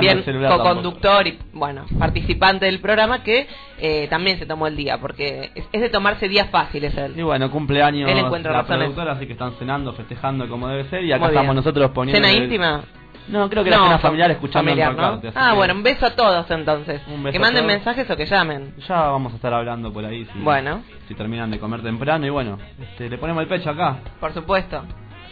Bien, 0.00 0.22
El 0.26 0.48
co-conductor 0.48 1.26
y, 1.26 1.38
bueno, 1.52 1.84
participante 1.98 2.66
del 2.66 2.80
programa 2.80 3.22
que 3.22 3.46
eh, 3.78 4.06
también 4.08 4.38
se 4.38 4.46
tomó 4.46 4.66
el 4.66 4.76
día, 4.76 4.98
porque 4.98 5.50
es, 5.54 5.64
es 5.72 5.80
de 5.80 5.88
tomarse 5.88 6.28
días 6.28 6.48
fáciles 6.50 6.96
él. 6.96 7.14
Y 7.16 7.22
bueno, 7.22 7.50
cumpleaños 7.50 8.10
Él 8.10 8.18
encuentra 8.18 8.52
la 8.52 8.62
razones. 8.62 8.84
productora, 8.84 9.12
así 9.12 9.26
que 9.26 9.32
están 9.32 9.52
cenando, 9.58 9.92
festejando 9.92 10.48
como 10.48 10.68
debe 10.68 10.84
ser. 10.90 11.04
Y 11.04 11.12
acá 11.12 11.26
estamos 11.28 11.54
nosotros 11.54 11.90
poniendo. 11.92 12.16
¿Cena 12.26 12.36
el- 12.36 12.44
íntima? 12.44 12.82
No, 13.28 13.48
creo 13.48 13.62
que 13.62 13.70
la 13.70 13.76
cena 13.78 13.98
familiar 13.98 14.30
escuchando 14.32 14.70
familiar, 14.70 14.96
¿no? 14.96 15.20
Ah, 15.36 15.50
que 15.50 15.56
bueno, 15.56 15.74
un 15.74 15.82
beso 15.84 16.06
a 16.06 16.10
todos 16.16 16.50
entonces. 16.50 17.00
Un 17.06 17.22
beso 17.22 17.32
que 17.32 17.38
manden 17.38 17.64
mensajes 17.64 18.10
o 18.10 18.16
que 18.16 18.26
llamen. 18.26 18.74
Ya 18.88 19.02
vamos 19.02 19.32
a 19.32 19.36
estar 19.36 19.52
hablando 19.54 19.92
por 19.92 20.04
ahí. 20.04 20.24
Si, 20.32 20.38
Bueno. 20.40 20.82
Si 21.06 21.14
terminan 21.14 21.48
de 21.50 21.60
comer 21.60 21.80
temprano. 21.82 22.26
Y 22.26 22.30
bueno, 22.30 22.58
este, 22.80 23.08
le 23.08 23.18
ponemos 23.18 23.42
el 23.42 23.48
pecho 23.48 23.70
acá. 23.70 23.98
Por 24.18 24.32
supuesto. 24.34 24.82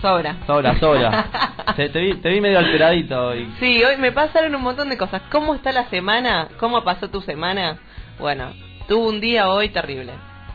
Sobra. 0.00 0.36
Sobra, 0.46 0.78
sobra. 0.78 1.26
te, 1.76 1.88
te 1.88 2.00
vi, 2.00 2.14
te 2.14 2.28
vi 2.28 2.40
medio 2.40 2.58
alteradito. 2.58 3.34
Y... 3.34 3.52
Sí, 3.58 3.82
hoy 3.82 3.96
me 3.96 4.12
pasaron 4.12 4.54
un 4.54 4.62
montón 4.62 4.88
de 4.88 4.96
cosas. 4.96 5.22
¿Cómo 5.30 5.54
está 5.54 5.72
la 5.72 5.88
semana? 5.88 6.48
¿Cómo 6.58 6.82
pasó 6.84 7.08
tu 7.08 7.20
semana? 7.20 7.78
Bueno, 8.18 8.52
tuve 8.86 9.08
un 9.08 9.20
día 9.20 9.48
hoy 9.48 9.70
terrible. 9.70 10.12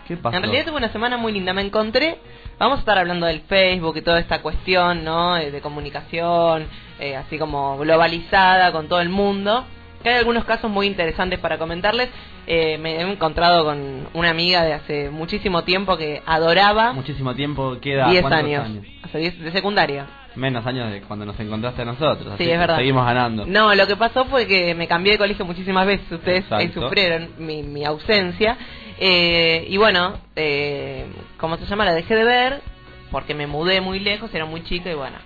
¿Qué 0.08 0.18
pasó? 0.18 0.36
En 0.36 0.44
realidad 0.44 0.66
tuve 0.66 0.78
una 0.78 0.92
semana 0.92 1.18
muy 1.18 1.34
linda. 1.34 1.54
Me 1.54 1.62
encontré, 1.62 2.20
vamos 2.58 2.78
a 2.78 2.80
estar 2.80 2.98
hablando 2.98 3.26
del 3.26 3.42
Facebook 3.42 3.98
y 3.98 4.02
toda 4.02 4.20
esta 4.20 4.42
cuestión, 4.42 5.04
¿no? 5.04 5.38
Eh, 5.38 5.52
De 5.52 5.62
comunicación, 5.62 6.68
eh, 7.00 7.16
así 7.16 7.38
como 7.38 7.78
globalizada 7.78 8.72
con 8.72 8.88
todo 8.88 9.02
el 9.02 9.10
mundo. 9.10 9.66
Que 10.04 10.10
hay 10.10 10.20
algunos 10.20 10.44
casos 10.46 10.70
muy 10.70 10.88
interesantes 10.88 11.40
para 11.40 11.58
comentarles. 11.58 12.10
Eh, 12.46 12.78
me 12.78 12.98
he 12.98 13.02
encontrado 13.02 13.64
con 13.64 14.08
una 14.14 14.30
amiga 14.30 14.64
de 14.64 14.74
hace 14.74 15.10
muchísimo 15.10 15.64
tiempo 15.64 15.98
que 15.98 16.22
adoraba. 16.26 16.94
Muchísimo 16.94 17.34
tiempo 17.34 17.78
queda. 17.80 18.10
10 18.10 18.22
¿cuántos 18.22 18.44
años. 18.44 18.86
Hace 19.04 19.18
10 19.18 19.40
de 19.40 19.52
secundaria. 19.52 20.06
Menos 20.36 20.66
años 20.66 20.92
de 20.92 21.02
cuando 21.02 21.26
nos 21.26 21.40
encontraste 21.40 21.84
a 21.84 21.86
nosotros. 21.86 22.34
así 22.34 22.44
Sí, 22.44 22.52
es 22.52 22.60
verdad. 22.60 22.78
Seguimos 22.78 23.06
ganando. 23.06 23.46
No, 23.46 23.74
lo 23.74 23.88
que 23.88 23.96
pasó 23.96 24.26
fue 24.26 24.48
que 24.48 24.76
me 24.76 24.88
cambié 24.88 25.14
de 25.14 25.18
colegio 25.20 25.46
muchísimas 25.46 25.86
veces. 25.86 26.12
Ustedes 26.12 26.52
ahí 26.52 26.72
sufrieron 26.74 27.30
mi, 27.38 27.64
mi 27.64 27.86
ausencia. 27.86 28.58
Eh, 29.00 29.66
y 29.70 29.78
bueno, 29.78 30.20
eh, 30.36 31.06
¿cómo 31.38 31.58
se 31.58 31.66
llama? 31.66 31.86
La 31.86 31.94
dejé 31.94 32.16
de 32.16 32.24
ver 32.24 32.62
porque 33.12 33.36
me 33.36 33.48
mudé 33.48 33.80
muy 33.80 34.00
lejos, 34.00 34.34
era 34.34 34.46
muy 34.46 34.64
chica 34.64 34.92
y 34.92 34.96
bueno. 34.96 35.18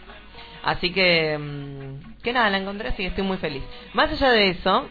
Así 0.64 0.92
que, 0.92 1.38
mm, 1.38 2.22
que 2.24 2.34
nada, 2.34 2.50
la 2.50 2.58
encontré, 2.58 2.90
así 2.90 2.98
que 3.04 3.08
estoy 3.10 3.24
muy 3.24 3.38
feliz. 3.38 3.64
Más 3.94 4.12
allá 4.12 4.32
de 4.32 4.50
eso, 4.50 4.88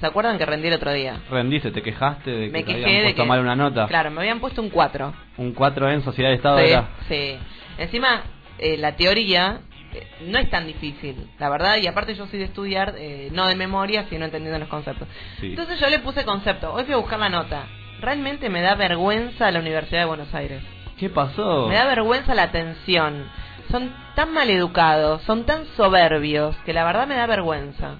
¿se 0.00 0.06
acuerdan 0.06 0.38
que 0.38 0.46
rendí 0.46 0.68
el 0.68 0.74
otro 0.74 0.92
día? 0.92 1.20
Rendiste, 1.30 1.70
te 1.70 1.82
quejaste 1.82 2.30
de 2.30 2.46
que 2.46 2.52
Me 2.52 2.62
te 2.62 2.66
quejé 2.66 2.84
habían 2.84 2.96
de 2.98 3.02
puesto 3.04 3.22
que... 3.22 3.28
mal 3.28 3.40
una 3.40 3.56
nota. 3.56 3.86
Claro, 3.86 4.10
me 4.10 4.20
habían 4.20 4.40
puesto 4.40 4.60
un 4.62 4.70
4. 4.70 5.14
Un 5.38 5.52
4 5.52 5.90
en 5.90 6.02
Sociedad 6.02 6.30
de 6.30 6.36
Estado 6.36 6.58
Sí, 6.58 6.64
era. 6.66 6.88
sí. 7.08 7.36
Encima, 7.78 8.22
eh, 8.58 8.76
la 8.78 8.96
teoría 8.96 9.60
eh, 9.92 10.06
no 10.26 10.38
es 10.38 10.48
tan 10.50 10.66
difícil, 10.66 11.28
la 11.38 11.48
verdad, 11.48 11.76
y 11.78 11.86
aparte 11.86 12.14
yo 12.14 12.26
soy 12.26 12.38
de 12.38 12.46
estudiar, 12.46 12.94
eh, 12.98 13.28
no 13.32 13.46
de 13.46 13.54
memoria, 13.54 14.06
sino 14.10 14.24
entendiendo 14.24 14.58
los 14.58 14.68
conceptos. 14.68 15.08
Sí. 15.40 15.48
Entonces 15.48 15.78
yo 15.80 15.88
le 15.88 15.98
puse 16.00 16.24
concepto, 16.24 16.72
hoy 16.72 16.84
fui 16.84 16.94
a 16.94 16.98
buscar 16.98 17.18
la 17.18 17.28
nota. 17.28 17.66
Realmente 18.00 18.50
me 18.50 18.60
da 18.60 18.74
vergüenza 18.74 19.50
la 19.50 19.60
Universidad 19.60 20.00
de 20.00 20.06
Buenos 20.06 20.34
Aires. 20.34 20.62
¿Qué 20.98 21.08
pasó? 21.10 21.66
Me 21.68 21.74
da 21.74 21.84
vergüenza 21.86 22.34
la 22.34 22.44
atención. 22.44 23.24
Son 23.70 23.90
tan 24.14 24.32
maleducados, 24.32 25.22
son 25.22 25.44
tan 25.44 25.64
soberbios, 25.76 26.56
que 26.64 26.72
la 26.72 26.84
verdad 26.84 27.06
me 27.06 27.16
da 27.16 27.26
vergüenza. 27.26 27.96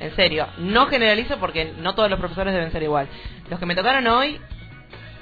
En 0.00 0.14
serio, 0.16 0.46
no 0.58 0.86
generalizo 0.86 1.38
porque 1.38 1.72
no 1.80 1.94
todos 1.94 2.10
los 2.10 2.18
profesores 2.18 2.52
deben 2.52 2.72
ser 2.72 2.82
igual. 2.82 3.06
Los 3.48 3.58
que 3.60 3.66
me 3.66 3.74
tocaron 3.76 4.06
hoy, 4.08 4.40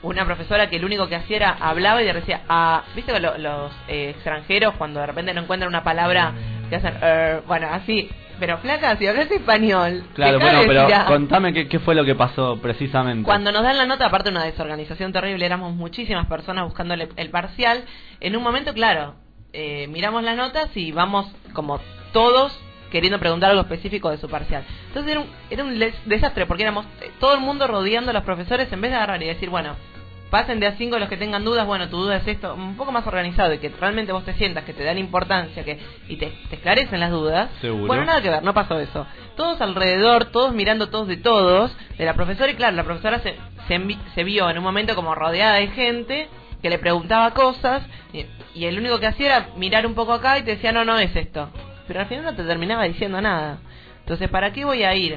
una 0.03 0.25
profesora 0.25 0.69
que 0.69 0.79
lo 0.81 0.87
único 0.87 1.09
que 1.09 1.17
hacía 1.17 1.37
era 1.37 1.57
hablaba 1.61 2.03
y 2.03 2.07
decía, 2.13 2.41
ah, 2.49 2.83
¿viste 2.97 3.13
que 3.13 3.21
lo- 3.21 3.39
los 3.39 3.71
eh, 3.89 4.11
extranjeros 4.11 4.75
cuando 4.77 5.01
de 5.01 5.07
repente 5.07 5.33
no 5.35 5.43
encuentran 5.43 5.69
una 5.69 5.85
palabra 5.85 6.33
que 6.69 6.77
hacen, 6.77 6.95
"Er", 7.03 7.43
bueno, 7.47 7.69
así, 7.71 8.11
pero 8.41 8.59
flaca, 8.59 8.97
si 8.97 9.07
hablas 9.07 9.31
español, 9.31 10.03
Claro, 10.15 10.41
bueno, 10.41 10.63
pero 10.67 10.89
contame 11.07 11.53
qué, 11.53 11.69
qué 11.69 11.79
fue 11.79 11.95
lo 11.95 12.05
que 12.05 12.17
pasó 12.17 12.59
precisamente. 12.61 13.25
Cuando 13.25 13.53
nos 13.53 13.63
dan 13.63 13.77
la 13.79 13.87
nota, 13.87 14.07
aparte 14.07 14.31
de 14.31 14.37
una 14.37 14.45
desorganización 14.45 15.13
terrible, 15.13 15.45
éramos 15.47 15.75
muchísimas 15.75 16.27
personas 16.27 16.65
buscando 16.65 16.95
el, 16.95 17.09
el 17.15 17.31
parcial. 17.31 17.85
En 18.19 18.35
un 18.35 18.43
momento, 18.43 18.73
claro, 18.75 19.15
eh, 19.53 19.87
miramos 19.89 20.23
las 20.23 20.37
notas 20.37 20.77
y 20.77 20.93
vamos 20.93 21.27
como 21.53 21.81
todos 22.13 22.59
queriendo 22.91 23.19
preguntar 23.19 23.51
algo 23.51 23.63
específico 23.63 24.11
de 24.11 24.19
su 24.19 24.29
parcial. 24.29 24.65
Entonces 24.89 25.13
era 25.13 25.21
un, 25.21 25.27
era 25.49 25.65
un 25.65 25.79
desastre 26.05 26.47
porque 26.47 26.63
éramos 26.63 26.85
eh, 27.01 27.11
todo 27.19 27.35
el 27.35 27.41
mundo 27.41 27.67
rodeando 27.67 28.11
a 28.11 28.15
los 28.15 28.23
profesores 28.23 28.71
en 28.71 28.81
vez 28.81 28.91
de 28.91 28.97
agarrar 28.99 29.23
y 29.23 29.27
decir, 29.27 29.49
bueno, 29.49 29.77
pasen 30.33 30.61
de 30.61 30.67
a 30.67 30.77
cinco 30.77 30.99
los 30.99 31.11
que 31.11 31.19
tengan 31.19 31.45
dudas, 31.45 31.67
bueno, 31.67 31.91
tu 31.91 31.99
duda 31.99 32.17
es 32.17 32.27
esto, 32.27 32.55
un 32.55 32.75
poco 32.77 32.91
más 32.91 33.07
organizado 33.07 33.53
y 33.53 33.59
que 33.59 33.69
realmente 33.69 34.13
vos 34.13 34.25
te 34.25 34.33
sientas, 34.33 34.65
que 34.65 34.73
te 34.73 34.83
dan 34.83 34.97
importancia 34.97 35.63
que 35.63 35.79
y 36.09 36.17
te, 36.17 36.33
te 36.49 36.57
esclarecen 36.57 37.01
las 37.01 37.11
dudas. 37.11 37.51
Seguro. 37.61 37.87
Bueno, 37.87 38.07
nada 38.07 38.23
que 38.23 38.31
ver, 38.31 38.43
no 38.43 38.55
pasó 38.55 38.79
eso. 38.79 39.07
Todos 39.37 39.61
alrededor, 39.61 40.27
todos 40.27 40.55
mirando 40.55 40.89
todos 40.89 41.07
de 41.07 41.19
todos, 41.19 41.77
de 41.99 42.05
la 42.07 42.15
profesora, 42.15 42.51
y 42.51 42.55
claro, 42.55 42.77
la 42.77 42.85
profesora 42.85 43.19
se, 43.19 43.37
se, 43.69 43.99
se 44.15 44.25
vio 44.25 44.49
en 44.49 44.57
un 44.57 44.65
momento 44.65 44.95
como 44.95 45.15
rodeada 45.15 45.57
de 45.57 45.69
gente 45.69 46.29
que 46.63 46.71
le 46.71 46.79
preguntaba 46.79 47.33
cosas, 47.33 47.83
y, 48.15 48.25
y 48.55 48.67
el 48.67 48.79
único 48.79 49.01
que 49.01 49.07
hacía 49.07 49.27
era 49.27 49.49
mirar 49.57 49.87
un 49.87 49.95
poco 49.95 50.13
acá 50.13 50.39
y 50.39 50.43
te 50.43 50.53
decía, 50.53 50.73
no, 50.73 50.85
no 50.85 50.99
es 50.99 51.15
esto. 51.15 51.51
Pero 51.87 52.01
al 52.01 52.07
final 52.07 52.25
no 52.25 52.35
te 52.35 52.45
terminaba 52.45 52.85
diciendo 52.85 53.21
nada. 53.21 53.59
Entonces, 54.01 54.29
¿para 54.29 54.53
qué 54.53 54.65
voy 54.65 54.83
a 54.83 54.95
ir 54.95 55.17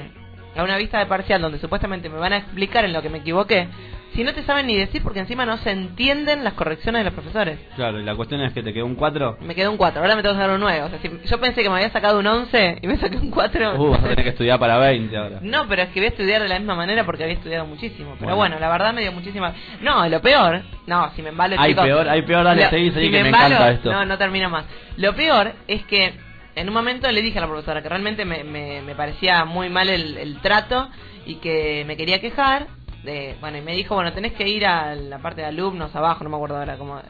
a 0.56 0.64
una 0.64 0.78
vista 0.78 1.00
de 1.00 1.06
parcial 1.06 1.42
donde 1.42 1.60
supuestamente 1.60 2.10
me 2.10 2.18
van 2.18 2.34
a 2.34 2.38
explicar 2.38 2.86
en 2.86 2.94
lo 2.94 3.02
que 3.02 3.10
me 3.10 3.20
equivoqué? 3.20 3.68
Si 4.16 4.24
no 4.24 4.34
te 4.34 4.44
saben 4.44 4.68
ni 4.68 4.76
decir 4.78 5.04
porque 5.04 5.20
encima 5.20 5.46
no 5.46 5.58
se 5.58 5.72
entienden 5.72 6.44
las 6.44 6.54
correcciones 6.54 7.02
de 7.02 7.04
los 7.06 7.14
profesores. 7.14 7.60
Claro, 7.76 8.00
y 8.00 8.04
la 8.04 8.16
cuestión 8.16 8.40
es 8.42 8.54
que 8.54 8.64
te 8.64 8.74
quedó 8.74 8.86
un 8.86 8.96
4. 8.96 9.40
Me 9.42 9.54
quedó 9.56 9.72
un 9.72 9.78
4, 9.78 10.02
ahora 10.02 10.16
me 10.16 10.22
tengo 10.22 10.36
que 10.36 10.42
dar 10.42 10.52
un 10.52 10.62
9. 10.62 10.84
O 10.84 10.90
sea, 10.90 11.00
si 11.00 11.10
yo 11.30 11.40
pensé 11.40 11.62
que 11.64 11.70
me 11.70 11.76
había 11.76 11.90
sacado 11.92 12.20
un 12.20 12.26
11 12.26 12.80
y 12.82 12.88
me 12.88 12.96
saqué 12.98 13.18
un 13.18 13.30
4. 13.30 13.76
Uh, 13.76 13.90
vas 13.90 14.00
a 14.00 14.04
tener 14.04 14.24
que 14.24 14.30
estudiar 14.30 14.58
para 14.58 14.78
20 14.78 15.18
ahora. 15.18 15.40
No, 15.42 15.68
pero 15.68 15.82
es 15.84 15.90
que 15.90 16.00
voy 16.00 16.06
a 16.08 16.10
estudiar 16.12 16.42
de 16.42 16.48
la 16.48 16.58
misma 16.60 16.76
manera 16.76 17.04
porque 17.06 17.24
había 17.24 17.36
estudiado 17.36 17.66
muchísimo. 17.66 18.12
Pero 18.18 18.36
Bueno. 18.36 18.38
bueno, 18.38 18.60
la 18.60 18.70
verdad 18.70 18.94
me 18.94 19.02
dio 19.02 19.12
muchísima. 19.12 19.54
No, 19.82 20.08
lo 20.08 20.22
peor. 20.22 20.62
No, 20.88 21.12
si 21.16 21.22
me 21.22 21.30
embalo, 21.30 21.56
Hay 21.60 21.72
chicos. 21.72 21.84
peor, 21.86 22.08
hay 22.08 22.22
peor, 22.22 22.44
dale, 22.46 22.64
Lo- 22.64 22.70
seguí, 22.70 22.92
seguí, 22.92 23.06
si 23.08 23.12
que 23.12 23.22
me 23.22 23.30
embalo, 23.30 23.56
encanta 23.56 23.72
esto. 23.72 23.92
No, 23.92 24.06
no 24.06 24.18
termino 24.18 24.50
más. 24.50 24.64
Lo 24.98 25.14
peor 25.14 25.52
es 25.68 25.84
que 25.88 26.14
en 26.56 26.68
un 26.70 26.74
momento 26.74 27.12
le 27.12 27.22
dije 27.22 27.38
a 27.38 27.42
la 27.42 27.48
profesora 27.48 27.82
que 27.82 27.90
realmente 27.90 28.24
me, 28.24 28.46
me, 28.46 28.82
me 28.82 28.96
parecía 28.96 29.44
muy 29.44 29.68
mal 29.70 29.90
el, 29.90 30.16
el 30.18 30.38
trato 30.40 30.90
y 31.26 31.36
que 31.36 31.84
me 31.86 31.98
quería 31.98 32.22
quejar. 32.22 32.68
De, 33.06 33.36
bueno, 33.40 33.58
y 33.58 33.62
me 33.62 33.74
dijo, 33.74 33.96
bueno, 33.96 34.12
tenés 34.14 34.34
que 34.34 34.48
ir 34.48 34.66
a 34.66 34.96
la 34.96 35.20
parte 35.20 35.42
de 35.42 35.48
alumnos 35.48 35.96
abajo, 35.96 36.24
no 36.24 36.30
me 36.32 36.36
acuerdo 36.38 36.58
ahora 36.58 36.78
cómo, 36.78 36.98
eh, 37.00 37.04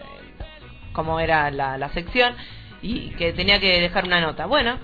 cómo 0.94 1.20
era 1.20 1.50
la, 1.52 1.78
la 1.78 1.90
sección, 1.90 2.36
y 2.82 3.10
que 3.12 3.34
tenía 3.34 3.60
que 3.60 3.80
dejar 3.82 4.04
una 4.06 4.20
nota. 4.22 4.46
Bueno, 4.46 4.78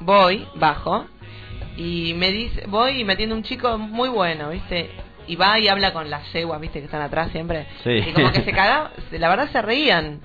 voy, 0.00 0.46
bajo, 0.54 1.06
y 1.76 2.14
me 2.14 2.30
dice, 2.32 2.64
voy 2.68 3.00
y 3.00 3.04
me 3.04 3.14
atiende 3.14 3.34
un 3.34 3.42
chico 3.42 3.76
muy 3.76 4.08
bueno, 4.08 4.50
¿viste? 4.50 4.90
Y 5.26 5.34
va 5.36 5.58
y 5.58 5.68
habla 5.68 5.92
con 5.92 6.08
las 6.08 6.32
yeguas, 6.32 6.60
¿viste? 6.60 6.78
Que 6.78 6.84
están 6.86 7.02
atrás 7.02 7.30
siempre. 7.32 7.66
Sí. 7.82 7.90
Y 7.90 8.12
como 8.12 8.30
que 8.30 8.42
se 8.42 8.52
cagaba, 8.54 8.92
la 9.10 9.28
verdad 9.28 9.50
se 9.50 9.60
reían. 9.60 10.20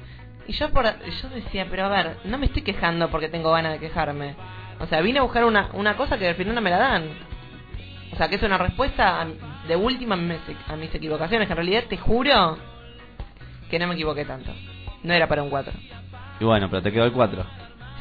Y 0.48 0.54
yo 0.54 0.70
por, 0.70 0.86
yo 0.86 1.30
decía, 1.30 1.66
pero 1.70 1.86
a 1.86 1.90
ver, 1.90 2.18
no 2.26 2.38
me 2.38 2.46
estoy 2.46 2.62
quejando 2.62 3.10
porque 3.10 3.28
tengo 3.28 3.52
ganas 3.52 3.74
de 3.74 3.80
quejarme. 3.80 4.36
O 4.80 4.86
sea, 4.88 5.02
vine 5.02 5.20
a 5.20 5.24
buscar 5.24 5.44
una, 5.46 5.70
una 5.74 5.96
cosa 5.98 6.18
que 6.18 6.28
al 6.28 6.36
final 6.36 6.54
no 6.56 6.62
me 6.62 6.70
la 6.70 6.78
dan. 6.78 7.10
O 8.13 8.16
sea, 8.18 8.28
que 8.30 8.36
es 8.36 8.44
una 8.44 8.57
respuesta 8.57 9.22
a- 9.22 9.28
de 9.71 9.77
última 9.77 10.15
a 10.15 10.75
mis, 10.75 10.94
equivocaciones. 10.94 11.47
Que 11.47 11.53
en 11.53 11.57
realidad 11.57 11.83
te 11.88 11.97
juro 11.97 12.57
que 13.69 13.79
no 13.79 13.88
me 13.88 13.94
equivoqué 13.94 14.25
tanto. 14.25 14.51
No 15.03 15.13
era 15.13 15.27
para 15.27 15.44
un 15.44 15.50
4. 15.50 15.73
Y 16.41 16.45
bueno, 16.45 16.69
pero 16.69 16.81
te 16.81 16.91
quedó 16.91 17.06
el 17.06 17.13
4. 17.13 17.45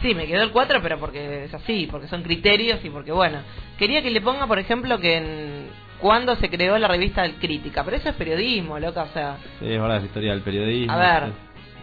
Sí, 0.02 0.14
me 0.14 0.26
quedó 0.26 0.42
el 0.42 0.50
4, 0.50 0.80
pero 0.82 0.98
porque 0.98 1.44
es 1.44 1.54
así, 1.54 1.86
porque 1.90 2.08
son 2.08 2.22
criterios 2.22 2.84
y 2.84 2.90
porque, 2.90 3.12
bueno. 3.12 3.38
Quería 3.78 4.02
que 4.02 4.10
le 4.10 4.20
ponga, 4.20 4.46
por 4.46 4.58
ejemplo, 4.58 4.98
que 4.98 5.16
en. 5.16 5.66
cuando 6.00 6.34
se 6.36 6.50
creó 6.50 6.76
la 6.78 6.88
revista 6.88 7.22
del 7.22 7.36
Crítica, 7.36 7.84
pero 7.84 7.96
eso 7.96 8.08
es 8.08 8.16
periodismo, 8.16 8.78
loca, 8.78 9.04
o 9.04 9.12
sea, 9.12 9.36
Sí, 9.60 9.66
es 9.72 9.80
verdad, 9.80 9.98
es 9.98 10.04
historia 10.04 10.32
del 10.32 10.42
periodismo. 10.42 10.92
A 10.92 10.96
ver. 10.96 11.32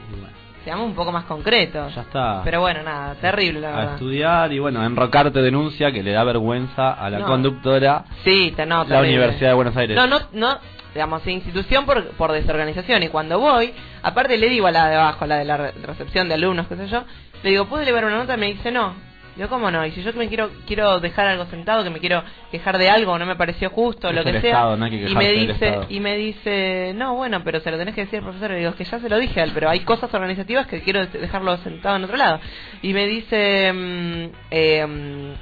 Bueno, 0.09 0.36
seamos 0.67 0.85
un 0.87 0.95
poco 0.95 1.13
más 1.13 1.23
concretos. 1.23 1.95
Ya 1.95 2.01
está. 2.01 2.41
Pero 2.43 2.59
bueno, 2.59 2.83
nada, 2.83 3.15
terrible 3.15 3.61
la 3.61 3.69
a 3.69 3.75
verdad. 3.77 3.93
estudiar 3.93 4.51
y 4.51 4.59
bueno, 4.59 4.83
enrocarte 4.85 5.41
denuncia 5.41 5.93
que 5.93 6.03
le 6.03 6.11
da 6.11 6.25
vergüenza 6.25 6.91
a 6.91 7.09
la 7.09 7.19
No. 7.19 7.25
conductora 7.25 8.03
Sí, 8.25 8.51
te 8.53 8.65
no, 8.65 8.79
la 8.79 8.85
terrible. 8.97 9.15
Universidad 9.17 9.51
de 9.51 9.55
Buenos 9.55 9.77
Aires. 9.77 9.95
No, 9.95 10.07
no, 10.07 10.19
no, 10.33 10.57
digamos, 10.93 11.25
institución 11.25 11.85
por, 11.85 12.09
por 12.17 12.33
desorganización. 12.33 13.01
Y 13.03 13.07
cuando 13.07 13.39
voy, 13.39 13.73
aparte 14.03 14.37
le 14.37 14.49
digo 14.49 14.67
a 14.67 14.71
la 14.71 14.89
de 14.89 14.95
abajo, 14.97 15.23
a 15.23 15.27
la 15.27 15.37
de 15.37 15.45
la 15.45 15.55
re- 15.55 15.71
recepción 15.83 16.27
de 16.27 16.33
alumnos, 16.33 16.67
qué 16.67 16.75
sé 16.75 16.87
yo, 16.87 17.03
le 17.43 17.49
digo, 17.51 17.65
¿puedo 17.67 17.83
elevar 17.83 18.03
una 18.03 18.17
nota? 18.17 18.35
Me 18.35 18.47
dice, 18.47 18.69
no. 18.69 18.93
Digo, 19.37 19.49
¿cómo 19.49 19.71
no? 19.71 19.85
Y 19.85 19.91
si 19.91 20.01
yo 20.01 20.11
me 20.13 20.27
quiero 20.27 20.49
quiero 20.65 20.99
dejar 20.99 21.27
algo 21.27 21.45
sentado, 21.45 21.83
que 21.83 21.89
me 21.89 21.99
quiero 21.99 22.23
quejar 22.51 22.77
de 22.77 22.89
algo, 22.89 23.17
no 23.17 23.25
me 23.25 23.35
pareció 23.35 23.69
justo, 23.69 24.09
Es 24.09 24.15
lo 24.15 24.23
que 24.23 24.31
sea. 24.41 24.49
Estado, 24.49 24.77
no 24.77 24.87
y 24.87 25.15
me 25.15 25.31
dice 25.31 25.79
y 25.89 25.99
me 25.99 26.17
dice, 26.17 26.93
"No, 26.95 27.15
bueno, 27.15 27.43
pero 27.43 27.59
se 27.59 27.69
lo 27.71 27.77
tenés 27.77 27.93
que 27.95 28.01
decir 28.01 28.19
al 28.19 28.25
profesor." 28.25 28.51
Y 28.51 28.55
digo, 28.55 28.71
"Es 28.71 28.75
que 28.75 28.83
ya 28.83 28.99
se 28.99 29.07
lo 29.09 29.17
dije 29.17 29.39
a 29.39 29.43
él, 29.43 29.51
pero 29.53 29.69
hay 29.69 29.81
cosas 29.81 30.13
organizativas 30.13 30.67
que 30.67 30.81
quiero 30.81 31.05
dejarlo 31.05 31.55
sentado 31.57 31.95
en 31.97 32.03
otro 32.03 32.17
lado." 32.17 32.39
Y 32.81 32.93
me 32.93 33.05
dice 33.07 33.71
mm, 33.73 34.25
eh, 34.51 35.33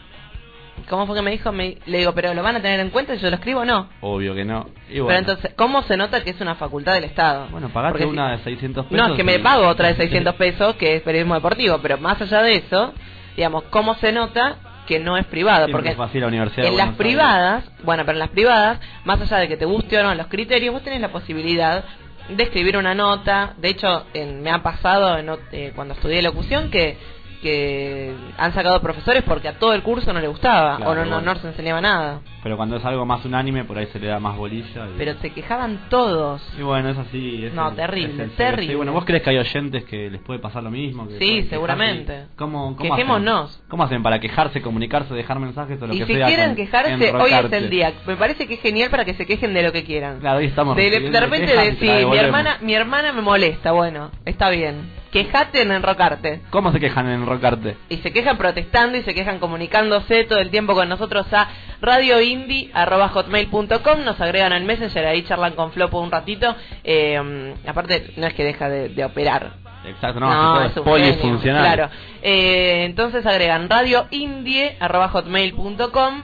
¿Cómo 0.90 1.08
fue 1.08 1.16
que 1.16 1.22
me 1.22 1.32
dijo? 1.32 1.52
Me- 1.52 1.78
le 1.86 2.00
digo, 2.00 2.14
¿pero 2.14 2.34
lo 2.34 2.44
van 2.44 2.58
a 2.58 2.62
tener 2.62 2.80
en 2.80 2.90
cuenta 2.90 3.16
si 3.16 3.22
yo 3.22 3.30
lo 3.30 3.38
escribo 3.38 3.62
o 3.62 3.66
no? 3.66 3.90
Obvio 4.02 4.36
que 4.36 4.46
no. 4.46 4.68
Y 4.90 5.00
Pero 5.00 5.14
entonces, 5.14 5.54
¿cómo 5.56 5.82
se 5.84 5.98
nota 5.98 6.24
que 6.24 6.32
es 6.32 6.42
una 6.42 6.56
facultad 6.56 6.94
del 6.94 7.06
Estado? 7.06 7.48
Bueno, 7.50 7.70
pagate 7.70 7.94
Porque 7.94 8.04
si- 8.06 8.10
una 8.12 8.32
de 8.32 8.44
600 8.44 8.86
pesos. 8.86 8.98
No, 9.08 9.14
es 9.14 9.18
que 9.18 9.24
me 9.24 9.40
pago 9.40 9.68
otra 9.68 9.88
de 9.88 9.96
600 9.96 10.36
pesos, 10.36 10.76
que 10.76 10.98
es 10.98 11.02
periodismo 11.02 11.34
deportivo, 11.36 11.80
pero 11.82 11.98
más 11.98 12.22
allá 12.22 12.42
de 12.44 12.58
eso, 12.58 12.94
digamos, 13.36 13.64
¿cómo 13.70 13.96
se 13.96 14.12
nota 14.12 14.56
que 14.88 15.00
no 15.00 15.18
es 15.18 15.26
privado? 15.26 15.68
Porque 15.72 15.94
fue 15.96 16.06
así 16.06 16.20
la 16.20 16.28
Universidad 16.28 16.68
en 16.68 16.78
las 16.78 16.86
Aires. 16.88 16.98
privadas, 16.98 17.64
bueno, 17.84 18.04
pero 18.06 18.14
en 18.16 18.20
las 18.20 18.30
privadas, 18.30 18.80
más 19.04 19.20
allá 19.22 19.38
de 19.38 19.48
que 19.48 19.58
te 19.58 19.66
guste 19.66 19.98
o 20.00 20.04
no 20.04 20.14
los 20.16 20.28
criterios, 20.28 20.74
vos 20.74 20.84
tenés 20.84 21.02
la 21.02 21.10
posibilidad 21.10 21.84
de 22.30 22.44
escribir 22.44 22.78
una 22.78 22.94
nota. 22.96 23.54
De 23.58 23.70
hecho, 23.70 24.06
en- 24.14 24.42
me 24.42 24.52
ha 24.52 24.62
pasado 24.64 25.18
en 25.18 25.30
eh, 25.52 25.72
cuando 25.76 25.94
estudié 25.96 26.22
locución 26.22 26.70
que 26.72 26.98
que 27.46 28.12
han 28.38 28.54
sacado 28.54 28.82
profesores 28.82 29.24
porque 29.24 29.48
a 29.48 29.60
todo 29.60 29.74
el 29.74 29.84
curso 29.84 30.12
no 30.12 30.20
le 30.20 30.28
gustaba 30.28 30.78
Claro, 30.78 30.92
o 30.92 30.96
no, 30.96 31.06
no, 31.06 31.22
no 31.22 31.36
se 31.36 31.48
enseñaba 31.48 31.80
nada. 31.80 32.22
Pero 32.42 32.58
cuando 32.58 32.76
es 32.78 32.86
algo 32.86 33.06
más 33.06 33.24
unánime, 33.24 33.64
por 33.64 33.78
ahí 33.78 33.86
se 33.88 34.00
le 34.00 34.08
da 34.08 34.20
más 34.20 34.36
bolilla. 34.36 34.88
Y, 34.88 34.98
Pero 34.98 35.14
se 35.22 35.30
quejaban 35.32 35.88
todos. 35.90 36.42
y 36.58 36.62
bueno, 36.64 36.90
es 36.90 36.98
así. 36.98 37.46
es 37.46 37.54
No, 37.54 37.70
el- 37.70 37.76
terrible, 37.76 38.14
es 38.14 38.20
el- 38.20 38.32
terrible. 38.36 38.68
sí, 38.68 38.76
bueno, 38.76 38.94
¿vos 38.94 39.06
crees 39.06 39.22
que 39.24 39.30
hay 39.30 39.38
oyentes 39.38 39.84
que 39.86 40.10
les 40.10 40.22
puede 40.22 40.40
pasar 40.40 40.64
lo 40.64 40.72
mismo? 40.72 41.08
Que 41.08 41.18
Sí, 41.20 41.48
seguramente. 41.50 42.26
¿Cómo, 42.36 42.76
cómo 42.76 42.96
Quejémonos. 42.96 43.52
Hacen? 43.52 43.66
¿Cómo 43.70 43.84
hacen 43.84 44.02
para 44.04 44.20
quejarse, 44.20 44.62
comunicarse, 44.62 45.14
dejar 45.14 45.40
mensajes 45.40 45.80
o 45.82 45.88
lo 45.88 45.94
Y 45.94 46.00
que 46.00 46.06
si 46.08 46.14
sea? 46.16 46.28
quieren 46.28 46.48
con- 46.48 46.56
quejarse, 46.56 46.94
hoy 46.96 47.02
es 47.04 47.10
enrocarte? 47.10 47.58
el 47.58 47.70
día. 47.70 47.94
Me 48.08 48.16
parece 48.16 48.48
que 48.48 48.56
es 48.56 48.62
genial 48.62 48.90
para 48.90 49.06
que 49.06 49.14
se 49.14 49.26
quejen 49.26 49.54
de 49.54 49.62
lo 49.64 49.72
que 49.72 49.84
quieran. 49.84 50.20
Claro, 50.20 50.40
hoy 50.40 50.46
estamos 50.48 50.76
De, 50.76 50.90
de 50.90 51.20
repente 51.20 51.54
y 51.54 51.70
decir, 51.72 52.06
mi 52.10 52.18
hermana, 52.18 52.58
mi 52.62 52.74
hermana 52.74 53.14
me 53.14 53.22
molesta, 53.22 53.72
bueno, 53.72 54.12
está 54.26 54.50
bien. 54.50 55.05
Quejate 55.16 55.62
en 55.62 55.72
enrocarte. 55.72 56.42
¿Cómo 56.50 56.74
se 56.74 56.80
quejan 56.82 57.08
en 57.08 57.22
enrocarte? 57.22 57.78
Y 57.88 58.00
se 58.00 58.12
quejan 58.12 58.38
protestando 58.38 58.98
y 58.98 59.04
se 59.04 59.14
quejan 59.14 59.40
comunicándose 59.40 60.26
todo 60.26 60.40
el 60.40 60.50
tiempo 60.50 60.74
con 60.74 60.90
nosotros 60.90 61.26
a 61.32 61.48
radioindie.hotmail.com. 61.80 64.04
Nos 64.04 64.20
agregan 64.20 64.52
al 64.52 64.66
Messenger, 64.66 65.06
ahí 65.06 65.22
charlan 65.22 65.54
con 65.54 65.72
Flopo 65.72 66.02
un 66.02 66.12
ratito. 66.12 66.54
Eh, 66.84 67.56
aparte, 67.66 68.12
no 68.18 68.28
es 68.28 68.34
que 68.34 68.44
deja 68.44 68.68
de, 68.68 68.90
de 68.90 69.06
operar. 69.06 69.54
Exacto, 69.86 70.20
no, 70.20 70.30
no 70.30 70.66
es 70.66 70.76
es 70.76 70.84
polifuncional. 70.84 71.64
Claro. 71.64 71.90
Eh, 72.22 72.84
entonces 72.84 73.26
agregan 73.26 73.70
radioindie.hotmail.com 73.70 76.24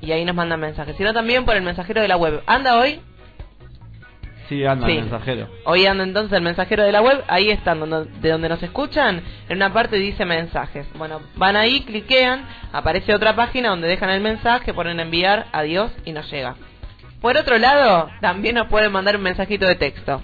y 0.00 0.12
ahí 0.12 0.24
nos 0.24 0.34
mandan 0.34 0.60
mensajes. 0.60 0.96
Sino 0.96 1.12
también 1.12 1.44
por 1.44 1.56
el 1.56 1.62
mensajero 1.62 2.00
de 2.00 2.08
la 2.08 2.16
web. 2.16 2.42
¿Anda 2.46 2.78
hoy? 2.78 3.02
Sí, 4.50 4.64
anda 4.66 4.86
Sí. 4.86 4.92
el 4.96 5.00
mensajero. 5.02 5.48
Hoy 5.64 5.86
anda 5.86 6.04
entonces 6.04 6.36
el 6.36 6.42
mensajero 6.42 6.82
de 6.82 6.92
la 6.92 7.00
web, 7.00 7.24
ahí 7.28 7.48
están, 7.50 7.80
donde, 7.80 8.04
de 8.20 8.28
donde 8.30 8.48
nos 8.50 8.62
escuchan, 8.62 9.22
en 9.48 9.56
una 9.56 9.72
parte 9.72 9.96
dice 9.96 10.26
mensajes. 10.26 10.86
Bueno, 10.98 11.20
van 11.36 11.56
ahí, 11.56 11.80
cliquean, 11.82 12.42
aparece 12.72 13.14
otra 13.14 13.34
página 13.34 13.70
donde 13.70 13.88
dejan 13.88 14.10
el 14.10 14.20
mensaje, 14.20 14.74
ponen 14.74 15.00
enviar, 15.00 15.46
adiós 15.52 15.90
y 16.04 16.12
nos 16.12 16.30
llega. 16.30 16.56
Por 17.22 17.36
otro 17.38 17.56
lado, 17.58 18.10
también 18.20 18.56
nos 18.56 18.66
pueden 18.68 18.92
mandar 18.92 19.16
un 19.16 19.22
mensajito 19.22 19.66
de 19.66 19.76
texto. 19.76 20.20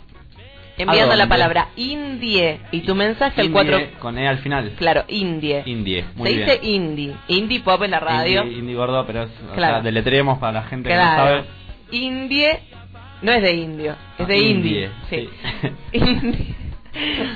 Enviando 0.78 1.14
¿A 1.14 1.16
la 1.16 1.26
palabra 1.26 1.68
indie 1.76 2.60
y 2.70 2.80
tu 2.80 2.94
mensaje 2.94 3.40
al 3.40 3.46
Indie 3.46 3.64
4... 3.64 3.98
Con 3.98 4.18
E 4.18 4.28
al 4.28 4.38
final. 4.40 4.72
Claro, 4.76 5.04
indie. 5.08 5.62
Indie, 5.64 6.04
muy 6.16 6.28
Se 6.30 6.34
bien. 6.36 6.48
dice 6.50 6.60
indie. 6.66 7.14
Indie 7.28 7.60
pop 7.60 7.82
en 7.82 7.92
la 7.92 8.00
radio. 8.00 8.42
Indie, 8.42 8.58
indie 8.58 8.74
gordo, 8.76 9.06
pero 9.06 9.22
es, 9.22 9.30
o 9.50 9.54
Claro. 9.54 9.74
sea, 9.76 9.82
deletremos 9.82 10.38
para 10.38 10.52
la 10.52 10.62
gente 10.64 10.88
que 10.90 10.94
no 10.94 11.00
sabe. 11.02 11.44
Indie 11.92 12.60
no 13.22 13.32
es 13.32 13.42
de 13.42 13.52
indio, 13.54 13.92
es 14.18 14.24
Ah, 14.24 14.24
de 14.24 14.38
indie. 14.38 14.84
indie, 14.84 14.90
Sí. 15.10 15.28
indie. 15.92 16.54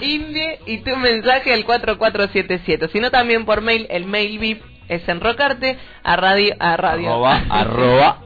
Indie 0.00 0.58
y 0.66 0.78
tu 0.78 0.96
mensaje 0.96 1.52
al 1.52 1.64
4477. 1.66 2.88
Sino 2.92 3.10
también 3.10 3.44
por 3.44 3.60
mail, 3.60 3.86
el 3.90 4.06
mail 4.06 4.38
VIP 4.38 4.62
es 4.88 5.06
enrocarte 5.08 5.76
a 6.02 6.16
radio. 6.16 6.54
A 6.58 6.76
radio. 6.78 7.08
Arroba, 7.10 7.42
arroba. 7.50 8.18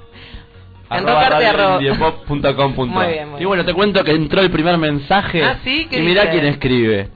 Enrocarte, 0.90 1.46
arroba. 1.46 1.78
radioindiepop.com.ar. 1.78 2.86
Muy 2.86 3.06
bien, 3.12 3.28
muy 3.30 3.42
Y 3.42 3.44
bueno, 3.46 3.64
te 3.64 3.74
cuento 3.74 4.04
que 4.04 4.12
entró 4.12 4.42
el 4.42 4.50
primer 4.50 4.78
mensaje. 4.78 5.42
Ah, 5.42 5.58
¿sí? 5.64 5.86
¿Qué 5.90 5.98
Y 5.98 6.02
mirá 6.02 6.22
dice? 6.26 6.32
quién 6.34 6.46
escribe. 6.46 7.08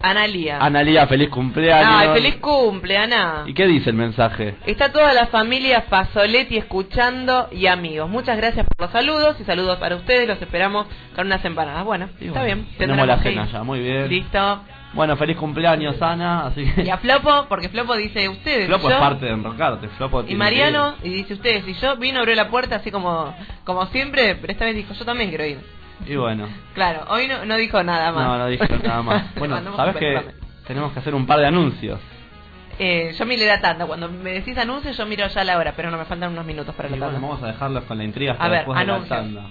Analia. 0.00 0.58
Analía, 0.58 1.06
feliz 1.06 1.28
cumpleaños. 1.30 1.94
Ay, 1.96 2.08
feliz 2.14 2.36
cumple, 2.36 2.96
Ana. 2.96 3.44
¿Y 3.46 3.54
qué 3.54 3.66
dice 3.66 3.90
el 3.90 3.96
mensaje? 3.96 4.56
Está 4.66 4.92
toda 4.92 5.12
la 5.14 5.26
familia 5.28 5.82
Fasoletti 5.82 6.56
escuchando 6.56 7.48
y 7.50 7.66
amigos. 7.66 8.08
Muchas 8.08 8.36
gracias 8.36 8.66
por 8.66 8.86
los 8.86 8.92
saludos 8.92 9.36
y 9.40 9.44
saludos 9.44 9.78
para 9.78 9.96
ustedes. 9.96 10.28
Los 10.28 10.40
esperamos 10.40 10.86
con 11.14 11.26
unas 11.26 11.44
empanadas. 11.44 11.84
Bueno, 11.84 12.08
Y 12.20 12.26
está 12.26 12.40
bueno, 12.40 12.56
bien. 12.56 12.68
Tenemos 12.78 13.06
la 13.06 13.18
cena 13.18 13.48
ya, 13.50 13.62
muy 13.62 13.80
bien. 13.80 14.08
Listo. 14.08 14.60
Bueno, 14.92 15.16
feliz 15.16 15.36
cumpleaños, 15.36 16.00
Ana. 16.00 16.46
Así 16.46 16.64
que. 16.64 16.82
Y 16.84 16.90
a 16.90 16.98
Flopo, 16.98 17.46
porque 17.48 17.68
Flopo 17.68 17.96
dice 17.96 18.28
ustedes. 18.28 18.66
Flopo 18.66 18.88
yo, 18.88 18.94
es 18.94 19.00
parte 19.00 19.26
de 19.26 19.32
enrocarte. 19.32 19.88
Flopo 19.88 20.24
Y 20.26 20.34
Mariano, 20.34 20.94
y 21.02 21.10
dice 21.10 21.34
ustedes. 21.34 21.66
Y 21.68 21.74
yo 21.74 21.96
vino, 21.96 22.20
abrió 22.20 22.34
la 22.34 22.48
puerta 22.48 22.76
así 22.76 22.90
como 22.90 23.34
como 23.64 23.86
siempre, 23.86 24.36
pero 24.36 24.52
esta 24.52 24.64
vez 24.64 24.76
dijo, 24.76 24.94
yo 24.94 25.04
también 25.04 25.28
quiero 25.28 25.44
ir. 25.44 25.58
Y 26.04 26.16
bueno. 26.16 26.48
Claro, 26.74 27.04
hoy 27.08 27.26
no, 27.28 27.44
no 27.44 27.56
dijo 27.56 27.82
nada 27.82 28.12
más. 28.12 28.24
No, 28.24 28.38
no 28.38 28.46
dije 28.48 28.66
nada 28.82 29.02
más. 29.02 29.34
Bueno, 29.36 29.60
sabes 29.76 29.96
que 29.96 30.20
tenemos 30.66 30.92
que 30.92 30.98
hacer 30.98 31.14
un 31.14 31.26
par 31.26 31.38
de 31.40 31.46
anuncios. 31.46 32.00
Eh, 32.78 33.14
yo 33.18 33.24
miré 33.24 33.46
la 33.46 33.60
tanda. 33.60 33.86
Cuando 33.86 34.08
me 34.10 34.32
decís 34.32 34.56
anuncios, 34.58 34.96
yo 34.96 35.06
miro 35.06 35.26
ya 35.28 35.44
la 35.44 35.56
hora, 35.56 35.72
pero 35.74 35.90
no 35.90 35.96
me 35.96 36.04
faltan 36.04 36.32
unos 36.32 36.44
minutos 36.44 36.74
para 36.74 36.88
Y 36.88 36.92
la 36.92 36.98
bueno, 36.98 37.12
tanda. 37.14 37.26
vamos 37.28 37.42
a 37.42 37.46
dejarlos 37.46 37.84
con 37.84 37.96
la 37.98 38.04
intriga 38.04 38.32
hasta 38.32 38.44
A 38.44 38.48
ver, 38.48 38.58
después 38.58 38.78
de 38.78 38.86
la 38.86 39.00
tanda. 39.04 39.42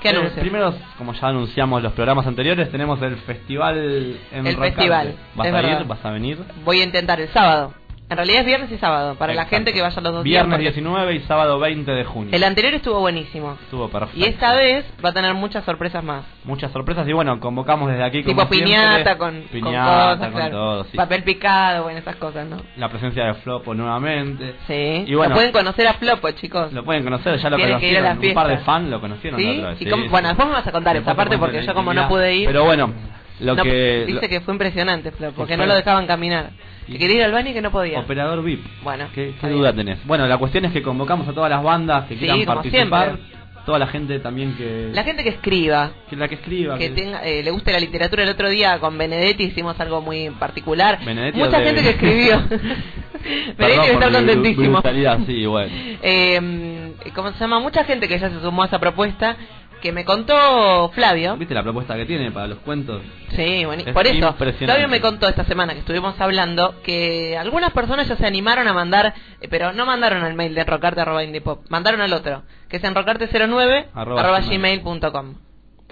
¿Qué 0.00 0.08
Eh, 0.08 0.10
anuncios? 0.16 0.40
primero, 0.40 0.74
como 0.98 1.12
ya 1.14 1.28
anunciamos 1.28 1.80
los 1.80 1.92
programas 1.92 2.26
anteriores, 2.26 2.68
tenemos 2.72 3.00
el 3.02 3.14
festival 3.18 4.18
en 4.32 4.46
El 4.48 4.56
festival, 4.56 5.14
¿Vas 5.36 5.46
es 5.46 5.54
a 5.54 5.62
ir? 5.62 5.84
¿Vas 5.86 6.04
a 6.04 6.10
venir? 6.10 6.38
Voy 6.64 6.80
a 6.80 6.84
intentar 6.84 7.20
el 7.20 7.28
sábado. 7.28 7.72
En 8.12 8.16
realidad 8.18 8.40
es 8.40 8.46
viernes 8.46 8.70
y 8.72 8.78
sábado, 8.78 9.14
para 9.16 9.34
la 9.34 9.42
Exacto. 9.42 9.56
gente 9.56 9.72
que 9.72 9.82
vaya 9.82 10.00
los 10.00 10.12
dos 10.12 10.22
Viernes 10.24 10.58
días. 10.60 10.72
porque 10.74 10.80
19 10.82 11.14
y 11.14 11.20
sábado 11.20 11.58
20 11.58 11.90
de 11.90 12.04
junio. 12.04 12.30
El 12.34 12.44
anterior 12.44 12.74
estuvo 12.74 13.00
buenísimo. 13.00 13.56
Estuvo 13.62 13.88
perfecto. 13.88 14.18
Y 14.18 14.24
esta 14.24 14.54
vez 14.54 14.84
va 15.04 15.08
a 15.10 15.12
tener 15.12 15.34
muchas 15.34 15.64
sorpresas 15.64 16.02
más. 16.04 16.24
Muchas 16.44 16.70
sorpresas 16.72 17.06
y 17.08 17.12
bueno, 17.12 17.38
convocamos 17.40 17.90
desde 17.90 18.04
aquí 18.04 18.22
Tipo 18.22 18.36
como 18.36 18.48
piñata 18.50 19.18
con, 19.18 19.40
con 19.40 19.48
piñata, 19.50 20.14
cosas, 20.16 20.18
con 20.32 20.32
claro. 20.40 20.50
todo, 20.50 20.84
sí. 20.84 20.96
papel 20.96 21.22
picado, 21.24 21.82
bueno, 21.84 21.98
esas 21.98 22.16
cosas, 22.16 22.46
¿no? 22.46 22.56
La 22.76 22.88
presencia 22.88 23.24
de 23.24 23.34
Flopo 23.34 23.74
nuevamente. 23.74 24.54
Sí. 24.66 25.04
Y 25.06 25.14
bueno, 25.14 25.30
Lo 25.30 25.34
pueden 25.36 25.52
conocer 25.52 25.86
a 25.86 25.94
Flopo, 25.94 26.30
chicos. 26.32 26.72
Lo 26.72 26.84
pueden 26.84 27.04
conocer, 27.04 27.38
ya 27.38 27.50
lo 27.50 27.56
Tienen 27.56 27.78
que 27.78 27.88
ir 27.90 27.98
a 27.98 28.00
conocieron. 28.02 28.22
la 28.22 28.28
Un 28.28 28.34
par 28.34 28.48
de 28.48 28.64
fans 28.64 28.88
lo 28.90 29.00
conocieron 29.00 29.40
¿Sí? 29.40 29.46
la 29.46 29.52
otra 29.52 29.68
vez. 29.70 29.80
¿Y 29.80 29.84
sí, 29.84 29.90
cómo- 29.90 30.08
bueno, 30.08 30.28
después 30.28 30.48
me 30.48 30.54
vas 30.54 30.66
a 30.66 30.72
contar 30.72 30.96
esa 30.96 31.10
te 31.10 31.16
parte 31.16 31.38
porque 31.38 31.60
la 31.60 31.66
yo 31.66 31.74
como 31.74 31.94
no 31.94 32.08
pude 32.08 32.34
ir. 32.34 32.46
Pero 32.46 32.64
bueno, 32.64 32.92
lo 33.40 33.54
no- 33.56 33.62
que... 33.62 34.04
dice 34.06 34.20
lo- 34.22 34.28
que 34.28 34.40
fue 34.40 34.54
impresionante, 34.54 35.10
Flopo, 35.12 35.46
que 35.46 35.54
Y 35.54 35.56
no 35.56 35.66
lo 35.66 35.74
dejaban 35.74 36.06
caminar. 36.06 36.50
Que 36.86 36.98
quería 36.98 37.16
ir 37.18 37.22
al 37.24 37.32
baño 37.32 37.50
y 37.50 37.54
que 37.54 37.62
no 37.62 37.70
podía. 37.70 38.00
Operador 38.00 38.42
VIP. 38.42 38.64
Bueno, 38.82 39.06
¿Qué, 39.14 39.30
está 39.30 39.48
qué 39.48 39.54
duda 39.54 39.72
tenés? 39.72 40.04
Bueno, 40.06 40.26
la 40.26 40.36
cuestión 40.38 40.64
es 40.64 40.72
que 40.72 40.82
convocamos 40.82 41.26
a 41.28 41.32
todas 41.32 41.50
las 41.50 41.62
bandas 41.62 42.06
que 42.06 42.14
Sí, 42.14 42.20
quieran 42.20 42.44
participar. 42.44 43.04
siempre. 43.16 43.42
Toda 43.64 43.78
la 43.78 43.86
gente 43.86 44.18
también 44.18 44.56
que... 44.56 44.90
La 44.92 45.04
gente 45.04 45.22
que 45.22 45.28
escriba, 45.30 45.92
que 46.10 46.16
la 46.16 46.26
que 46.26 46.34
escriba. 46.34 46.76
que 46.76 46.90
tenga, 46.90 47.24
eh, 47.24 47.44
le 47.44 47.50
guste 47.52 47.70
la 47.70 47.78
literatura. 47.78 48.24
El 48.24 48.30
otro 48.30 48.48
día 48.48 48.80
con 48.80 48.98
Benedetti 48.98 49.44
hicimos 49.44 49.78
algo 49.78 50.00
muy 50.00 50.30
particular. 50.30 50.98
Benedetti 51.04 51.38
Mucha 51.38 51.60
de- 51.60 51.64
gente 51.66 51.82
que 51.82 51.90
escribió. 51.90 52.42
Benedetti 53.56 53.96
mi 53.96 54.12
contentísimo. 54.12 54.82
sí, 55.26 55.46
bueno. 55.46 55.72
Eh, 56.02 56.92
¿Cómo 57.14 57.32
se 57.32 57.38
llama? 57.38 57.60
Mucha 57.60 57.84
gente 57.84 58.08
que 58.08 58.18
ya 58.18 58.30
se 58.30 58.40
sumó 58.40 58.64
a 58.64 58.66
esa 58.66 58.80
propuesta. 58.80 59.36
Que 59.82 59.90
me 59.92 60.04
contó 60.04 60.90
Flavio. 60.94 61.36
¿Viste 61.36 61.54
la 61.54 61.62
propuesta 61.64 61.96
que 61.96 62.06
tiene 62.06 62.30
para 62.30 62.46
los 62.46 62.58
cuentos? 62.60 63.02
Sí, 63.34 63.64
bueno, 63.64 63.82
Es 63.84 63.92
por 63.92 64.06
eso. 64.06 64.32
Flavio 64.34 64.86
me 64.88 65.00
contó 65.00 65.26
esta 65.28 65.44
semana 65.44 65.72
que 65.72 65.80
estuvimos 65.80 66.18
hablando 66.20 66.80
que 66.82 67.36
algunas 67.36 67.72
personas 67.72 68.06
ya 68.06 68.14
se 68.16 68.24
animaron 68.24 68.68
a 68.68 68.72
mandar, 68.72 69.12
eh, 69.40 69.48
pero 69.50 69.72
no 69.72 69.84
mandaron 69.84 70.22
al 70.22 70.34
mail 70.34 70.54
de 70.54 70.60
enrocarte.indiepop, 70.60 71.68
mandaron 71.68 72.00
al 72.00 72.12
otro, 72.12 72.42
que 72.68 72.76
es 72.76 72.84
enrocarte09 72.84 73.86
Arroba 73.92 74.20
arroba 74.20 74.40
gmail. 74.40 74.82
gmail.com. 74.82 75.34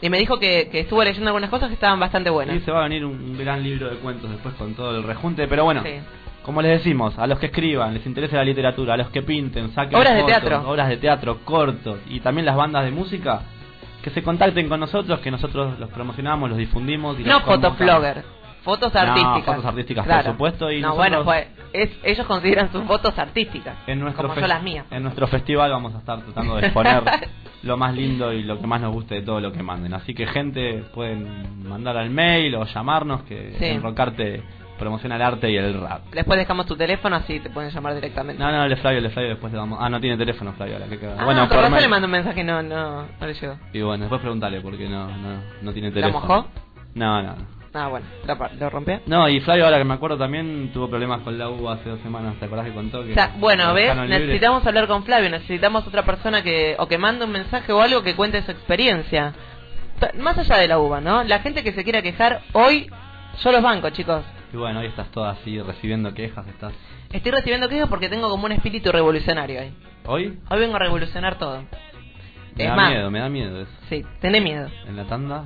Y 0.02 0.08
me 0.08 0.18
dijo 0.18 0.38
que, 0.38 0.68
que 0.70 0.80
estuvo 0.80 1.02
leyendo 1.02 1.28
algunas 1.30 1.50
cosas 1.50 1.66
que 1.68 1.74
estaban 1.74 1.98
bastante 1.98 2.30
buenas. 2.30 2.56
Y 2.56 2.60
se 2.60 2.70
va 2.70 2.80
a 2.80 2.82
venir 2.84 3.04
un 3.04 3.36
gran 3.36 3.62
libro 3.62 3.90
de 3.90 3.96
cuentos 3.96 4.30
después 4.30 4.54
con 4.54 4.74
todo 4.74 4.96
el 4.96 5.02
rejunte, 5.02 5.48
pero 5.48 5.64
bueno. 5.64 5.82
Sí. 5.82 5.94
Como 6.42 6.62
les 6.62 6.78
decimos, 6.78 7.18
a 7.18 7.26
los 7.26 7.38
que 7.38 7.46
escriban, 7.46 7.92
les 7.92 8.06
interese 8.06 8.36
la 8.36 8.44
literatura, 8.44 8.94
a 8.94 8.96
los 8.96 9.08
que 9.10 9.22
pinten, 9.22 9.74
saquen 9.74 9.96
Obras 9.98 10.14
de 10.14 10.20
fotos, 10.22 10.40
teatro. 10.40 10.70
obras 10.70 10.88
de 10.88 10.96
teatro, 10.96 11.38
cortos 11.44 11.98
y 12.08 12.20
también 12.20 12.46
las 12.46 12.56
bandas 12.56 12.84
de 12.84 12.92
música, 12.92 13.42
que 14.02 14.10
se 14.10 14.22
contacten 14.22 14.68
con 14.68 14.80
nosotros, 14.80 15.20
que 15.20 15.30
nosotros 15.30 15.78
los 15.78 15.88
promocionamos, 15.90 16.48
los 16.48 16.58
difundimos 16.58 17.18
y 17.20 17.24
No 17.24 17.40
fotoflogger, 17.40 18.24
fotos 18.62 18.92
No, 18.94 19.00
artísticas. 19.00 19.44
fotos 19.44 19.64
artísticas, 19.64 20.06
por 20.06 20.22
supuesto, 20.24 20.70
y 20.72 20.80
no, 20.80 20.94
bueno, 20.94 21.24
pues 21.24 21.46
es- 21.72 21.90
ellos 22.02 22.26
consideran 22.26 22.70
sus 22.72 22.84
fotos 22.84 23.18
artísticas, 23.18 23.76
En 23.86 24.00
nuestro, 24.00 24.28
como 24.28 24.40
yo 24.40 24.46
las 24.46 24.62
mías. 24.62 24.86
en 24.90 25.02
nuestro 25.02 25.26
festival 25.28 25.70
vamos 25.70 25.94
a 25.94 25.98
estar 25.98 26.20
tratando 26.22 26.56
de 26.56 26.66
exponer 26.66 27.02
lo 27.62 27.76
más 27.76 27.94
lindo 27.94 28.32
y 28.32 28.42
lo 28.42 28.58
que 28.58 28.66
más 28.66 28.80
nos 28.80 28.92
guste 28.92 29.16
de 29.16 29.22
todo 29.22 29.40
lo 29.40 29.52
que 29.52 29.62
manden. 29.62 29.92
Así 29.94 30.14
que 30.14 30.26
gente 30.26 30.82
pueden 30.94 31.68
mandar 31.68 31.96
al 31.98 32.08
mail 32.10 32.54
o 32.56 32.64
llamarnos 32.64 33.22
que 33.24 33.54
Sí. 33.58 33.64
enrocarte 33.66 34.42
promociona 34.80 35.16
el 35.16 35.22
arte 35.22 35.50
y 35.50 35.56
el 35.56 35.80
rap. 35.80 36.02
Después 36.12 36.38
dejamos 36.38 36.66
tu 36.66 36.76
teléfono, 36.76 37.14
así 37.14 37.38
te 37.38 37.50
pueden 37.50 37.70
llamar 37.70 37.94
directamente. 37.94 38.42
No, 38.42 38.50
no, 38.50 38.64
el 38.64 38.76
Flavio, 38.78 38.98
el 38.98 39.10
Flavio 39.10 39.30
después 39.30 39.52
le 39.52 39.58
vamos. 39.58 39.78
Ah, 39.80 39.88
no 39.88 40.00
tiene 40.00 40.16
teléfono 40.16 40.52
Flavio 40.54 40.74
ahora, 40.74 40.86
cagada. 40.88 41.20
Ah, 41.20 41.24
bueno, 41.24 41.48
por 41.48 41.80
le 41.80 41.88
mando 41.88 42.06
un 42.06 42.12
mensaje, 42.12 42.42
no, 42.42 42.62
no, 42.62 43.02
no 43.20 43.26
le 43.26 43.34
llegó. 43.34 43.56
Y 43.72 43.82
bueno, 43.82 44.04
después 44.04 44.20
preguntale 44.20 44.60
porque 44.60 44.88
no, 44.88 45.06
no, 45.06 45.42
no 45.62 45.72
tiene 45.72 45.88
¿La 45.88 45.94
teléfono. 45.94 46.26
mojó? 46.26 46.48
No, 46.94 47.22
no. 47.22 47.60
Ah, 47.72 47.86
bueno, 47.86 48.04
¿lo, 48.58 48.68
rompió? 48.68 49.00
No, 49.06 49.28
y 49.28 49.38
Flavio, 49.40 49.64
ahora 49.64 49.78
que 49.78 49.84
me 49.84 49.94
acuerdo, 49.94 50.18
también 50.18 50.72
tuvo 50.72 50.88
problemas 50.88 51.20
con 51.20 51.38
la 51.38 51.48
uva 51.48 51.74
hace 51.74 51.88
dos 51.88 52.00
semanas. 52.00 52.34
¿Te 52.40 52.46
acordás 52.46 52.66
que 52.66 52.72
contó? 52.72 53.04
Que 53.04 53.12
O 53.12 53.14
sea, 53.14 53.32
bueno, 53.38 53.72
¿ves? 53.74 53.94
Necesitamos 54.08 54.66
hablar 54.66 54.88
con 54.88 55.04
Flavio, 55.04 55.30
necesitamos 55.30 55.86
otra 55.86 56.02
persona 56.04 56.42
que 56.42 56.74
o 56.78 56.88
que 56.88 56.98
mande 56.98 57.24
un 57.26 57.30
mensaje 57.30 57.72
o 57.72 57.80
algo 57.80 58.02
que 58.02 58.16
cuente 58.16 58.42
su 58.42 58.50
experiencia. 58.50 59.34
Más 60.18 60.36
allá 60.36 60.56
de 60.56 60.66
la 60.66 60.78
uva, 60.78 61.00
¿no? 61.00 61.22
La 61.22 61.40
gente 61.40 61.62
que 61.62 61.72
se 61.72 61.84
quiera 61.84 62.02
quejar, 62.02 62.40
hoy 62.54 62.90
yo 63.42 63.52
los 63.52 63.62
banco, 63.62 63.90
chicos. 63.90 64.24
Y 64.52 64.56
bueno, 64.56 64.80
hoy 64.80 64.86
estás 64.86 65.08
toda 65.10 65.30
así 65.30 65.60
recibiendo 65.60 66.12
quejas. 66.14 66.46
estás 66.48 66.72
Estoy 67.12 67.32
recibiendo 67.32 67.68
quejas 67.68 67.88
porque 67.88 68.08
tengo 68.08 68.28
como 68.28 68.46
un 68.46 68.52
espíritu 68.52 68.90
revolucionario 68.92 69.60
hoy. 69.60 69.72
¿Hoy? 70.06 70.38
Hoy 70.48 70.58
vengo 70.60 70.76
a 70.76 70.78
revolucionar 70.80 71.38
todo. 71.38 71.62
Me 72.56 72.64
es 72.64 72.68
da 72.70 72.76
más, 72.76 72.90
miedo, 72.90 73.10
me 73.10 73.18
da 73.20 73.28
miedo 73.28 73.60
eso. 73.62 73.70
sí, 73.88 74.04
tenés 74.20 74.42
miedo. 74.42 74.68
¿En 74.88 74.96
la 74.96 75.04
tanda? 75.04 75.44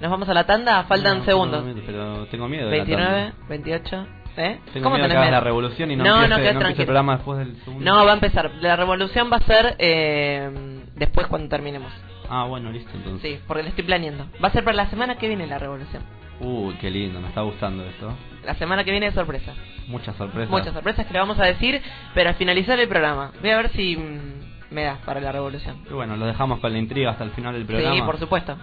Nos 0.00 0.10
vamos 0.10 0.28
a 0.28 0.34
la 0.34 0.44
tanda, 0.44 0.84
faltan 0.84 1.18
No, 1.18 1.24
segundos. 1.24 1.64
no, 1.64 1.74
pero 1.86 2.26
tengo 2.26 2.48
miedo. 2.48 2.68
de 2.68 2.78
la 2.78 2.84
29, 2.84 3.22
tanda. 3.32 3.46
28, 3.48 4.06
¿eh? 4.36 4.60
Tengo 4.72 4.84
¿Cómo 4.84 4.96
miedo 4.96 5.04
tenés 5.04 5.08
que 5.08 5.12
hagas 5.12 5.12
miedo? 5.20 5.30
la 5.30 5.40
revolución 5.40 5.90
y 5.90 5.96
no, 5.96 6.04
no, 6.04 6.22
empiece, 6.22 6.54
no, 6.54 6.60
el 6.68 6.74
programa 6.74 7.16
después 7.16 7.38
del 7.38 7.56
segundo. 7.64 7.84
No, 7.84 8.04
va 8.04 8.10
a 8.12 8.14
empezar. 8.14 8.50
La 8.60 8.76
revolución 8.76 9.30
va 9.32 9.36
a 9.36 9.40
ser 9.40 9.76
eh, 9.78 10.50
después 10.96 11.26
cuando 11.26 11.48
terminemos. 11.48 11.92
Ah, 12.28 12.44
bueno, 12.48 12.70
listo 12.70 12.90
entonces. 12.94 13.20
Sí, 13.32 13.40
porque 13.46 13.62
lo 13.64 13.68
estoy 13.68 13.84
planeando. 13.84 14.26
Va 14.42 14.48
a 14.48 14.52
ser 14.52 14.64
para 14.64 14.76
la 14.76 14.86
semana 14.90 15.16
que 15.18 15.28
viene 15.28 15.46
la 15.46 15.58
revolución. 15.58 16.02
Uy, 16.40 16.74
qué 16.80 16.90
lindo, 16.90 17.20
me 17.20 17.28
está 17.28 17.42
gustando 17.42 17.84
esto. 17.84 18.12
La 18.44 18.54
semana 18.54 18.84
que 18.84 18.90
viene 18.90 19.06
es 19.06 19.14
sorpresa. 19.14 19.54
Muchas 19.86 20.16
sorpresas. 20.16 20.50
Muchas 20.50 20.72
sorpresas 20.72 21.06
que 21.06 21.12
le 21.12 21.18
vamos 21.18 21.38
a 21.38 21.44
decir, 21.44 21.80
pero 22.14 22.30
al 22.30 22.34
finalizar 22.36 22.78
el 22.78 22.88
programa. 22.88 23.32
Voy 23.40 23.50
a 23.50 23.56
ver 23.56 23.70
si 23.70 23.96
mm, 23.96 24.72
me 24.74 24.84
das 24.84 24.98
para 25.04 25.20
la 25.20 25.32
revolución. 25.32 25.84
Y 25.88 25.92
bueno, 25.92 26.16
lo 26.16 26.26
dejamos 26.26 26.60
con 26.60 26.72
la 26.72 26.78
intriga 26.78 27.10
hasta 27.10 27.24
el 27.24 27.30
final 27.30 27.54
del 27.54 27.64
programa. 27.64 27.94
Sí, 27.94 28.02
por 28.02 28.18
supuesto. 28.18 28.56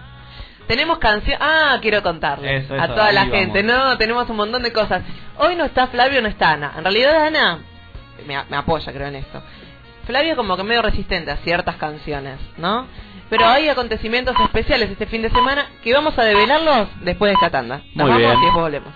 Tenemos 0.66 0.98
canción. 0.98 1.38
Ah, 1.40 1.78
quiero 1.80 2.02
contarle 2.02 2.58
Eso, 2.58 2.74
a 2.74 2.86
toda 2.86 3.12
la 3.12 3.26
gente. 3.26 3.62
No, 3.62 3.96
tenemos 3.98 4.28
un 4.30 4.36
montón 4.36 4.62
de 4.62 4.72
cosas. 4.72 5.02
Hoy 5.38 5.56
no 5.56 5.64
está 5.64 5.88
Flavio, 5.88 6.22
no 6.22 6.28
está 6.28 6.52
Ana. 6.52 6.74
En 6.76 6.84
realidad 6.84 7.26
Ana 7.26 7.58
me, 8.26 8.36
me 8.48 8.56
apoya, 8.56 8.92
creo, 8.92 9.08
en 9.08 9.16
esto. 9.16 9.42
Flavio 10.06 10.36
como 10.36 10.56
que 10.56 10.62
medio 10.62 10.82
resistente 10.82 11.30
a 11.30 11.38
ciertas 11.38 11.76
canciones, 11.76 12.38
¿no? 12.56 12.86
Pero 13.30 13.46
hay 13.46 13.68
acontecimientos 13.68 14.34
especiales 14.44 14.90
este 14.90 15.06
fin 15.06 15.22
de 15.22 15.30
semana 15.30 15.66
que 15.82 15.94
vamos 15.94 16.18
a 16.18 16.24
develarlos 16.24 16.88
después 17.02 17.30
de 17.30 17.34
esta 17.34 17.50
tanda. 17.50 17.76
Nos 17.94 18.08
Muy 18.08 18.10
vamos 18.10 18.18
bien. 18.18 18.30
y 18.38 18.44
después 18.44 18.62
volvemos. 18.64 18.92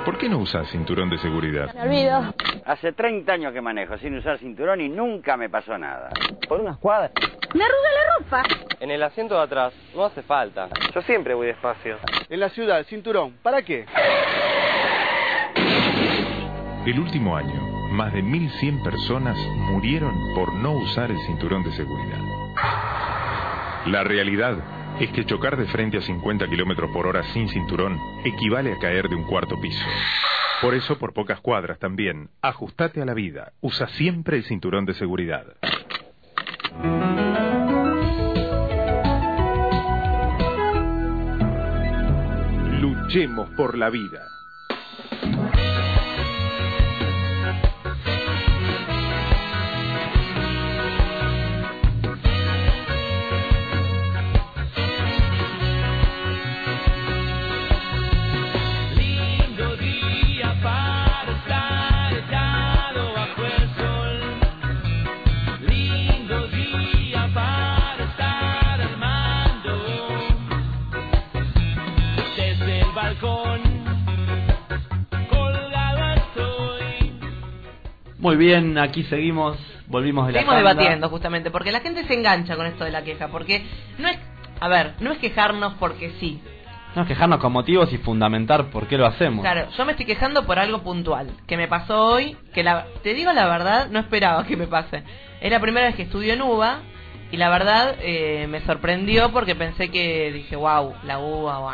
¿Por 0.06 0.18
qué 0.18 0.28
no 0.28 0.40
usas 0.40 0.70
cinturón 0.70 1.10
de 1.10 1.18
seguridad? 1.18 1.74
Me 1.74 1.82
olvido. 1.84 2.34
Hace 2.66 2.92
30 2.92 3.32
años 3.32 3.54
que 3.54 3.62
manejo 3.62 3.98
sin 4.00 4.18
usar 4.18 4.38
cinturón 4.38 4.82
y 4.82 4.90
nunca 4.90 5.38
me 5.38 5.50
pasó 5.50 5.78
nada. 5.78 6.10
Por 6.48 6.60
unas 6.60 6.78
cuadras. 6.78 7.12
Me 7.54 7.64
arruga 7.64 7.90
la 7.92 8.20
ropa. 8.20 8.44
En 8.82 8.92
el 8.92 9.02
asiento 9.02 9.36
de 9.36 9.44
atrás, 9.44 9.74
no 9.96 10.04
hace 10.04 10.22
falta. 10.24 10.68
Yo 10.94 11.02
siempre 11.04 11.34
voy 11.34 11.48
despacio. 11.48 11.98
En 12.30 12.40
la 12.42 12.50
ciudad, 12.50 12.84
cinturón, 12.86 13.38
¿para 13.42 13.62
qué? 13.62 13.86
El 16.86 17.00
último 17.00 17.38
año, 17.38 17.62
más 17.92 18.12
de 18.12 18.22
1.100 18.22 18.84
personas 18.84 19.38
murieron 19.38 20.14
por 20.36 20.54
no 20.54 20.74
usar 20.74 21.12
el 21.12 21.18
cinturón 21.28 21.64
de 21.64 21.72
seguridad. 21.72 22.20
La 23.86 24.04
realidad 24.04 24.58
es 25.00 25.12
que 25.12 25.26
chocar 25.26 25.58
de 25.58 25.66
frente 25.66 25.98
a 25.98 26.02
50 26.02 26.48
kilómetros 26.48 26.92
por 26.92 27.08
hora 27.08 27.24
sin 27.34 27.50
cinturón 27.50 27.98
equivale 28.24 28.74
a 28.74 28.80
caer 28.80 29.10
de 29.10 29.16
un 29.16 29.26
cuarto 29.26 29.60
piso. 29.60 29.86
Por 30.62 30.76
eso, 30.76 30.98
por 30.98 31.14
pocas 31.14 31.42
cuadras 31.42 31.80
también, 31.80 32.30
ajustate 32.42 33.02
a 33.02 33.06
la 33.06 33.14
vida. 33.14 33.54
Usa 33.62 33.88
siempre 33.88 34.38
el 34.38 34.44
cinturón 34.44 34.86
de 34.86 34.94
seguridad. 34.94 35.46
Luchemos 42.80 43.50
por 43.58 43.78
la 43.78 43.90
vida. 43.90 44.22
Muy 78.24 78.38
bien, 78.38 78.78
aquí 78.78 79.04
seguimos, 79.04 79.58
volvimos 79.88 80.28
de 80.28 80.32
la 80.32 80.40
Seguimos 80.40 80.56
tanda. 80.56 80.70
debatiendo 80.70 81.10
justamente, 81.10 81.52
porque 81.52 81.74
la 81.74 81.82
gente 81.82 82.06
se 82.06 82.14
engancha 82.14 82.56
con 82.56 82.66
esto 82.66 82.86
de 82.86 82.92
la 82.92 83.04
queja, 83.04 83.28
porque 83.28 83.66
no 83.98 84.08
es, 84.08 84.18
a 84.62 84.70
ver, 84.70 84.94
no 85.02 85.12
es 85.12 85.18
quejarnos 85.18 85.74
porque 85.74 86.14
sí. 86.22 86.42
No 86.96 87.02
es 87.02 87.08
quejarnos 87.10 87.40
con 87.40 87.52
motivos 87.52 87.92
y 87.92 87.98
fundamentar 87.98 88.70
por 88.70 88.88
qué 88.88 88.98
lo 88.98 89.08
hacemos. 89.08 89.42
Claro, 89.42 89.68
yo 89.78 89.84
me 89.84 89.92
estoy 89.92 90.06
quejando 90.06 90.46
por 90.46 90.58
algo 90.58 90.84
puntual 90.84 91.32
que 91.46 91.58
me 91.58 91.68
pasó 91.68 92.02
hoy, 92.02 92.38
que 92.54 92.64
la, 92.64 92.86
te 93.04 93.14
digo 93.14 93.34
la 93.34 93.46
verdad, 93.46 93.90
no 93.90 94.00
esperaba 94.00 94.46
que 94.46 94.56
me 94.56 94.68
pase. 94.68 95.04
Es 95.42 95.52
la 95.52 95.60
primera 95.60 95.88
vez 95.88 95.96
que 95.98 96.04
estudio 96.04 96.32
en 96.32 96.44
UBA 96.44 96.80
y 97.30 97.36
la 97.36 97.50
verdad 97.50 97.98
eh, 98.00 98.48
me 98.48 98.62
sorprendió 98.62 99.34
porque 99.34 99.54
pensé 99.54 99.90
que 99.90 100.32
dije, 100.32 100.56
wow, 100.56 100.94
la 101.04 101.20
UBA, 101.20 101.60
wow. 101.60 101.72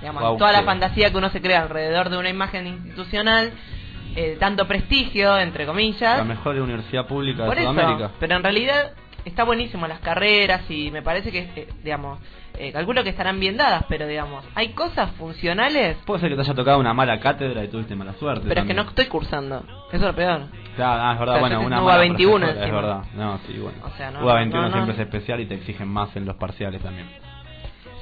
Digamos, 0.00 0.38
toda 0.38 0.50
la 0.52 0.62
fantasía 0.62 1.10
que 1.10 1.18
uno 1.18 1.28
se 1.28 1.42
crea 1.42 1.60
alrededor 1.60 2.08
de 2.08 2.16
una 2.16 2.30
imagen 2.30 2.66
institucional, 2.66 3.52
eh, 4.16 4.36
tanto 4.38 4.66
prestigio, 4.66 5.38
entre 5.38 5.66
comillas. 5.66 6.18
La 6.18 6.24
mejor 6.24 6.56
universidad 6.56 7.06
pública 7.06 7.46
Por 7.46 7.56
de 7.56 7.62
eso, 7.62 7.72
Sudamérica. 7.72 8.10
pero 8.18 8.36
en 8.36 8.42
realidad 8.42 8.92
está 9.24 9.44
buenísimo 9.44 9.86
las 9.86 10.00
carreras 10.00 10.62
y 10.70 10.90
me 10.90 11.02
parece 11.02 11.30
que, 11.30 11.50
eh, 11.54 11.68
digamos, 11.84 12.18
eh, 12.58 12.72
calculo 12.72 13.02
que 13.04 13.10
estarán 13.10 13.38
bien 13.38 13.56
dadas, 13.56 13.84
pero 13.88 14.06
digamos, 14.06 14.44
hay 14.54 14.70
cosas 14.70 15.10
funcionales, 15.12 15.96
Puede 16.04 16.20
ser 16.20 16.30
que 16.30 16.36
te 16.36 16.42
haya 16.42 16.54
tocado 16.54 16.78
una 16.78 16.92
mala 16.92 17.20
cátedra 17.20 17.62
y 17.64 17.68
tuviste 17.68 17.94
mala 17.94 18.12
suerte. 18.14 18.44
pero 18.48 18.62
es 18.62 18.66
que 18.66 18.74
no 18.74 18.82
estoy 18.82 19.06
cursando. 19.06 19.60
Eso 19.88 19.96
es 19.96 20.00
lo 20.02 20.14
peor. 20.14 20.42
Claro, 20.76 21.02
ah, 21.02 21.12
es 21.14 21.18
verdad, 21.20 21.34
O 21.34 21.38
sea, 21.38 21.40
bueno, 21.40 21.60
una 21.60 21.76
tengo 21.76 21.86
mala 21.88 21.96
UBA 21.96 21.98
21 21.98 22.46
profesora, 22.46 22.66
Es 22.66 22.72
verdad, 22.72 23.02
no, 23.14 23.38
sí, 23.46 23.58
bueno. 23.58 23.78
O 23.84 23.90
sea, 23.96 24.10
no, 24.10 24.24
UBA 24.24 24.34
21 24.34 24.62
no, 24.62 24.68
no. 24.68 24.74
siempre 24.74 24.94
es 24.94 25.00
especial 25.00 25.40
y 25.40 25.46
te 25.46 25.54
exigen 25.54 25.88
más 25.88 26.14
en 26.16 26.24
los 26.26 26.36
parciales 26.36 26.82
también. 26.82 27.08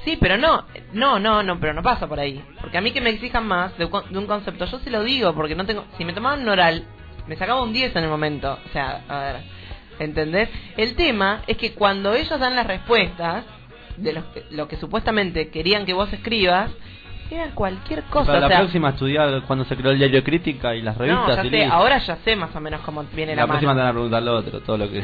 Sí, 0.05 0.17
pero 0.19 0.37
no, 0.37 0.65
no, 0.93 1.19
no, 1.19 1.43
no, 1.43 1.59
pero 1.59 1.73
no 1.73 1.83
pasa 1.83 2.07
por 2.07 2.19
ahí. 2.19 2.43
Porque 2.61 2.77
a 2.77 2.81
mí 2.81 2.91
que 2.91 3.01
me 3.01 3.09
exijan 3.09 3.45
más 3.47 3.77
de 3.77 3.85
de 4.09 4.17
un 4.17 4.25
concepto, 4.27 4.65
yo 4.65 4.79
se 4.79 4.89
lo 4.89 5.03
digo, 5.03 5.33
porque 5.33 5.55
no 5.55 5.65
tengo, 5.65 5.85
si 5.97 6.05
me 6.05 6.13
tomaban 6.13 6.41
un 6.41 6.49
oral, 6.49 6.83
me 7.27 7.35
sacaba 7.35 7.61
un 7.63 7.73
10 7.73 7.95
en 7.95 8.03
el 8.03 8.09
momento. 8.09 8.57
O 8.65 8.69
sea, 8.71 9.01
a 9.07 9.19
ver, 9.19 9.35
¿entendés? 9.99 10.49
El 10.77 10.95
tema 10.95 11.41
es 11.47 11.57
que 11.57 11.73
cuando 11.73 12.13
ellos 12.13 12.39
dan 12.39 12.55
las 12.55 12.65
respuestas 12.65 13.43
de 13.97 14.13
lo, 14.13 14.23
lo 14.51 14.67
que 14.67 14.77
supuestamente 14.77 15.49
querían 15.49 15.85
que 15.85 15.93
vos 15.93 16.11
escribas, 16.13 16.71
era 17.31 17.51
cualquier 17.53 18.03
cosa. 18.05 18.25
Para 18.33 18.45
o 18.47 18.49
la 18.49 18.57
próxima 18.59 18.89
estudiar 18.89 19.43
cuando 19.43 19.65
se 19.65 19.75
creó 19.75 19.91
el 19.91 19.99
diario 19.99 20.23
Crítica 20.23 20.73
y 20.75 20.81
las 20.81 20.97
revistas 20.97 21.27
no, 21.27 21.35
ya 21.35 21.45
y 21.45 21.49
sé, 21.51 21.57
listo. 21.57 21.73
ahora 21.73 21.97
ya 21.99 22.15
sé 22.17 22.35
más 22.35 22.55
o 22.55 22.59
menos 22.59 22.81
cómo 22.81 23.03
viene 23.13 23.35
la, 23.35 23.43
la 23.43 23.47
próxima 23.47 23.73
te 23.73 23.75
mano. 23.75 23.83
van 23.83 23.89
a 23.89 23.93
preguntar 23.93 24.23
lo 24.23 24.35
otro, 24.37 24.61
todo 24.61 24.77
lo 24.77 24.89
que... 24.89 25.03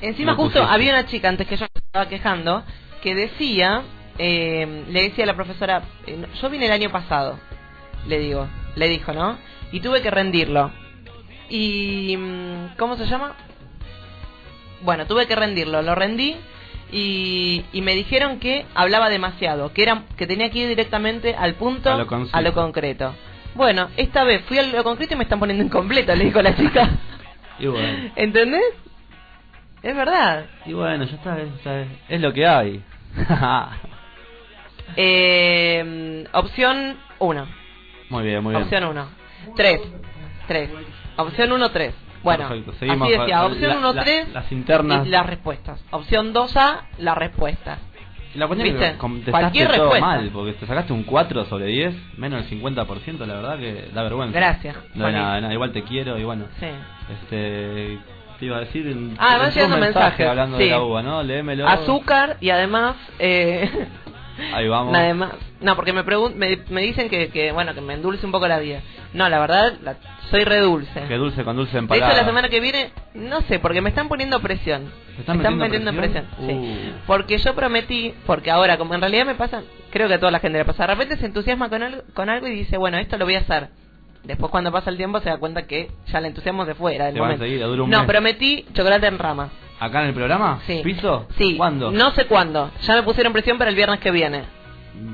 Encima 0.00 0.34
justo 0.36 0.60
pusiste. 0.60 0.74
había 0.74 0.92
una 0.92 1.04
chica 1.06 1.28
antes 1.28 1.46
que 1.46 1.56
yo 1.58 1.66
me 1.74 1.80
estaba 1.84 2.08
quejando 2.08 2.62
que 3.02 3.14
decía, 3.14 3.82
eh, 4.22 4.84
le 4.90 5.02
decía 5.04 5.24
a 5.24 5.26
la 5.28 5.34
profesora, 5.34 5.82
eh, 6.06 6.22
yo 6.40 6.50
vine 6.50 6.66
el 6.66 6.72
año 6.72 6.90
pasado, 6.90 7.38
le 8.06 8.18
digo, 8.18 8.46
le 8.76 8.88
dijo, 8.88 9.12
¿no? 9.14 9.38
Y 9.72 9.80
tuve 9.80 10.02
que 10.02 10.10
rendirlo. 10.10 10.70
Y, 11.48 12.16
mm, 12.18 12.76
¿cómo 12.78 12.96
se 12.96 13.06
llama? 13.06 13.34
Bueno, 14.82 15.06
tuve 15.06 15.26
que 15.26 15.34
rendirlo, 15.36 15.80
lo 15.82 15.94
rendí 15.94 16.36
y, 16.92 17.64
y 17.72 17.80
me 17.82 17.94
dijeron 17.94 18.38
que 18.40 18.66
hablaba 18.74 19.08
demasiado, 19.08 19.72
que 19.72 19.82
era 19.84 20.04
que 20.16 20.26
tenía 20.26 20.50
que 20.50 20.58
ir 20.60 20.68
directamente 20.68 21.34
al 21.34 21.54
punto, 21.54 21.90
A 21.90 21.96
lo 21.98 22.06
conciso. 22.06 22.36
a 22.36 22.40
lo 22.42 22.52
concreto. 22.52 23.14
Bueno, 23.54 23.88
esta 23.96 24.24
vez 24.24 24.42
fui 24.46 24.58
a 24.58 24.62
lo 24.62 24.84
concreto 24.84 25.14
y 25.14 25.16
me 25.16 25.24
están 25.24 25.38
poniendo 25.40 25.64
incompleto, 25.64 26.14
le 26.14 26.26
dijo 26.26 26.40
la 26.42 26.54
chica. 26.56 26.88
Y 27.58 27.66
bueno, 27.66 28.10
¿Entendés? 28.16 28.62
Es 29.82 29.96
verdad. 29.96 30.44
y 30.66 30.72
bueno, 30.74 31.04
ya 31.04 31.16
está, 31.16 31.36
ya 31.64 31.80
es, 31.80 31.88
es 32.08 32.20
lo 32.20 32.32
que 32.32 32.46
hay. 32.46 32.82
Eh, 34.96 36.24
opción 36.32 36.96
1. 37.18 37.46
muy 38.10 38.24
bien, 38.24 38.42
muy 38.42 38.52
bien. 38.52 38.62
Opción 38.64 38.84
1. 38.84 39.06
3. 39.56 39.80
3. 40.46 40.70
Opción 41.16 41.52
1, 41.52 41.70
3. 41.70 41.94
Bueno, 42.22 42.48
Perfecto, 42.48 42.72
seguimos 42.78 43.08
así 43.08 43.18
decía, 43.18 43.46
opción 43.46 43.70
la- 43.70 43.78
1, 43.78 43.92
la- 43.94 44.02
3 44.02 44.28
las 44.32 44.52
internas. 44.52 45.06
y 45.06 45.10
las 45.10 45.26
respuestas. 45.26 45.82
Opción 45.90 46.32
2A, 46.34 46.82
la 46.98 47.14
respuesta. 47.14 47.78
Y 48.34 48.38
la 48.38 48.46
¿Viste? 48.46 48.96
que 49.24 49.30
Cualquier 49.30 49.68
todo 49.68 49.76
respuesta. 49.78 50.06
mal, 50.06 50.30
porque 50.32 50.52
te 50.52 50.66
sacaste 50.66 50.92
un 50.92 51.02
4 51.02 51.46
sobre 51.46 51.66
10, 51.66 51.94
menos 52.18 52.40
del 52.40 52.48
50%, 52.60 53.26
la 53.26 53.34
verdad 53.34 53.58
que 53.58 53.88
da 53.92 54.02
vergüenza. 54.04 54.38
Gracias, 54.38 54.76
No 54.94 55.06
de 55.06 55.12
nada, 55.12 55.34
de 55.36 55.40
nada, 55.40 55.54
igual 55.54 55.72
te 55.72 55.82
quiero 55.82 56.16
y 56.18 56.22
bueno. 56.24 56.44
Sí. 56.60 56.66
Este, 57.12 57.98
te 58.38 58.44
iba 58.46 58.58
a 58.58 58.60
decir 58.60 58.86
un, 58.86 59.16
Ah, 59.18 59.38
un 59.42 59.50
llegando 59.50 59.78
mensaje 59.78 59.98
mensajes. 60.00 60.26
hablando 60.28 60.58
sí. 60.58 60.64
de 60.64 60.70
la 60.70 60.80
uva, 60.82 61.02
¿no? 61.02 61.22
Léemelo. 61.22 61.66
Azúcar 61.66 62.36
y 62.40 62.50
además... 62.50 62.96
Eh, 63.18 63.68
Ahí 64.54 64.68
vamos. 64.68 64.94
Además, 64.96 65.32
no, 65.60 65.76
porque 65.76 65.92
me, 65.92 66.02
me, 66.02 66.58
me 66.68 66.82
dicen 66.82 67.08
que, 67.08 67.28
que, 67.28 67.52
bueno, 67.52 67.74
que 67.74 67.80
me 67.80 67.94
endulce 67.94 68.24
un 68.26 68.32
poco 68.32 68.48
la 68.48 68.58
vida. 68.58 68.80
No, 69.12 69.28
la 69.28 69.38
verdad, 69.38 69.74
la- 69.82 69.96
soy 70.30 70.44
re 70.44 70.58
dulce. 70.60 71.02
Que 71.08 71.16
dulce 71.16 71.42
con 71.44 71.56
dulce 71.56 71.72
De 71.72 71.78
empalada. 71.80 72.12
hecho, 72.12 72.20
la 72.22 72.26
semana 72.26 72.48
que 72.48 72.60
viene, 72.60 72.90
no 73.14 73.40
sé, 73.42 73.58
porque 73.58 73.80
me 73.80 73.88
están 73.88 74.08
poniendo 74.08 74.40
presión. 74.40 74.90
¿Te 75.16 75.20
están 75.22 75.38
me 75.38 75.50
metiendo 75.68 75.92
presión, 75.92 76.24
presión? 76.26 76.48
sí. 76.48 76.90
Uh. 76.92 77.06
Porque 77.06 77.38
yo 77.38 77.54
prometí, 77.54 78.14
porque 78.26 78.50
ahora, 78.50 78.78
como 78.78 78.94
en 78.94 79.00
realidad 79.00 79.26
me 79.26 79.34
pasa, 79.34 79.62
creo 79.90 80.08
que 80.08 80.14
a 80.14 80.18
toda 80.20 80.32
la 80.32 80.38
gente 80.40 80.58
le 80.58 80.64
pasa, 80.64 80.86
de 80.86 80.94
repente 80.94 81.16
se 81.16 81.26
entusiasma 81.26 81.68
con 81.68 81.82
algo, 81.82 82.02
con 82.14 82.30
algo 82.30 82.46
y 82.46 82.52
dice, 82.52 82.76
bueno, 82.78 82.96
esto 82.98 83.18
lo 83.18 83.24
voy 83.24 83.34
a 83.34 83.40
hacer. 83.40 83.68
Después 84.24 84.50
cuando 84.50 84.70
pasa 84.70 84.90
el 84.90 84.96
tiempo 84.96 85.20
se 85.20 85.30
da 85.30 85.38
cuenta 85.38 85.66
que 85.66 85.90
ya 86.12 86.18
el 86.18 86.26
entusiasmo 86.26 86.64
se 86.66 86.74
fue, 86.74 86.94
era 86.94 87.06
del 87.06 87.14
Se 87.14 87.20
va 87.20 87.26
momento. 87.26 87.44
enseguida, 87.44 87.66
dura 87.66 87.82
un 87.84 87.90
no, 87.90 87.98
mes. 87.98 88.06
prometí 88.06 88.64
chocolate 88.74 89.06
en 89.06 89.18
rama. 89.18 89.48
¿Acá 89.80 90.02
en 90.02 90.08
el 90.08 90.14
programa? 90.14 90.60
Sí. 90.66 90.82
¿Piso? 90.84 91.26
Sí. 91.38 91.56
¿Cuándo? 91.56 91.90
No 91.90 92.10
sé 92.12 92.26
cuándo. 92.26 92.70
Ya 92.82 92.94
me 92.96 93.02
pusieron 93.02 93.32
presión 93.32 93.56
para 93.56 93.70
el 93.70 93.76
viernes 93.76 93.98
que 94.00 94.10
viene. 94.10 94.44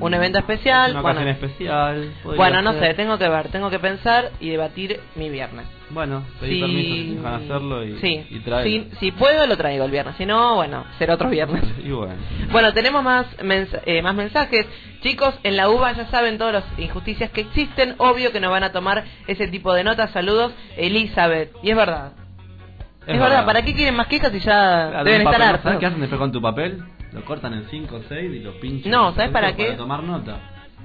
Un 0.01 0.13
evento 0.13 0.39
especial. 0.39 0.91
Una 0.91 1.01
bueno, 1.01 1.21
ocasión 1.21 1.35
especial. 1.35 2.11
podría 2.21 2.37
bueno, 2.37 2.61
no 2.61 2.73
ser. 2.73 2.87
sé, 2.89 2.93
tengo 2.95 3.17
que 3.17 3.29
ver, 3.29 3.47
tengo 3.47 3.69
que 3.69 3.79
pensar 3.79 4.31
y 4.41 4.49
debatir 4.49 4.99
mi 5.15 5.29
viernes. 5.29 5.65
Bueno, 5.89 6.23
pedí 6.41 6.59
permiso 6.59 6.93
si 6.95 7.15
dejan 7.15 7.33
hacerlo 7.35 7.83
y, 7.85 7.97
sí. 7.99 8.25
y. 8.29 8.41
Si, 8.63 8.89
si 8.99 9.11
puedo, 9.13 9.47
lo 9.47 9.55
traigo 9.55 9.85
el 9.85 9.91
viernes. 9.91 10.15
Si 10.17 10.25
no, 10.25 10.55
bueno, 10.55 10.83
será 10.97 11.13
otro 11.13 11.29
viernes. 11.29 11.63
Y 11.83 11.91
bueno. 11.91 12.13
Bueno, 12.51 12.73
tenemos 12.73 13.01
más, 13.03 13.25
mens- 13.39 13.81
eh, 13.85 14.01
más 14.01 14.13
mensajes. 14.13 14.65
Chicos, 15.01 15.33
en 15.43 15.55
la 15.55 15.69
UBA 15.69 15.93
ya 15.93 16.05
saben 16.07 16.37
todas 16.37 16.53
las 16.53 16.79
injusticias 16.79 17.29
que 17.31 17.41
existen. 17.41 17.95
Obvio 17.99 18.31
que 18.33 18.41
no 18.41 18.51
van 18.51 18.63
a 18.63 18.71
tomar 18.73 19.05
ese 19.27 19.47
tipo 19.47 19.73
de 19.73 19.85
notas. 19.85 20.11
Saludos, 20.11 20.51
Elizabeth. 20.75 21.51
Y 21.63 21.69
es 21.71 21.77
verdad. 21.77 22.11
Es, 23.05 23.17
verdad. 23.17 23.45
¿para 23.45 23.61
qué 23.63 23.73
quieren 23.73 23.95
más 23.95 24.07
quejas 24.07 24.33
si 24.33 24.39
ya 24.39 25.01
deben 25.03 25.21
estar 25.21 25.41
hartos? 25.41 25.63
¿Sabes 25.63 25.79
qué 25.79 25.85
hacen 25.85 25.99
después 26.01 26.19
con 26.19 26.31
tu 26.33 26.41
papel? 26.41 26.83
Lo 27.13 27.23
cortan 27.23 27.53
en 27.53 27.63
5 27.69 27.95
o 27.95 28.01
6 28.09 28.31
y 28.33 28.39
lo 28.39 28.59
pinchan. 28.59 28.91
No, 28.91 29.13
¿sabes 29.15 29.31
para 29.31 29.55
qué? 29.55 29.65
Para 29.67 29.77
tomar 29.77 30.03
nota. 30.03 30.37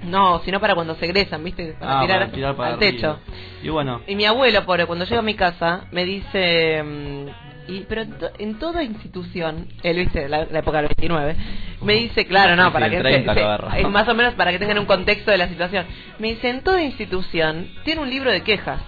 No, 0.04 0.40
sino 0.44 0.58
para 0.60 0.74
cuando 0.74 0.94
se 0.96 1.04
egresan, 1.04 1.44
¿viste? 1.44 1.74
Para 1.78 1.98
Ah, 1.98 2.02
tirar, 2.02 2.18
para 2.20 2.32
tirar 2.32 2.56
para 2.56 2.68
al 2.70 2.74
arriba. 2.76 2.90
techo. 2.92 3.18
Y 3.62 3.68
bueno, 3.68 4.00
Y 4.06 4.16
mi 4.16 4.24
abuelo, 4.24 4.64
pobre, 4.64 4.86
cuando 4.86 5.04
llega 5.04 5.20
a 5.20 5.22
mi 5.22 5.34
casa, 5.34 5.84
me 5.92 6.04
dice... 6.04 6.82
mm, 6.82 7.26
Y, 7.68 7.80
pero 7.88 8.02
en, 8.02 8.12
to- 8.18 8.30
en 8.38 8.58
toda 8.58 8.82
institución, 8.82 9.68
él 9.84 9.96
viste, 9.98 10.28
la, 10.28 10.46
la 10.50 10.58
época 10.58 10.78
del 10.78 10.88
29, 10.88 11.36
me 11.82 11.92
dice, 11.94 12.26
claro, 12.26 12.56
no, 12.56 12.66
Sí, 12.66 12.72
para 12.72 12.90
que 12.90 12.96
el 12.96 13.02
30 13.04 13.34
se- 13.34 13.80
es 13.82 13.88
más 13.88 14.08
o 14.08 14.14
menos 14.16 14.34
para 14.34 14.50
que 14.50 14.58
tengan 14.58 14.80
un 14.80 14.86
contexto 14.86 15.30
de 15.30 15.38
la 15.38 15.46
situación. 15.48 15.86
Me 16.18 16.28
dice, 16.30 16.48
en 16.50 16.62
toda 16.62 16.82
institución 16.82 17.68
tiene 17.84 18.00
un 18.00 18.10
libro 18.10 18.32
de 18.32 18.42
quejas. 18.42 18.80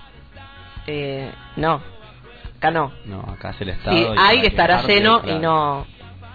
Eh, 0.89 1.31
no, 1.57 1.81
acá 2.57 2.71
no. 2.73 2.91
no, 3.05 3.21
acá 3.21 3.51
es 3.51 3.61
el 3.61 3.69
Estado. 3.71 3.97
Sí, 3.97 4.03
y 4.03 4.19
ahí 4.19 4.41
estará 4.45 4.83
lleno 4.83 5.21
claro. 5.23 5.39
y 5.39 5.41
no, 5.41 5.87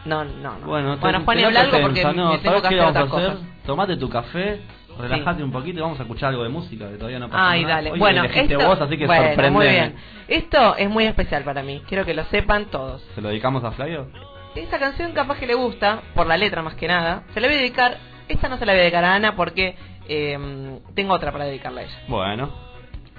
no, 0.06 0.24
no, 0.24 0.60
no. 0.60 0.68
Bueno, 0.68 0.96
te- 0.98 1.02
Juan, 1.02 1.26
te 1.26 1.42
y 1.42 1.44
habla 1.46 1.62
algo 1.62 1.82
porque 1.82 2.04
no, 2.04 2.32
me 2.32 2.38
tengo 2.40 2.60
¿sabes 2.60 2.62
que 2.62 2.68
hacer 2.68 2.78
vamos 2.80 2.92
otras 2.92 3.14
a 3.14 3.18
hacer? 3.18 3.32
cosas. 3.38 3.48
Tomate 3.66 3.98
tu 3.98 4.10
café, 4.10 4.62
relájate 5.00 5.44
un 5.44 5.52
poquito 5.52 5.80
y 5.80 5.82
vamos 5.82 6.00
a 6.00 6.04
escuchar 6.04 6.30
algo 6.30 6.44
de 6.44 6.50
música 6.50 6.90
que 6.90 6.96
todavía 6.98 7.20
no 7.20 7.30
pasa 7.30 7.50
Ay, 7.52 7.62
nada. 7.64 7.76
dale. 7.76 7.92
Hoy 7.92 8.00
bueno, 8.00 8.24
esto, 8.24 8.58
vos, 8.60 8.82
así 8.82 8.98
que 8.98 9.06
bueno, 9.06 9.52
muy 9.52 9.68
bien. 9.68 9.96
Esto 10.28 10.76
es 10.76 10.90
muy 10.90 11.06
especial 11.06 11.44
para 11.44 11.62
mí. 11.64 11.82
Quiero 11.88 12.06
que 12.06 12.14
lo 12.14 12.24
sepan 12.26 12.66
todos. 12.66 13.02
¿Se 13.16 13.22
lo 13.22 13.30
dedicamos 13.30 13.64
a 13.64 13.72
Flavio? 13.72 14.08
Esta 14.56 14.80
canción 14.80 15.12
capaz 15.12 15.38
que 15.38 15.46
le 15.48 15.54
gusta, 15.54 16.02
por 16.16 16.26
la 16.28 16.36
letra 16.38 16.62
más 16.64 16.74
que 16.76 16.88
nada. 16.88 17.24
Se 17.34 17.40
la 17.40 17.48
voy 17.48 17.56
a 17.58 17.60
dedicar, 17.60 17.98
esta 18.28 18.50
no 18.50 18.58
se 18.58 18.66
la 18.66 18.74
voy 18.74 18.80
a 18.80 18.82
dedicar 18.84 19.06
a 19.06 19.14
Ana 19.16 19.36
porque 19.36 19.76
eh, 20.08 20.80
tengo 20.96 21.14
otra 21.14 21.32
para 21.32 21.46
dedicarle 21.46 21.82
a 21.82 21.84
ella. 21.84 22.00
Bueno, 22.08 22.50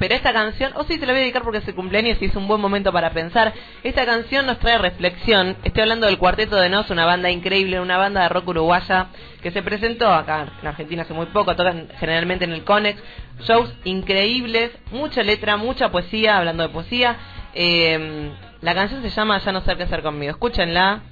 Pero 0.00 0.14
esta 0.14 0.32
canción, 0.32 0.72
o 0.76 0.84
sí, 0.84 0.94
se 0.94 1.04
la 1.04 1.12
voy 1.12 1.20
a 1.20 1.24
dedicar 1.24 1.42
porque 1.42 1.58
es 1.58 1.64
su 1.64 1.74
cumpleaños 1.74 2.16
y 2.22 2.24
es 2.24 2.34
un 2.34 2.48
buen 2.48 2.58
momento 2.58 2.90
para 2.90 3.10
pensar. 3.10 3.52
Esta 3.82 4.06
canción 4.06 4.46
nos 4.46 4.58
trae 4.58 4.78
reflexión. 4.78 5.58
Estoy 5.62 5.82
hablando 5.82 6.06
del 6.06 6.16
Cuarteto 6.16 6.56
de 6.56 6.70
Nos, 6.70 6.88
una 6.88 7.04
banda 7.04 7.30
increíble, 7.30 7.78
una 7.80 7.98
banda 7.98 8.22
de 8.22 8.30
rock 8.30 8.48
uruguaya 8.48 9.08
que 9.42 9.50
se 9.50 9.62
presentó 9.62 10.08
acá 10.08 10.46
en 10.62 10.66
Argentina 10.66 11.02
hace 11.02 11.12
muy 11.12 11.26
poco, 11.26 11.54
tocan 11.54 11.88
generalmente 11.98 12.46
en 12.46 12.52
el 12.52 12.64
Conex. 12.64 12.98
Shows 13.40 13.74
increíbles, 13.84 14.70
mucha 14.90 15.22
letra, 15.22 15.58
mucha 15.58 15.90
poesía, 15.90 16.38
hablando 16.38 16.62
de 16.62 16.70
poesía. 16.70 17.18
Eh, 17.52 18.30
la 18.62 18.74
canción 18.74 19.02
se 19.02 19.10
llama 19.10 19.38
Ya 19.38 19.52
no 19.52 19.60
sé 19.60 19.76
qué 19.76 19.82
hacer 19.82 20.00
conmigo. 20.00 20.30
Escúchenla 20.30 21.02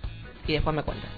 y 0.46 0.54
después 0.54 0.74
me 0.74 0.82
cuentan. 0.82 1.17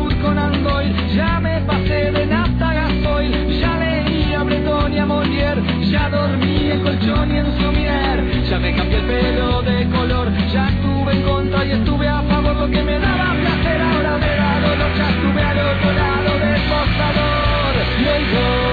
Ya 1.15 1.39
me 1.39 1.61
pasé 1.61 2.11
de 2.11 2.25
nafta 2.25 2.73
gasoil, 2.73 3.59
ya 3.59 3.77
leí 3.77 4.33
a 4.33 4.43
Breton 4.43 4.93
y 4.93 4.99
a 4.99 5.05
Molière, 5.05 5.61
ya 5.91 6.09
dormí 6.09 6.71
en 6.71 6.81
colchón 6.81 7.31
y 7.31 7.37
en 7.37 7.59
somier, 7.59 8.43
ya 8.49 8.59
me 8.59 8.73
cambié 8.75 8.97
el 8.97 9.05
pelo 9.05 9.61
de 9.61 9.87
color, 9.89 10.31
ya 10.51 10.69
estuve 10.69 11.11
en 11.13 11.21
contra 11.23 11.65
y 11.65 11.71
estuve 11.71 12.07
a 12.07 12.21
favor, 12.23 12.55
lo 12.55 12.69
que 12.69 12.81
me 12.81 12.99
daba 12.99 13.35
placer 13.41 13.81
ahora 13.81 14.17
me 14.17 14.35
da 14.35 14.59
dolor, 14.61 14.91
ya 14.97 15.09
estuve 15.09 15.41
al 15.41 15.59
otro 15.59 15.91
lado 15.93 16.39
del 16.39 16.61
mostrador, 16.71 17.73
y 17.99 18.03
oigo 18.15 18.43
una 18.67 18.70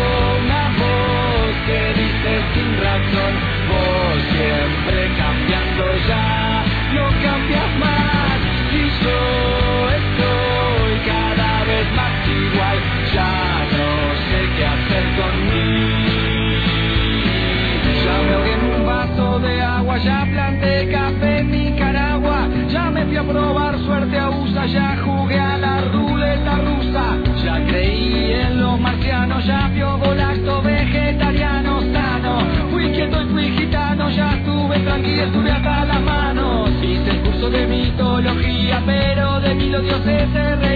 ya 20.04 20.26
planté 20.30 20.88
café 20.90 21.38
en 21.38 21.50
Nicaragua, 21.50 22.48
ya 22.68 22.90
me 22.90 23.04
fui 23.06 23.16
a 23.16 23.24
probar 23.24 23.78
suerte 23.80 24.18
a 24.18 24.30
USA, 24.30 24.66
ya 24.66 24.96
jugué 25.04 25.38
a 25.38 25.58
la 25.58 25.80
ruleta 25.92 26.56
rusa, 26.56 27.16
ya 27.42 27.64
creí 27.66 28.32
en 28.32 28.60
los 28.60 28.80
marcianos, 28.80 29.44
ya 29.44 29.68
vio 29.68 29.98
volacto 29.98 30.62
vegetariano 30.62 31.80
sano, 31.92 32.38
fui 32.70 32.90
quieto 32.92 33.22
y 33.22 33.26
fui 33.26 33.50
gitano, 33.58 34.10
ya 34.10 34.34
estuve 34.34 34.78
tranquilo, 34.80 35.24
estuve 35.24 35.50
hasta 35.50 35.84
las 35.84 36.00
manos, 36.00 36.70
hice 36.82 37.10
el 37.10 37.20
curso 37.22 37.50
de 37.50 37.66
mitología, 37.66 38.82
pero 38.86 39.40
de 39.40 39.54
mí 39.54 39.68
los 39.68 39.82
dioses 39.82 40.28
se 40.32 40.67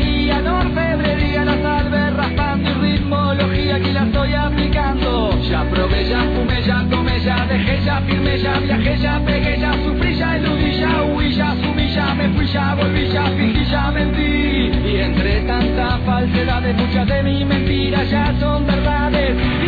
dejé, 8.20 8.42
ya 8.42 8.58
viajé, 8.60 8.98
ya 8.98 9.20
pegué, 9.24 9.58
ya 9.58 9.72
sufrí, 9.84 10.14
ya 10.14 10.36
eludí, 10.36 10.72
ya 10.78 11.02
huí, 11.02 11.32
ya 11.32 11.54
subí, 11.62 11.88
ya 11.88 12.14
me 12.14 12.28
fui, 12.30 12.46
ya 12.46 12.74
volví, 12.74 13.08
ya 13.08 13.24
fingí, 13.24 13.64
ya 13.64 13.90
mentí. 13.90 14.70
Y 14.84 14.96
entre 14.96 15.40
tanta 15.42 15.98
falsedad 16.04 16.62
muchas 16.74 17.06
de 17.06 17.22
mis 17.22 17.46
mentiras 17.46 18.10
ya 18.10 18.34
son 18.40 18.66
verdades. 18.66 19.61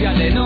Fui 0.00 0.39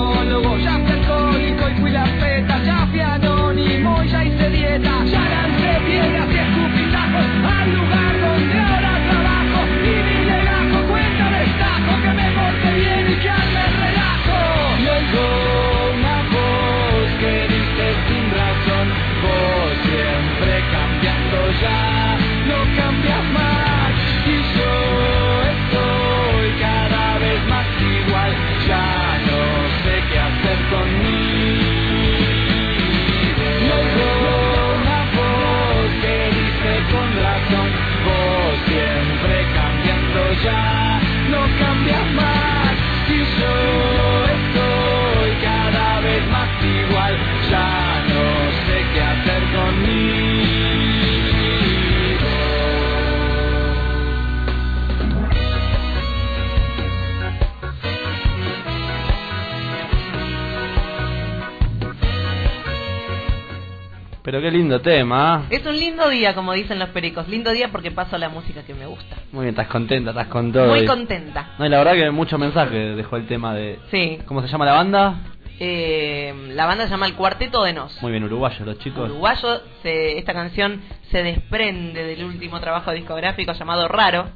Pero 64.35 64.42
qué 64.42 64.51
lindo 64.51 64.81
tema. 64.81 65.35
¿ah? 65.37 65.42
Es 65.49 65.64
un 65.64 65.79
lindo 65.79 66.09
día, 66.09 66.35
como 66.35 66.53
dicen 66.55 66.81
los 66.81 66.88
pericos. 66.88 67.29
Lindo 67.29 67.53
día 67.53 67.68
porque 67.70 67.92
paso 67.92 68.18
la 68.18 68.29
música 68.29 68.64
que 68.64 68.75
me 68.75 68.85
gusta. 68.85 69.14
Muy 69.31 69.44
bien, 69.44 69.51
estás 69.55 69.68
contenta, 69.68 70.11
estás 70.11 70.27
con 70.27 70.53
todo. 70.53 70.66
Muy 70.70 70.81
Y- 70.81 70.87
contenta. 70.87 71.51
No, 71.57 71.64
y 71.64 71.68
la 71.68 71.79
verdad 71.79 71.92
que 71.92 72.11
mucho 72.11 72.37
mensaje 72.37 72.97
dejó 72.97 73.16
el 73.16 73.29
tema 73.29 73.55
de... 73.55 73.79
Sí. 73.92 74.18
¿Cómo 74.27 74.42
se 74.42 74.49
llama 74.49 74.64
la 74.64 74.73
banda? 74.73 75.14
Eh, 75.61 76.35
la 76.53 76.66
banda 76.66 76.83
se 76.87 76.90
llama 76.90 77.07
El 77.07 77.14
Cuarteto 77.14 77.62
de 77.62 77.75
Nos. 77.75 78.03
Muy 78.03 78.11
bien, 78.11 78.25
uruguayo, 78.25 78.64
los 78.64 78.77
chicos. 78.81 79.09
Uruguayo, 79.09 79.61
se- 79.85 80.18
esta 80.18 80.33
canción 80.33 80.81
se 81.12 81.23
desprende 81.23 82.03
del 82.03 82.25
último 82.25 82.59
trabajo 82.59 82.90
discográfico 82.90 83.53
llamado 83.53 83.87
Raro. 83.87 84.31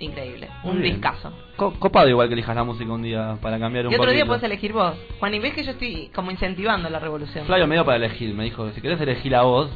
Increíble, 0.00 0.48
Muy 0.64 0.76
un 0.76 0.82
bien. 0.82 0.94
discazo. 0.94 1.32
Co- 1.56 1.74
copado 1.78 2.08
igual 2.08 2.26
que 2.28 2.34
elijas 2.34 2.56
la 2.56 2.64
música 2.64 2.90
un 2.90 3.02
día 3.02 3.36
para 3.42 3.58
cambiar 3.58 3.86
un 3.86 3.92
Y 3.92 3.96
otro 3.96 4.10
día 4.10 4.24
puedes 4.26 4.42
elegir 4.42 4.72
vos. 4.72 4.94
Juan, 5.18 5.34
y 5.34 5.38
ves 5.38 5.52
que 5.54 5.62
yo 5.62 5.72
estoy 5.72 6.10
como 6.14 6.30
incentivando 6.30 6.88
la 6.88 6.98
revolución. 6.98 7.44
Flavio 7.44 7.66
me 7.66 7.74
dio 7.74 7.84
para 7.84 7.96
elegir, 7.96 8.34
me 8.34 8.44
dijo, 8.44 8.70
si 8.72 8.80
querés 8.80 9.00
elegir 9.00 9.34
a 9.36 9.42
vos, 9.42 9.70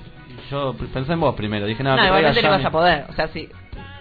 yo 0.50 0.74
pensé 0.92 1.12
en 1.12 1.20
vos 1.20 1.34
primero, 1.34 1.66
dije, 1.66 1.82
nada, 1.82 1.96
no, 1.96 2.04
igualmente 2.06 2.42
no 2.42 2.48
vas 2.50 2.64
a 2.64 2.70
poder. 2.70 3.04
O 3.10 3.12
sea, 3.12 3.28
sí. 3.28 3.48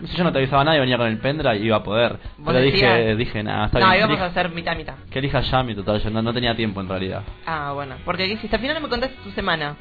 Si 0.05 0.17
yo 0.17 0.23
no 0.23 0.31
te 0.33 0.39
avisaba 0.39 0.63
nada 0.63 0.75
y 0.77 0.79
venía 0.81 0.97
con 0.97 1.07
el 1.07 1.17
pendrive, 1.17 1.57
iba 1.59 1.77
a 1.77 1.83
poder. 1.83 2.17
Pero 2.43 2.59
decías- 2.59 2.97
dije, 2.97 3.15
dije, 3.15 3.43
nada, 3.43 3.65
está 3.67 3.79
No, 3.79 3.85
bien. 3.87 3.97
íbamos 3.99 4.17
elija- 4.17 4.25
a 4.25 4.29
hacer 4.29 4.49
mitad 4.49 4.75
mitad. 4.75 4.95
Que 5.09 5.19
elija 5.19 5.41
Yami, 5.41 5.75
total, 5.75 6.01
yo 6.01 6.09
no, 6.09 6.21
no 6.21 6.33
tenía 6.33 6.55
tiempo 6.55 6.81
en 6.81 6.89
realidad. 6.89 7.23
Ah, 7.45 7.71
bueno. 7.73 7.95
Porque 8.05 8.25
¿qué 8.27 8.33
hiciste? 8.33 8.55
Al 8.55 8.61
final 8.61 8.75
no 8.75 8.81
me 8.81 8.89
contaste 8.89 9.15
tu 9.23 9.31
semana. 9.31 9.75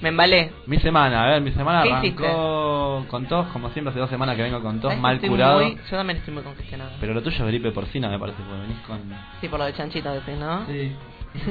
Me 0.00 0.08
embalé. 0.08 0.50
Mi 0.66 0.78
semana, 0.78 1.24
a 1.24 1.26
ver, 1.28 1.42
mi 1.42 1.52
semana 1.52 1.82
¿Qué 1.82 1.92
arrancó 1.92 3.04
con 3.08 3.26
tos, 3.26 3.46
como 3.48 3.68
siempre 3.70 3.90
hace 3.90 4.00
dos 4.00 4.08
semanas 4.08 4.34
que 4.36 4.42
vengo 4.42 4.62
con 4.62 4.80
tos, 4.80 4.84
¿Sabes 4.90 4.96
que 4.96 5.02
mal 5.02 5.14
estoy 5.16 5.28
curado. 5.28 5.60
muy- 5.60 5.76
yo 5.76 5.96
también 5.96 6.16
estoy 6.18 6.32
muy 6.34 6.42
congestionada. 6.42 6.92
Pero 7.00 7.12
lo 7.14 7.22
tuyo 7.22 7.36
es 7.44 7.48
gripe 7.48 7.70
porcina, 7.72 8.08
me 8.08 8.18
parece, 8.18 8.38
porque 8.42 8.60
venís 8.62 8.78
con... 8.86 8.98
Sí, 9.42 9.48
por 9.48 9.58
lo 9.58 9.66
de 9.66 9.74
chanchito 9.74 10.10
decís, 10.12 10.36
¿no? 10.38 10.64
Sí. 10.66 10.92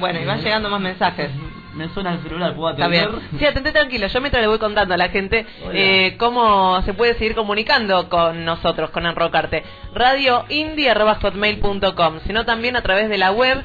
bueno, 0.00 0.20
y 0.20 0.24
van 0.24 0.40
llegando 0.40 0.70
más 0.70 0.80
mensajes. 0.80 1.30
Me 1.74 1.88
suena 1.90 2.12
el 2.14 2.22
celular, 2.22 2.54
¿puedo 2.54 2.70
Está 2.70 2.86
atender? 2.86 3.10
bien. 3.10 3.22
Sí, 3.38 3.44
atente 3.46 3.72
tranquilo. 3.72 4.06
Yo 4.06 4.20
mientras 4.20 4.40
le 4.42 4.48
voy 4.48 4.58
contando 4.58 4.94
a 4.94 4.96
la 4.96 5.10
gente 5.10 5.44
eh, 5.72 6.16
cómo 6.18 6.80
se 6.82 6.94
puede 6.94 7.12
seguir 7.14 7.34
comunicando 7.34 8.08
con 8.08 8.44
nosotros, 8.46 8.88
con 8.90 9.04
Enrocarte. 9.06 9.62
radioindie.hotmail.com 9.94 12.20
Sino 12.26 12.44
también 12.46 12.76
a 12.76 12.82
través 12.82 13.08
de 13.10 13.18
la 13.18 13.30
web, 13.32 13.62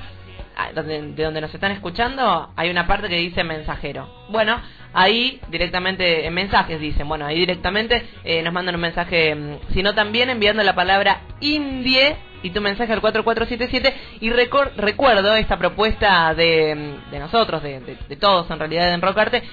donde, 0.74 1.02
de 1.14 1.24
donde 1.24 1.42
nos 1.42 1.54
están 1.54 1.72
escuchando, 1.72 2.52
hay 2.56 2.70
una 2.70 2.88
parte 2.88 3.10
que 3.10 3.16
dice 3.18 3.44
mensajero. 3.44 4.08
Bueno, 4.30 4.62
ahí 4.94 5.40
directamente, 5.50 6.26
en 6.26 6.34
mensajes 6.34 6.80
dicen, 6.80 7.08
bueno, 7.08 7.26
ahí 7.26 7.40
directamente 7.40 8.04
eh, 8.24 8.42
nos 8.44 8.54
mandan 8.54 8.76
un 8.76 8.82
mensaje, 8.82 9.34
mm, 9.36 9.74
sino 9.74 9.94
también 9.94 10.30
enviando 10.30 10.64
la 10.64 10.76
palabra 10.76 11.22
indie 11.42 12.16
y 12.44 12.50
tu 12.52 12.62
mensaje 12.62 12.92
al 12.94 13.02
4477 13.02 13.94
y 14.22 14.30
recuerdo 14.30 15.36
esta 15.36 15.58
propuesta 15.58 16.34
de, 16.34 16.76
mm, 16.76 17.12
de 17.12 17.20
nosotros, 17.20 17.64
de, 17.64 17.80
de- 17.80 18.16
todos 18.18 18.50
en 18.52 18.60
realidad 18.60 18.88
de 18.88 18.94
Enrocarte, 18.94 19.44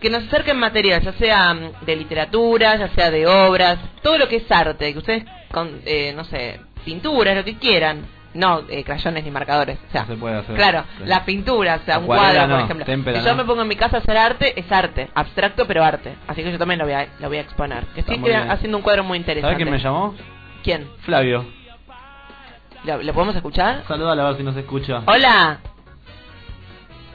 que 0.00 0.10
nos 0.10 0.24
acerquen 0.24 0.56
material, 0.58 1.02
ya 1.02 1.12
sea 1.14 1.52
mm, 1.54 1.84
de 1.84 1.96
literatura, 1.96 2.76
ya 2.76 2.88
sea 2.94 3.10
de 3.10 3.26
obras, 3.26 3.78
todo 4.02 4.16
lo 4.18 4.28
que 4.28 4.36
es 4.36 4.50
arte, 4.50 4.92
que 4.92 4.98
ustedes, 4.98 5.24
con, 5.50 5.80
eh, 5.84 6.12
no 6.16 6.24
sé, 6.24 6.60
pinturas, 6.84 7.36
lo 7.36 7.44
que 7.44 7.56
quieran, 7.58 8.06
no 8.38 8.62
eh, 8.68 8.84
crayones 8.84 9.24
ni 9.24 9.30
marcadores, 9.30 9.78
o 9.88 9.92
sea, 9.92 10.06
se 10.06 10.16
puede 10.16 10.36
hacer. 10.36 10.54
claro, 10.56 10.84
Sí. 10.98 11.04
las 11.06 11.20
pinturas, 11.24 11.80
o 11.82 11.84
sea, 11.84 11.98
un 11.98 12.06
cuadro, 12.06 12.48
por 12.48 12.60
ejemplo. 12.60 12.84
témpera 12.86 13.18
si 13.20 13.24
yo 13.26 13.32
no. 13.32 13.36
me 13.38 13.44
pongo 13.44 13.62
en 13.62 13.68
mi 13.68 13.76
casa 13.76 13.96
a 13.96 14.00
hacer 14.00 14.16
arte, 14.16 14.58
es 14.58 14.70
arte, 14.72 15.10
abstracto 15.14 15.66
pero 15.66 15.84
arte, 15.84 16.16
así 16.26 16.42
que 16.42 16.52
yo 16.52 16.58
también 16.58 16.78
lo 16.78 16.84
voy 16.86 16.94
a, 16.94 17.08
lo 17.20 17.28
voy 17.28 17.38
a 17.38 17.40
exponer. 17.42 17.84
Estoy 17.96 18.18
muy 18.18 18.30
bien. 18.30 18.50
haciendo 18.50 18.76
un 18.78 18.82
cuadro 18.82 19.04
muy 19.04 19.18
interesante. 19.18 19.54
¿Sabes 19.54 19.64
quién 19.64 19.70
me 19.70 19.78
llamó? 19.82 20.14
¿Quién? 20.62 20.88
Flavio. 21.00 21.44
¿Le, 22.84 23.02
le 23.04 23.12
podemos 23.12 23.34
escuchar? 23.36 23.82
Saludale 23.88 24.22
a 24.22 24.24
ver 24.26 24.36
si 24.36 24.42
nos 24.44 24.56
escucha. 24.56 25.02
Hola. 25.06 25.58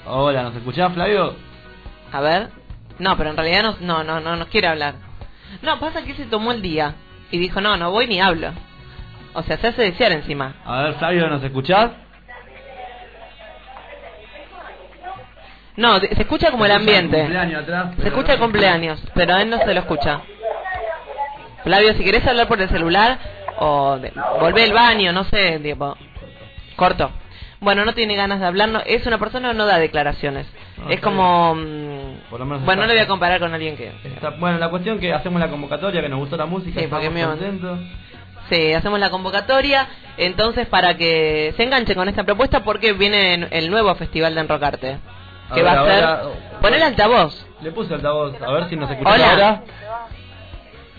Hola, 0.05 0.43
¿nos 0.43 0.55
escuchás, 0.55 0.91
Flavio? 0.93 1.35
A 2.11 2.21
ver. 2.21 2.49
No, 2.99 3.17
pero 3.17 3.29
en 3.31 3.37
realidad 3.37 3.63
no, 3.63 3.77
no, 3.79 4.03
no, 4.03 4.19
no 4.19 4.35
nos 4.35 4.47
quiere 4.49 4.67
hablar. 4.67 4.95
No, 5.61 5.79
pasa 5.79 6.03
que 6.03 6.13
se 6.15 6.25
tomó 6.25 6.51
el 6.51 6.61
día 6.61 6.95
y 7.31 7.37
dijo, 7.37 7.61
no, 7.61 7.77
no 7.77 7.91
voy 7.91 8.07
ni 8.07 8.19
hablo. 8.19 8.51
O 9.33 9.43
sea, 9.43 9.57
se 9.57 9.67
hace 9.67 9.81
desear 9.81 10.11
encima. 10.11 10.53
A 10.65 10.83
ver, 10.83 10.93
Flavio, 10.95 11.27
¿nos 11.27 11.43
escuchás? 11.43 11.91
No, 15.75 15.99
se 15.99 16.21
escucha 16.21 16.51
como 16.51 16.65
el 16.65 16.71
ambiente. 16.71 17.27
Se 17.99 18.07
escucha 18.07 18.33
el 18.33 18.39
cumpleaños, 18.39 19.01
pero 19.15 19.33
a 19.35 19.41
él 19.41 19.49
no 19.49 19.57
se 19.59 19.73
lo 19.73 19.79
escucha. 19.79 20.21
Flavio, 21.63 21.93
si 21.93 22.03
querés 22.03 22.27
hablar 22.27 22.47
por 22.47 22.61
el 22.61 22.69
celular 22.69 23.17
o 23.57 23.97
de, 23.97 24.11
volvé 24.39 24.63
al 24.65 24.73
baño, 24.73 25.11
no 25.13 25.23
sé, 25.23 25.59
tipo, 25.59 25.97
corto. 26.75 27.09
Bueno, 27.59 27.85
no 27.85 27.93
tiene 27.93 28.15
ganas 28.15 28.41
de 28.41 28.45
hablar, 28.45 28.67
no, 28.69 28.81
es 28.85 29.07
una 29.07 29.17
persona 29.17 29.51
que 29.51 29.57
no 29.57 29.65
da 29.65 29.79
declaraciones. 29.79 30.45
No, 30.77 30.89
es 30.89 30.99
como... 30.99 31.55
mm, 31.55 32.29
Por 32.29 32.41
lo 32.41 32.45
menos 32.45 32.65
bueno, 32.65 32.81
no 32.81 32.87
le 32.89 32.93
voy 32.95 33.03
a 33.03 33.07
comparar 33.07 33.39
con 33.39 33.53
alguien 33.53 33.77
que... 33.77 33.87
Está- 34.03 34.31
bueno, 34.31 34.57
la 34.57 34.69
cuestión 34.69 34.99
que 34.99 35.13
hacemos 35.13 35.39
la 35.39 35.47
convocatoria, 35.47 36.01
que 36.01 36.09
nos 36.09 36.19
gustó 36.19 36.35
la 36.35 36.45
música, 36.45 36.77
Sí, 36.77 36.85
estamos 36.85 37.07
contentos. 37.07 37.79
Sí, 38.49 38.73
hacemos 38.73 38.99
la 38.99 39.09
convocatoria, 39.09 39.87
entonces 40.17 40.67
para 40.67 40.95
que 40.97 41.53
se 41.57 41.63
enganche 41.63 41.95
con 41.95 42.07
esta 42.09 42.23
propuesta 42.23 42.63
porque 42.63 42.93
viene 42.93 43.47
el 43.51 43.69
nuevo 43.71 43.93
festival 43.95 44.35
de 44.35 44.41
Enrocarte. 44.41 44.97
A 45.49 45.53
Que 45.55 45.63
ver, 45.63 45.65
va 45.77 45.81
a 45.81 45.85
ser... 45.85 46.03
ahora- 46.03 46.23
Pon 46.61 46.73
el 46.73 46.83
altavoz. 46.83 47.45
Le 47.61 47.71
puse 47.71 47.93
altavoz, 47.93 48.35
a 48.41 48.51
ver 48.51 48.69
si 48.69 48.75
nos 48.75 48.89
escucha 48.91 49.09
Hola. 49.11 49.31
ahora. 49.31 49.61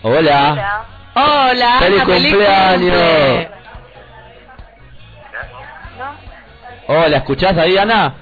Hola. 0.03 0.85
Hola, 1.15 1.77
¡Feliz 1.79 2.03
cumpleaños! 2.03 2.97
cumple. 2.97 3.49
Hola, 6.87 7.17
¿escuchás 7.17 7.57
ahí, 7.57 7.77
Ana? 7.77 8.13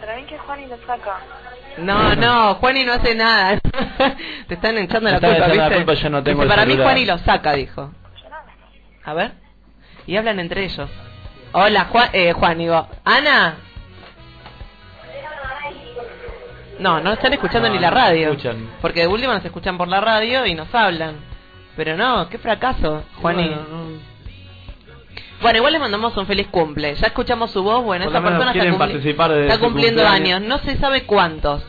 Para 0.00 0.16
mí 0.16 0.22
que 0.24 0.38
Juani 0.38 0.66
lo 0.66 0.76
saca. 0.86 1.18
No, 1.78 2.14
no, 2.16 2.54
Juani 2.54 2.84
no 2.84 2.92
hace 2.94 3.14
nada. 3.14 3.58
Te 4.48 4.54
están 4.54 4.78
echando 4.78 5.10
la 5.10 5.18
culpa, 5.20 5.36
echando 5.36 5.54
la 5.54 5.64
¿viste? 5.68 5.76
culpa, 5.76 5.94
yo 5.94 6.10
no 6.10 6.22
tengo 6.22 6.42
Dice, 6.42 6.42
el 6.44 6.48
para 6.48 6.64
mí 6.66 6.72
celular". 6.72 6.86
Juani 6.92 7.06
lo 7.06 7.18
saca, 7.18 7.52
dijo. 7.52 7.92
A 9.04 9.12
ver. 9.14 9.32
Y 10.06 10.16
hablan 10.16 10.40
entre 10.40 10.64
ellos. 10.64 10.88
Hola, 11.52 11.84
Juan, 11.90 12.08
eh, 12.12 12.32
Juan, 12.32 12.58
digo. 12.58 12.88
Ana. 13.04 13.56
No, 16.78 17.00
no 17.00 17.12
están 17.12 17.32
escuchando 17.32 17.68
No, 17.68 17.74
ni 17.74 17.80
la 17.80 17.90
no 17.90 17.96
radio. 17.96 18.28
escuchan. 18.30 18.70
Porque 18.82 19.00
de 19.00 19.06
última 19.06 19.34
nos 19.34 19.44
escuchan 19.44 19.78
por 19.78 19.88
la 19.88 20.00
radio 20.00 20.44
y 20.46 20.54
nos 20.54 20.74
hablan. 20.74 21.16
Pero 21.76 21.96
no, 21.96 22.28
qué 22.28 22.38
fracaso, 22.38 23.04
Juani. 23.20 23.48
Bueno, 23.48 24.00
Bueno, 25.40 25.52
no- 25.52 25.58
igual 25.58 25.72
les 25.74 25.80
mandamos 25.80 26.16
un 26.16 26.26
feliz 26.26 26.46
cumple. 26.48 26.94
Ya 26.94 27.06
escuchamos 27.08 27.50
su 27.50 27.62
voz. 27.62 27.84
Bueno, 27.84 28.06
esa 28.08 28.22
persona 28.22 28.52
está, 28.52 28.64
cumpli- 28.64 29.52
su 29.54 29.60
cumpliendo 29.60 30.06
años. 30.06 30.40
No 30.42 30.58
se 30.58 30.76
sabe 30.78 31.02
cuántos. 31.04 31.62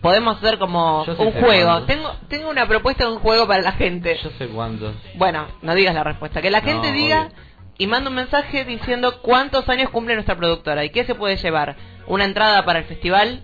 Podemos 0.00 0.36
hacer 0.36 0.58
como 0.58 1.02
un 1.02 1.32
juego. 1.32 1.64
cuántos. 1.70 1.86
Tengo 1.86 2.12
tengo 2.28 2.50
una 2.50 2.66
propuesta 2.66 3.04
de 3.06 3.12
un 3.12 3.18
juego 3.20 3.46
para 3.46 3.62
la 3.62 3.72
gente. 3.72 4.18
Yo 4.22 4.30
sé 4.38 4.48
cuántos. 4.48 4.94
Bueno, 5.16 5.46
no 5.62 5.74
digas 5.74 5.94
la 5.94 6.04
respuesta. 6.04 6.42
Que 6.42 6.50
la 6.50 6.60
No, 6.60 6.66
gente 6.66 6.92
diga 6.92 7.22
obvio. 7.28 7.32
y 7.78 7.86
manda 7.86 8.10
un 8.10 8.16
mensaje 8.16 8.64
diciendo 8.66 9.20
cuántos 9.22 9.66
años 9.68 9.88
cumple 9.90 10.14
nuestra 10.14 10.36
productora 10.36 10.84
y 10.84 10.90
qué 10.90 11.04
se 11.04 11.14
puede 11.14 11.36
llevar. 11.36 11.76
Una 12.06 12.24
entrada 12.24 12.64
para 12.66 12.80
el 12.80 12.84
festival. 12.84 13.42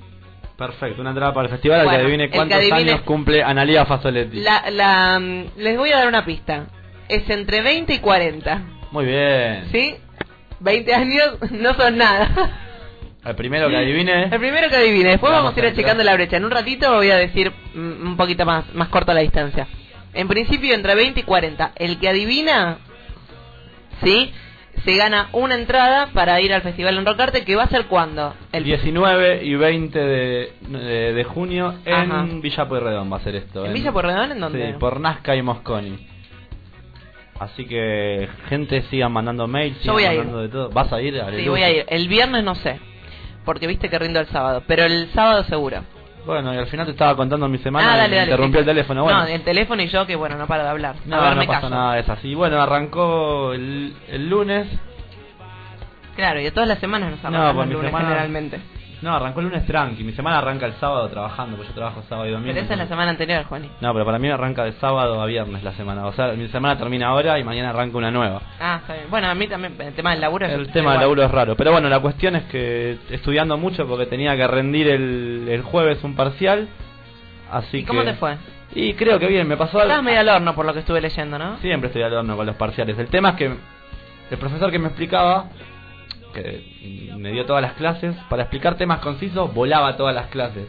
Perfecto, 0.59 1.01
una 1.01 1.11
entrada 1.11 1.33
para 1.33 1.47
el 1.47 1.51
festival, 1.53 1.81
al 1.81 1.87
Bueno, 1.87 1.99
que 1.99 2.05
adivine 2.05 2.29
que 2.29 2.37
cuántos 2.37 2.59
adivine- 2.59 2.91
años 2.91 3.01
cumple 3.07 3.43
Analia 3.43 3.87
Fasoletti. 3.87 4.41
La, 4.41 4.71
la, 4.71 5.19
mm, 5.19 5.45
les 5.57 5.79
voy 5.79 5.91
a 5.93 5.97
dar 5.97 6.09
una 6.09 6.27
pista. 6.27 6.67
Es 7.09 7.31
entre 7.31 7.63
20 7.63 7.95
y 7.95 7.99
40. 8.01 8.61
Muy 8.91 9.05
bien. 9.07 9.69
¿Sí? 9.73 9.97
20 10.61 10.95
años 10.95 11.39
no 11.51 11.75
son 11.75 11.97
nada. 11.97 12.51
El 13.25 13.35
primero 13.35 13.69
que 13.69 13.77
adivine. 13.77 14.25
El 14.25 14.39
primero 14.41 14.69
que 14.71 14.77
adivine. 14.77 15.11
Después 15.11 15.31
Vamos 15.31 15.53
vamos, 15.53 15.57
a 15.57 15.61
ir 15.61 15.73
achicando 15.73 16.03
la 16.03 16.15
brecha. 16.15 16.37
En 16.39 16.45
un 16.45 16.51
ratito 16.51 16.95
voy 16.95 17.11
a 17.11 17.17
decir 17.17 17.53
un 17.75 18.17
poquito 18.17 18.45
más, 18.47 18.73
más 18.75 18.89
corta 18.89 19.13
la 19.13 19.21
distancia. 19.21 19.67
En 20.15 20.27
principio 20.27 20.75
entre 20.75 20.95
20 20.95 21.21
y 21.21 21.23
40. 21.23 21.73
El 21.77 21.99
que 21.99 22.09
adivina, 22.09 22.79
¿sí? 24.03 24.33
Se 24.85 24.97
gana 24.97 25.29
una 25.33 25.55
entrada 25.57 26.09
para 26.15 26.41
ir 26.41 26.55
al 26.55 26.63
Festival 26.63 26.97
Enrocarte 26.97 27.45
que 27.45 27.55
va 27.55 27.65
a 27.65 27.69
ser 27.69 27.85
cuándo? 27.87 28.35
El 28.53 28.65
19 28.65 29.45
y 29.45 29.55
20 29.55 29.99
de, 29.99 30.53
de, 30.69 31.13
de 31.13 31.25
junio 31.25 31.75
en 31.85 31.95
Ajá. 32.13 32.27
Villa 32.41 32.67
Pueyrredón 32.67 33.13
va 33.13 33.19
a 33.19 33.21
ser 33.21 33.37
esto. 33.37 33.67
¿En 33.67 33.75
Villa 33.75 33.93
Pueyrredón? 33.93 34.33
¿En 34.33 34.41
dónde? 34.41 34.73
Sí, 34.73 34.79
por 34.79 34.99
Nazca 34.99 35.37
y 35.37 35.43
Mosconi. 35.43 36.07
Así 37.41 37.65
que, 37.67 38.29
gente, 38.51 38.83
sigan 38.91 39.13
mandando 39.13 39.47
mails, 39.49 39.83
Yo 39.83 39.97
sigan 39.97 40.11
a 40.11 40.15
ir. 40.15 40.19
mandando 40.21 40.43
de 40.43 40.49
todo. 40.51 40.69
¿Vas 40.71 40.93
a 40.93 41.01
ir? 41.01 41.15
Sí, 41.15 41.21
Aleluya. 41.21 41.51
voy 41.51 41.63
a 41.63 41.71
ir. 41.71 41.87
El 41.89 42.07
viernes 42.07 42.45
no 42.45 42.55
sé. 42.55 42.79
Porque 43.47 43.67
viste 43.67 43.89
que 43.89 43.99
rindo 43.99 44.21
el 44.21 44.27
sábado. 44.27 44.63
Pero 44.67 44.85
el 44.85 45.09
sábado 45.15 45.43
seguro. 45.45 45.83
Bueno, 46.27 46.53
y 46.53 46.59
al 46.59 46.67
final 46.67 46.85
te 46.85 46.93
estaba 46.93 47.17
contando 47.17 47.49
mi 47.49 47.57
semana 47.57 47.93
ah, 47.93 47.95
y 47.95 47.99
dale, 47.99 48.11
me 48.11 48.17
dale. 48.17 48.31
interrumpió 48.31 48.59
sí. 48.59 48.61
el 48.61 48.67
teléfono. 48.67 49.03
Bueno, 49.05 49.21
No, 49.21 49.27
el 49.27 49.41
teléfono 49.43 49.83
y 49.83 49.89
yo 49.89 50.07
que 50.07 50.17
bueno, 50.17 50.37
no 50.37 50.47
paro 50.47 50.65
de 50.65 50.69
hablar. 50.69 50.97
no, 51.07 51.17
a 51.17 51.21
ver, 51.21 51.31
no 51.31 51.37
me 51.41 51.47
pasa 51.47 51.61
callo. 51.63 51.75
nada, 51.75 51.99
es 51.99 52.09
así. 52.11 52.35
Bueno, 52.35 52.61
arrancó 52.61 53.55
el, 53.55 53.95
el 54.09 54.29
lunes. 54.29 54.67
Claro, 56.17 56.41
y 56.41 56.45
de 56.45 56.51
todas 56.51 56.69
las 56.69 56.79
semanas 56.79 57.11
nos 57.23 57.33
No, 57.33 57.55
pues 57.55 57.69
lunes 57.69 57.87
semana- 57.87 58.09
generalmente. 58.09 58.61
No, 59.03 59.15
arrancó 59.15 59.41
el 59.41 59.47
lunes 59.47 59.65
tranqui. 59.67 60.05
Mi 60.05 60.13
semana 60.13 60.39
arranca 60.39 60.67
el 60.67 60.75
sábado 60.75 61.09
trabajando, 61.09 61.57
porque 61.57 61.69
yo 61.71 61.75
trabajo 61.75 62.03
sábado 62.09 62.29
y 62.29 62.33
domingo. 62.33 62.53
Pero 62.53 62.65
esa 62.65 62.75
es 62.75 62.79
la 62.79 62.87
semana 62.87 63.11
anterior, 63.11 63.45
Juani. 63.45 63.71
No, 63.81 63.93
pero 63.93 64.05
para 64.05 64.19
mí 64.19 64.29
arranca 64.29 64.65
de 64.65 64.73
sábado 64.73 65.21
a 65.23 65.27
viernes 65.27 65.63
la 65.63 65.73
semana. 65.73 66.07
O 66.07 66.13
sea, 66.13 66.33
mi 66.33 66.49
semana 66.49 66.77
termina 66.77 67.09
ahora 67.09 67.39
y 67.39 67.45
mañana 67.45 67.71
arranca 67.71 67.97
una 67.97 68.11
nueva. 68.11 68.43
Ah, 68.61 68.79
está 68.83 68.95
bien. 68.95 69.07
Bueno, 69.09 69.29
a 69.29 69.35
mí 69.35 69.47
también 69.49 69.75
el 69.81 69.95
tema 69.95 70.11
del 70.11 70.21
laburo 70.21 70.47
es 70.47 70.53
El 70.53 70.71
tema 70.71 70.93
del 70.93 71.01
laburo 71.01 71.23
es 71.23 71.31
raro. 71.31 71.57
Pero 71.57 71.73
bueno, 71.73 71.89
la 71.89 72.01
cuestión 72.01 72.37
es 72.37 72.45
que 72.45 72.99
estudiando 73.11 73.57
mucho 73.57 73.87
porque 73.89 74.07
tenía 74.07 74.37
que 74.37 74.47
rendir 74.47 74.89
el, 74.89 75.47
el 75.49 75.63
jueves 75.63 76.05
un 76.05 76.15
parcial. 76.15 76.69
Así 77.51 77.79
¿Y 77.79 77.85
cómo 77.85 78.01
que- 78.03 78.07
te 78.13 78.15
fue? 78.15 78.37
Y 78.73 78.95
creo 78.95 79.19
que 79.19 79.27
bien, 79.27 79.49
me 79.49 79.57
pasó 79.57 79.79
algo. 79.79 79.89
Estabas 79.91 80.05
medio 80.05 80.21
al 80.21 80.29
horno 80.29 80.55
por 80.55 80.65
lo 80.65 80.73
que 80.73 80.79
estuve 80.81 81.01
leyendo, 81.01 81.37
¿no? 81.39 81.57
Siempre 81.57 81.89
estoy 81.89 82.03
al 82.03 82.15
horno 82.15 82.37
con 82.37 82.47
los 82.47 82.55
parciales. 82.55 82.97
El 82.99 83.09
tema 83.09 83.31
es 83.31 83.35
que 83.37 83.47
el 84.31 84.39
profesor 84.39 84.71
que 84.71 84.79
me 84.79 84.87
explicaba, 84.87 85.47
que 86.33 87.13
me 87.17 87.33
dio 87.33 87.45
todas 87.47 87.63
las 87.63 87.75
clases, 87.75 88.15
para 88.29 88.43
explicar 88.43 88.77
temas 88.77 89.01
concisos, 89.01 89.53
volaba 89.55 89.97
todas 89.97 90.15
las 90.15 90.27
clases. 90.27 90.67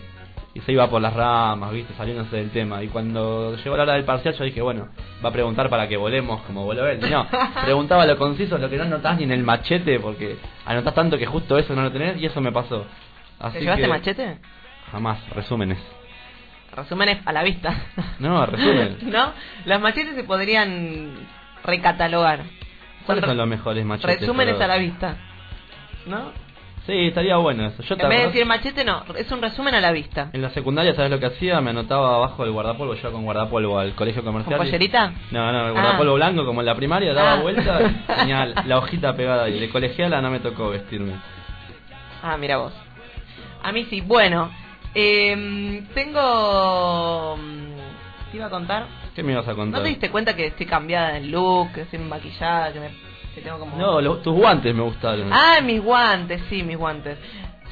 Y 0.53 0.59
se 0.61 0.73
iba 0.73 0.89
por 0.89 1.01
las 1.01 1.13
ramas, 1.13 1.71
viste, 1.71 1.93
saliéndose 1.93 2.35
del 2.35 2.49
tema. 2.49 2.83
Y 2.83 2.89
cuando 2.89 3.55
llegó 3.55 3.77
la 3.77 3.83
hora 3.83 3.93
del 3.93 4.03
parcial, 4.03 4.33
yo 4.33 4.43
dije, 4.43 4.61
bueno, 4.61 4.89
va 5.23 5.29
a 5.29 5.31
preguntar 5.31 5.69
para 5.69 5.87
que 5.87 5.95
volemos 5.95 6.41
como 6.41 6.65
voló 6.65 6.85
él. 6.87 6.99
No, 7.09 7.25
preguntaba 7.63 8.05
lo 8.05 8.17
conciso, 8.17 8.57
lo 8.57 8.69
que 8.69 8.75
no 8.75 8.83
anotás 8.83 9.17
ni 9.17 9.23
en 9.23 9.31
el 9.31 9.43
machete, 9.43 9.97
porque 10.01 10.37
anotás 10.65 10.93
tanto 10.93 11.17
que 11.17 11.25
justo 11.25 11.57
eso 11.57 11.73
no 11.73 11.83
lo 11.83 11.91
tenés, 11.91 12.17
y 12.21 12.25
eso 12.25 12.41
me 12.41 12.51
pasó. 12.51 12.85
Así 13.39 13.59
¿Te 13.59 13.61
llevaste 13.61 13.83
que 13.83 13.87
machete? 13.87 14.37
Jamás, 14.91 15.29
resúmenes. 15.29 15.77
Resúmenes 16.75 17.25
a 17.25 17.31
la 17.31 17.43
vista. 17.43 17.73
No, 18.19 18.45
resumen. 18.45 18.97
¿No? 19.09 19.31
Las 19.65 19.79
machetes 19.79 20.15
se 20.15 20.23
podrían 20.25 21.11
recatalogar. 21.63 22.41
¿Cuáles 23.05 23.23
son 23.25 23.37
los 23.37 23.47
mejores 23.47 23.85
machetes? 23.85 24.19
Resúmenes 24.19 24.55
Pero- 24.55 24.65
a 24.65 24.67
la 24.67 24.77
vista. 24.77 25.17
¿No? 26.05 26.31
Sí, 26.87 26.93
estaría 27.07 27.37
bueno 27.37 27.67
eso. 27.67 27.83
Yo 27.83 27.95
En 27.99 28.09
vez 28.09 28.19
de 28.21 28.25
decir 28.27 28.45
machete, 28.45 28.83
no. 28.83 29.03
Es 29.15 29.31
un 29.31 29.39
resumen 29.41 29.75
a 29.75 29.81
la 29.81 29.91
vista. 29.91 30.31
En 30.33 30.41
la 30.41 30.49
secundaria, 30.49 30.95
¿sabes 30.95 31.11
lo 31.11 31.19
que 31.19 31.27
hacía? 31.27 31.61
Me 31.61 31.69
anotaba 31.69 32.15
abajo 32.15 32.43
del 32.43 32.51
guardapolvo, 32.53 32.95
yo 32.95 33.11
con 33.11 33.23
guardapolvo 33.23 33.77
al 33.77 33.93
colegio 33.93 34.23
comercial. 34.23 34.57
¿Con 34.57 34.65
y- 34.65 34.69
pollerita? 34.71 35.13
No, 35.29 35.51
no, 35.51 35.59
el 35.65 35.67
Ah. 35.69 35.71
guardapolvo 35.73 36.15
blanco 36.15 36.43
como 36.43 36.61
en 36.61 36.65
la 36.65 36.75
primaria, 36.75 37.13
daba 37.13 37.33
Ah. 37.33 37.41
vuelta 37.41 37.79
y 37.83 37.93
tenía 38.19 38.45
la 38.65 38.77
hojita 38.79 39.15
pegada 39.15 39.43
ahí. 39.43 39.59
De 39.59 39.69
colegiala 39.69 40.21
no 40.21 40.31
me 40.31 40.39
tocó 40.39 40.69
vestirme. 40.69 41.13
Ah, 42.23 42.35
mira 42.37 42.57
vos. 42.57 42.73
A 43.61 43.71
mí 43.71 43.85
sí. 43.85 44.01
Bueno, 44.01 44.49
eh, 44.95 45.83
tengo... 45.93 47.37
mm, 47.37 48.31
¿Te 48.31 48.37
iba 48.37 48.47
a 48.47 48.49
contar? 48.49 48.85
¿Qué 49.15 49.21
me 49.23 49.33
ibas 49.33 49.47
a 49.47 49.51
¿No 49.51 49.57
contar? 49.57 49.83
te 49.83 49.89
diste 49.89 50.09
cuenta 50.09 50.35
que 50.35 50.47
estoy 50.47 50.65
cambiada 50.65 51.15
en 51.17 51.31
look, 51.31 51.73
que 51.73 51.81
estoy 51.81 51.99
maquillada, 51.99 52.71
que, 52.73 52.79
me, 52.79 52.89
que 53.35 53.41
tengo 53.41 53.59
como... 53.59 53.77
No, 53.77 54.01
lo- 54.01 54.17
tus 54.17 54.33
guantes 54.35 54.73
me 54.75 54.81
gustaron. 54.83 55.29
Ah, 55.31 55.59
mis 55.63 55.81
guantes, 55.81 56.41
sí, 56.49 56.63
mis 56.63 56.77
guantes. 56.77 57.17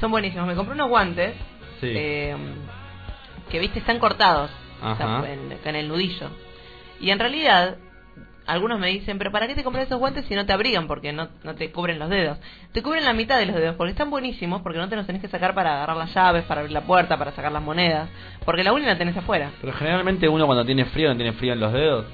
Son 0.00 0.10
buenísimos. 0.10 0.46
Me 0.46 0.54
compré 0.54 0.74
unos 0.74 0.88
guantes 0.88 1.34
Sí. 1.80 1.88
eh, 1.94 2.36
que, 3.50 3.58
viste, 3.58 3.78
están 3.78 3.98
cortados 3.98 4.50
o 4.82 4.96
sea, 4.96 5.18
Ajá. 5.18 5.30
en, 5.30 5.58
en 5.64 5.76
el 5.76 5.88
nudillo. 5.88 6.28
Y 7.00 7.10
en 7.10 7.18
realidad, 7.18 7.76
algunos 8.46 8.78
me 8.78 8.88
dicen, 8.88 9.18
pero 9.18 9.30
¿para 9.32 9.46
qué 9.46 9.54
te 9.54 9.62
compras 9.64 9.86
esos 9.86 9.98
guantes 9.98 10.24
si 10.26 10.34
no 10.34 10.44
te 10.46 10.52
abrigan? 10.52 10.86
Porque 10.86 11.12
no, 11.12 11.28
no 11.44 11.54
te 11.54 11.70
cubren 11.72 11.98
los 11.98 12.08
dedos. 12.10 12.38
Te 12.72 12.82
cubren 12.82 13.04
la 13.04 13.12
mitad 13.12 13.38
de 13.38 13.46
los 13.46 13.56
dedos, 13.56 13.76
porque 13.76 13.92
están 13.92 14.10
buenísimos, 14.10 14.62
porque 14.62 14.78
no 14.78 14.88
te 14.88 14.96
los 14.96 15.06
tenés 15.06 15.22
que 15.22 15.28
sacar 15.28 15.54
para 15.54 15.74
agarrar 15.76 15.96
las 15.96 16.14
llaves, 16.14 16.44
para 16.44 16.60
abrir 16.60 16.72
la 16.72 16.82
puerta, 16.82 17.16
para 17.18 17.32
sacar 17.32 17.52
las 17.52 17.62
monedas. 17.62 18.08
Porque 18.44 18.62
la 18.64 18.72
uña 18.72 18.86
la 18.86 18.98
tenés 18.98 19.16
afuera. 19.16 19.50
Pero 19.60 19.72
generalmente 19.74 20.28
uno 20.28 20.46
cuando 20.46 20.64
tiene 20.64 20.84
frío 20.86 21.08
no 21.10 21.16
tiene 21.16 21.32
frío 21.32 21.52
en 21.54 21.60
los 21.60 21.72
dedos. 21.72 22.06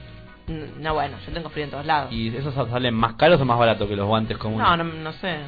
No, 0.49 0.95
bueno, 0.95 1.17
yo 1.27 1.33
tengo 1.33 1.49
frío 1.51 1.65
en 1.65 1.71
todos 1.71 1.87
lados. 1.87 2.13
¿Y 2.13 2.29
esos 2.37 2.55
salen 2.55 2.95
más 2.95 3.15
caros 3.15 3.41
o 3.41 3.45
más 3.45 3.59
baratos 3.59 3.89
que 3.89 3.97
los 3.97 4.07
guantes 4.07 4.39
comunes? 4.39 4.67
No, 4.67 4.77
no, 4.77 4.85
no 4.85 5.13
sé. 5.15 5.39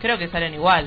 Creo 0.00 0.16
que 0.18 0.28
salen 0.28 0.54
igual. 0.54 0.86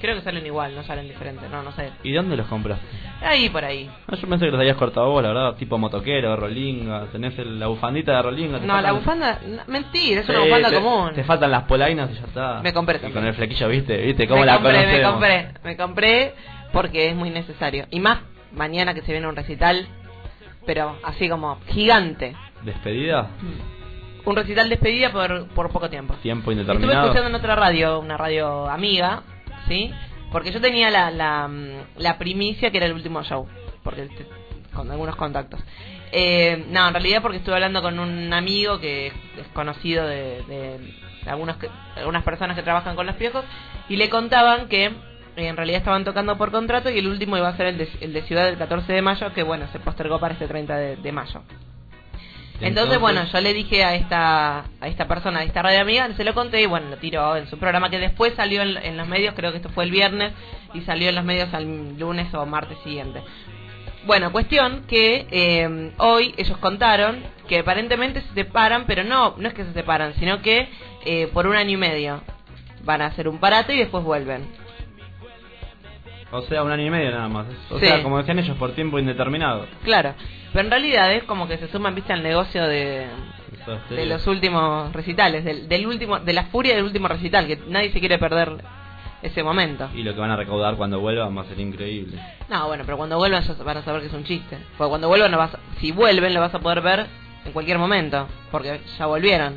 Creo 0.00 0.16
que 0.16 0.20
salen 0.22 0.44
igual, 0.44 0.74
no 0.76 0.82
salen 0.84 1.08
diferentes. 1.08 1.50
No, 1.50 1.62
no 1.62 1.72
sé. 1.72 1.90
¿Y 2.02 2.12
dónde 2.12 2.36
los 2.36 2.46
compraste? 2.46 2.84
Ahí 3.22 3.48
por 3.48 3.64
ahí. 3.64 3.90
Ah, 4.06 4.16
yo 4.16 4.28
pensé 4.28 4.44
que 4.44 4.50
los 4.50 4.60
habías 4.60 4.76
cortado 4.76 5.08
vos, 5.10 5.22
la 5.22 5.28
verdad, 5.30 5.54
tipo 5.54 5.78
motoquero, 5.78 6.36
rolinga, 6.36 7.06
tenés 7.10 7.38
el- 7.38 7.58
la 7.58 7.68
bufandita 7.68 8.14
de 8.16 8.22
rolinga. 8.22 8.58
No, 8.58 8.80
la 8.82 8.92
bufanda. 8.92 9.38
no, 9.46 9.62
mentira, 9.66 10.20
es 10.20 10.26
Sí, 10.26 10.32
una 10.32 10.42
bufanda 10.44 10.68
te- 10.68 10.74
común. 10.74 11.14
Te 11.14 11.24
faltan 11.24 11.50
las 11.50 11.62
polainas 11.62 12.10
y 12.10 12.14
ya 12.14 12.24
está. 12.26 12.60
Me 12.62 12.74
compré 12.74 13.00
Y 13.08 13.12
con 13.12 13.24
el 13.24 13.32
flequillo, 13.34 13.66
¿viste? 13.68 13.96
¿Viste 13.96 14.28
cómo 14.28 14.40
me 14.40 14.46
la 14.46 14.54
compré, 14.58 14.86
me 14.86 15.02
compré, 15.02 15.48
me 15.64 15.76
compré 15.78 16.34
porque 16.72 17.08
es 17.08 17.16
muy 17.16 17.30
necesario. 17.30 17.86
Y 17.90 17.98
más 18.00 18.18
mañana 18.52 18.92
que 18.92 19.00
se 19.02 19.10
viene 19.12 19.26
un 19.26 19.36
recital, 19.36 19.86
pero 20.66 20.96
así 21.04 21.28
como 21.28 21.58
gigante. 21.68 22.34
¿Despedida? 22.62 23.28
Un 24.24 24.36
recital 24.36 24.68
despedida 24.70 25.12
por, 25.12 25.48
por 25.48 25.70
poco 25.70 25.90
tiempo. 25.90 26.14
Tiempo 26.22 26.50
Estuve 26.50 26.62
indeterminado. 26.62 27.04
escuchando 27.06 27.28
en 27.28 27.34
otra 27.34 27.54
radio, 27.56 27.98
una 28.00 28.16
radio 28.16 28.68
amiga, 28.68 29.22
¿sí? 29.68 29.90
Porque 30.32 30.50
yo 30.50 30.60
tenía 30.60 30.90
la, 30.90 31.10
la, 31.10 31.46
mm, 31.48 31.98
la 31.98 32.16
primicia 32.18 32.70
que 32.70 32.78
era 32.78 32.86
el 32.86 32.94
último 32.94 33.22
show, 33.22 33.46
porque 33.82 34.08
con 34.72 34.90
algunos 34.90 35.14
contactos. 35.16 35.60
Eh, 36.10 36.64
no, 36.70 36.88
en 36.88 36.94
realidad 36.94 37.20
porque 37.22 37.38
estuve 37.38 37.54
hablando 37.54 37.82
con 37.82 37.98
un 37.98 38.32
amigo 38.32 38.80
que 38.80 39.08
es 39.08 39.46
conocido 39.52 40.06
de, 40.06 40.42
de 40.42 41.30
algunos 41.30 41.56
que- 41.56 41.68
algunas 41.96 42.22
personas 42.24 42.56
que 42.56 42.62
trabajan 42.62 42.96
con 42.96 43.06
los 43.06 43.16
piojos 43.16 43.44
y 43.88 43.96
le 43.96 44.08
contaban 44.08 44.68
que 44.68 44.90
en 45.36 45.56
realidad 45.56 45.78
estaban 45.78 46.04
tocando 46.04 46.36
por 46.36 46.50
contrato 46.50 46.90
y 46.90 46.98
el 46.98 47.06
último 47.06 47.36
iba 47.36 47.48
a 47.48 47.56
ser 47.56 47.66
el 47.66 47.78
de, 47.78 47.88
el 48.00 48.12
de 48.12 48.22
Ciudad 48.22 48.44
del 48.44 48.56
14 48.58 48.92
de 48.92 49.02
mayo, 49.02 49.32
que 49.32 49.42
bueno, 49.42 49.66
se 49.72 49.78
postergó 49.78 50.18
para 50.20 50.34
este 50.34 50.46
30 50.46 50.76
de, 50.76 50.96
de 50.96 51.12
mayo. 51.12 51.42
Entonces, 52.60 53.00
bueno, 53.00 53.24
yo 53.24 53.40
le 53.40 53.52
dije 53.52 53.84
a 53.84 53.94
esta 53.94 54.64
a 54.80 54.88
esta 54.88 55.08
persona, 55.08 55.40
a 55.40 55.42
esta 55.42 55.60
radio 55.60 55.80
amiga, 55.80 56.08
se 56.16 56.24
lo 56.24 56.34
conté 56.34 56.62
y 56.62 56.66
bueno, 56.66 56.88
lo 56.88 56.96
tiró 56.98 57.36
en 57.36 57.48
su 57.48 57.58
programa 57.58 57.90
que 57.90 57.98
después 57.98 58.34
salió 58.34 58.62
en, 58.62 58.76
en 58.76 58.96
los 58.96 59.08
medios, 59.08 59.34
creo 59.34 59.50
que 59.50 59.56
esto 59.56 59.70
fue 59.70 59.84
el 59.84 59.90
viernes 59.90 60.32
y 60.72 60.82
salió 60.82 61.08
en 61.08 61.16
los 61.16 61.24
medios 61.24 61.52
al 61.52 61.98
lunes 61.98 62.32
o 62.32 62.46
martes 62.46 62.78
siguiente. 62.84 63.22
Bueno, 64.06 64.30
cuestión 64.32 64.84
que 64.86 65.26
eh, 65.30 65.92
hoy 65.98 66.34
ellos 66.36 66.58
contaron 66.58 67.22
que 67.48 67.60
aparentemente 67.60 68.20
se 68.20 68.34
separan, 68.34 68.84
pero 68.86 69.02
no 69.02 69.34
no 69.36 69.48
es 69.48 69.54
que 69.54 69.64
se 69.64 69.72
separan, 69.72 70.14
sino 70.14 70.40
que 70.40 70.68
eh, 71.04 71.28
por 71.32 71.46
un 71.46 71.56
año 71.56 71.72
y 71.72 71.76
medio 71.76 72.22
van 72.84 73.02
a 73.02 73.06
hacer 73.06 73.28
un 73.28 73.38
parate 73.38 73.74
y 73.74 73.78
después 73.78 74.04
vuelven. 74.04 74.46
O 76.36 76.42
sea, 76.42 76.62
un 76.62 76.72
año 76.72 76.86
y 76.86 76.90
medio 76.90 77.10
nada 77.12 77.28
más. 77.28 77.46
O 77.70 77.78
Sí. 77.78 77.86
sea, 77.86 78.02
como 78.02 78.18
decían 78.18 78.38
ellos, 78.38 78.56
por 78.56 78.72
tiempo 78.72 78.98
indeterminado. 78.98 79.66
Claro, 79.84 80.14
pero 80.52 80.64
en 80.64 80.70
realidad 80.70 81.12
es 81.12 81.24
como 81.24 81.46
que 81.48 81.58
se 81.58 81.68
suman, 81.68 81.94
viste, 81.94 82.12
al 82.12 82.22
negocio 82.22 82.64
de, 82.66 83.06
de 83.90 84.06
los 84.06 84.26
últimos 84.26 84.92
recitales, 84.92 85.44
del, 85.44 85.68
del 85.68 85.86
último, 85.86 86.18
de 86.20 86.32
la 86.32 86.44
furia 86.44 86.74
del 86.74 86.84
último 86.84 87.08
recital, 87.08 87.46
que 87.46 87.58
nadie 87.68 87.92
se 87.92 88.00
quiere 88.00 88.18
perder 88.18 88.56
ese 89.22 89.42
momento. 89.42 89.88
Y 89.94 90.02
lo 90.02 90.12
que 90.14 90.20
van 90.20 90.30
a 90.32 90.36
recaudar 90.36 90.76
cuando 90.76 91.00
vuelvan 91.00 91.36
va 91.36 91.42
a 91.42 91.46
ser 91.46 91.58
increíble. 91.60 92.20
No, 92.50 92.66
bueno, 92.66 92.82
pero 92.84 92.96
cuando 92.98 93.16
vuelvan 93.16 93.42
ya 93.42 93.54
van 93.64 93.78
a 93.78 93.82
saber 93.82 94.00
que 94.02 94.08
es 94.08 94.12
un 94.12 94.24
chiste. 94.24 94.58
Porque 94.76 94.88
cuando 94.90 95.08
vuelvan, 95.08 95.30
lo 95.30 95.38
vas 95.38 95.56
si 95.80 95.92
vuelven, 95.92 96.34
lo 96.34 96.40
vas 96.40 96.54
a 96.54 96.58
poder 96.58 96.80
ver 96.82 97.06
en 97.44 97.52
cualquier 97.52 97.78
momento, 97.78 98.26
porque 98.50 98.80
ya 98.98 99.06
volvieron. 99.06 99.54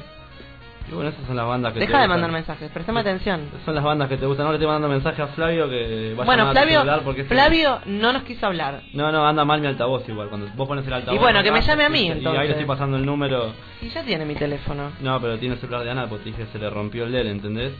Y 0.89 0.93
bueno, 0.93 1.09
esas 1.09 1.25
son 1.27 1.35
las 1.35 1.45
bandas 1.45 1.73
que 1.73 1.79
te 1.79 1.85
Deja 1.85 1.97
de 1.99 2.05
gustan. 2.05 2.09
mandar 2.21 2.31
mensajes, 2.31 2.71
prestame 2.71 2.99
atención. 3.01 3.41
Son 3.65 3.75
las 3.75 3.83
bandas 3.83 4.07
que 4.07 4.15
te 4.17 4.25
gustan. 4.25 4.45
No 4.45 4.51
le 4.53 4.55
estoy 4.57 4.67
mandando 4.67 4.87
mensaje 4.87 5.21
a 5.21 5.27
Flavio 5.27 5.69
que 5.69 6.13
vaya 6.15 6.25
Bueno, 6.25 6.47
a 6.47 6.51
Flavio, 6.51 6.79
celular 6.79 7.01
porque 7.03 7.21
es- 7.21 7.27
Flavio 7.27 7.79
no 7.87 8.13
nos 8.13 8.23
quiso 8.23 8.45
hablar. 8.47 8.83
No, 8.93 9.11
no, 9.11 9.27
anda 9.27 9.43
mal 9.43 9.59
mi 9.59 9.67
altavoz 9.67 10.07
igual. 10.07 10.29
Cuando 10.29 10.47
vos 10.55 10.67
pones 10.67 10.87
el 10.87 10.93
altavoz. 10.93 11.19
Y 11.19 11.21
bueno, 11.21 11.43
que 11.43 11.51
me 11.51 11.61
llame 11.61 11.83
a 11.83 11.89
mí, 11.89 11.99
Y 11.99 12.09
ahí 12.11 12.17
entonces. 12.19 12.43
le 12.43 12.49
estoy 12.51 12.65
pasando 12.65 12.95
el 12.97 13.05
número. 13.05 13.51
Y 13.81 13.89
ya 13.89 14.01
tiene 14.03 14.23
mi 14.25 14.35
teléfono. 14.35 14.91
No, 15.01 15.19
pero 15.19 15.37
tiene 15.37 15.55
el 15.55 15.59
celular 15.61 15.83
de 15.83 15.91
Ana 15.91 16.07
porque 16.07 16.23
te 16.23 16.29
dije 16.31 16.43
que 16.45 16.51
se 16.53 16.59
le 16.59 16.69
rompió 16.69 17.03
el 17.03 17.11
DEL, 17.11 17.27
¿entendés? 17.27 17.73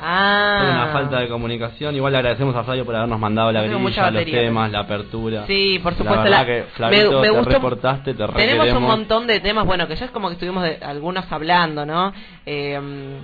Ah. 0.00 0.58
Fue 0.60 0.70
una 0.70 0.86
falta 0.92 1.20
de 1.20 1.28
comunicación. 1.28 1.94
Igual 1.96 2.12
le 2.12 2.18
agradecemos 2.18 2.54
a 2.56 2.64
Flavio 2.64 2.84
por 2.84 2.94
habernos 2.96 3.18
mandado 3.18 3.50
la 3.52 3.62
Tengo 3.62 3.78
grilla, 3.84 4.10
los 4.10 4.24
temas, 4.24 4.70
la 4.72 4.80
apertura. 4.80 5.44
Sí, 5.46 5.78
por 5.82 5.92
La 5.92 5.98
supuesto. 5.98 6.22
verdad 6.22 6.38
la- 6.40 6.46
que 6.46 6.62
Flavito, 6.74 7.10
me, 7.12 7.16
me 7.16 7.22
te 7.22 7.30
gustó- 7.30 7.50
reportaste, 7.50 8.12
te 8.12 8.18
Tenemos 8.18 8.34
requeremos. 8.36 8.74
un 8.82 8.82
montón 8.88 9.26
de 9.26 9.40
temas, 9.40 9.64
bueno, 9.66 9.86
que 9.88 9.96
ya 9.96 10.04
es 10.06 10.10
como 10.10 10.28
que 10.28 10.34
estuvimos 10.34 10.62
de, 10.62 10.78
algunos 10.82 11.30
hablando, 11.32 11.84
¿no? 11.86 12.12
Eh, 12.46 13.18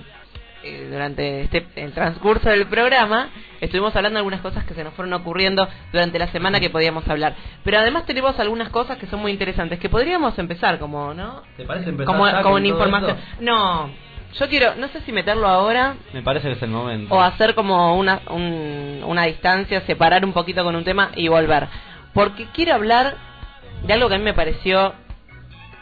eh, 0.67 0.87
durante 0.91 1.41
este 1.41 1.63
el 1.75 1.91
transcurso 1.91 2.49
del 2.49 2.65
programa 2.65 3.27
estuvimos 3.61 3.95
hablando 3.95 4.15
de 4.17 4.21
algunas 4.21 4.41
cosas 4.41 4.63
que 4.65 4.73
se 4.73 4.83
nos 4.83 4.95
fueron 4.95 5.13
ocurriendo 5.13 5.67
durante 5.91 6.17
la 6.17 6.27
semana 6.29 6.59
que 6.59 6.71
podíamos 6.71 7.07
hablar. 7.07 7.35
Pero 7.63 7.77
además 7.77 8.05
tenemos 8.07 8.39
algunas 8.39 8.69
cosas 8.69 8.97
que 8.97 9.05
son 9.05 9.19
muy 9.21 9.31
interesantes 9.31 9.77
que 9.79 9.89
podríamos 9.89 10.37
empezar 10.39 10.79
como, 10.79 11.13
¿no? 11.13 11.43
¿Te 11.55 11.65
parece 11.65 11.89
empezar 11.91 12.15
Como, 12.15 12.25
como 12.41 12.57
en 12.57 12.65
información. 12.65 13.11
esto? 13.11 13.35
No, 13.41 13.89
yo 14.39 14.49
quiero, 14.49 14.75
no 14.75 14.87
sé 14.89 15.01
si 15.01 15.11
meterlo 15.11 15.47
ahora 15.47 15.95
Me 16.13 16.21
parece 16.21 16.47
que 16.47 16.53
es 16.55 16.61
el 16.63 16.69
momento. 16.69 17.13
o 17.13 17.21
hacer 17.21 17.55
como 17.55 17.97
una, 17.97 18.21
un- 18.29 19.01
una 19.05 19.23
distancia, 19.25 19.81
separar 19.81 20.25
un 20.25 20.33
poquito 20.33 20.63
con 20.63 20.75
un 20.75 20.83
tema 20.83 21.11
y 21.15 21.27
volver. 21.27 21.67
Porque 22.13 22.47
quiero 22.53 22.73
hablar 22.75 23.15
de 23.83 23.93
algo 23.93 24.07
que 24.09 24.15
a 24.15 24.17
mí 24.17 24.23
me 24.23 24.33
pareció 24.33 24.93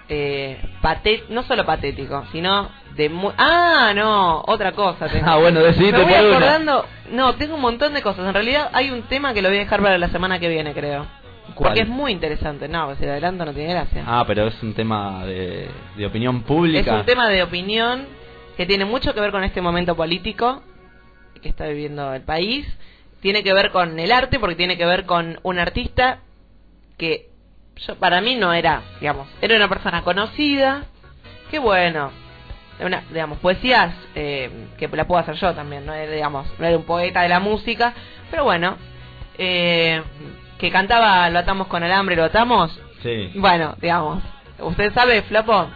eh, 0.09 0.59
paté- 0.81 1.23
no 1.29 1.43
solo 1.43 1.65
patético, 1.65 2.23
sino 2.31 2.69
de 2.95 3.09
muy... 3.09 3.31
Ah, 3.37 3.93
no, 3.95 4.43
otra 4.45 4.73
cosa. 4.73 5.07
tengo. 5.07 5.25
Ah, 5.29 5.37
bueno, 5.37 5.61
decidite 5.61 5.97
Me 5.97 6.03
voy 6.03 6.13
una. 6.13 6.37
acordando... 6.37 6.85
No, 7.11 7.35
tengo 7.35 7.55
un 7.55 7.61
montón 7.61 7.93
de 7.93 8.01
cosas. 8.01 8.25
En 8.27 8.33
realidad 8.33 8.69
hay 8.73 8.91
un 8.91 9.03
tema 9.03 9.33
que 9.33 9.41
lo 9.41 9.49
voy 9.49 9.57
a 9.57 9.61
dejar 9.61 9.81
para 9.81 9.97
la 9.97 10.09
semana 10.09 10.39
que 10.39 10.49
viene, 10.49 10.73
creo. 10.73 11.05
¿Cuál? 11.55 11.69
Porque 11.69 11.81
es 11.81 11.87
muy 11.89 12.11
interesante. 12.11 12.67
No, 12.67 12.93
si 12.95 13.05
lo 13.05 13.11
adelanto 13.11 13.45
no 13.45 13.53
tiene 13.53 13.73
gracia. 13.73 14.03
Ah, 14.05 14.23
pero 14.27 14.47
es 14.47 14.61
un 14.63 14.73
tema 14.73 15.25
de, 15.25 15.69
de 15.95 16.05
opinión 16.05 16.41
pública. 16.43 16.79
Es 16.93 16.99
un 16.99 17.05
tema 17.05 17.29
de 17.29 17.43
opinión 17.43 18.05
que 18.57 18.65
tiene 18.65 18.85
mucho 18.85 19.13
que 19.13 19.21
ver 19.21 19.31
con 19.31 19.43
este 19.43 19.61
momento 19.61 19.95
político 19.95 20.61
que 21.41 21.49
está 21.49 21.67
viviendo 21.67 22.13
el 22.13 22.21
país. 22.21 22.65
Tiene 23.21 23.43
que 23.43 23.53
ver 23.53 23.71
con 23.71 23.99
el 23.99 24.11
arte, 24.11 24.39
porque 24.39 24.55
tiene 24.55 24.77
que 24.77 24.85
ver 24.85 25.05
con 25.05 25.39
un 25.43 25.59
artista 25.59 26.19
que 26.97 27.29
yo, 27.87 27.95
para 27.95 28.21
mí 28.21 28.35
no 28.35 28.53
era, 28.53 28.81
digamos, 28.99 29.27
era 29.41 29.55
una 29.55 29.69
persona 29.69 30.03
conocida. 30.03 30.85
Que 31.49 31.59
bueno, 31.59 32.11
una, 32.79 33.03
digamos, 33.09 33.37
poesías 33.39 33.93
eh, 34.15 34.49
que 34.77 34.87
la 34.87 35.05
puedo 35.05 35.21
hacer 35.21 35.35
yo 35.35 35.53
también, 35.53 35.85
no 35.85 35.93
era, 35.93 36.11
digamos, 36.11 36.47
no 36.59 36.65
era 36.65 36.77
un 36.77 36.83
poeta 36.83 37.21
de 37.21 37.29
la 37.29 37.39
música, 37.39 37.93
pero 38.31 38.43
bueno, 38.43 38.77
eh, 39.37 40.01
que 40.57 40.71
cantaba 40.71 41.29
Lo 41.29 41.39
atamos 41.39 41.67
con 41.67 41.83
alambre, 41.83 42.15
lo 42.15 42.23
atamos, 42.23 42.77
Sí. 43.01 43.31
bueno, 43.35 43.75
digamos, 43.81 44.23
¿usted 44.59 44.93
sabe, 44.93 45.21
Flapo? 45.23 45.67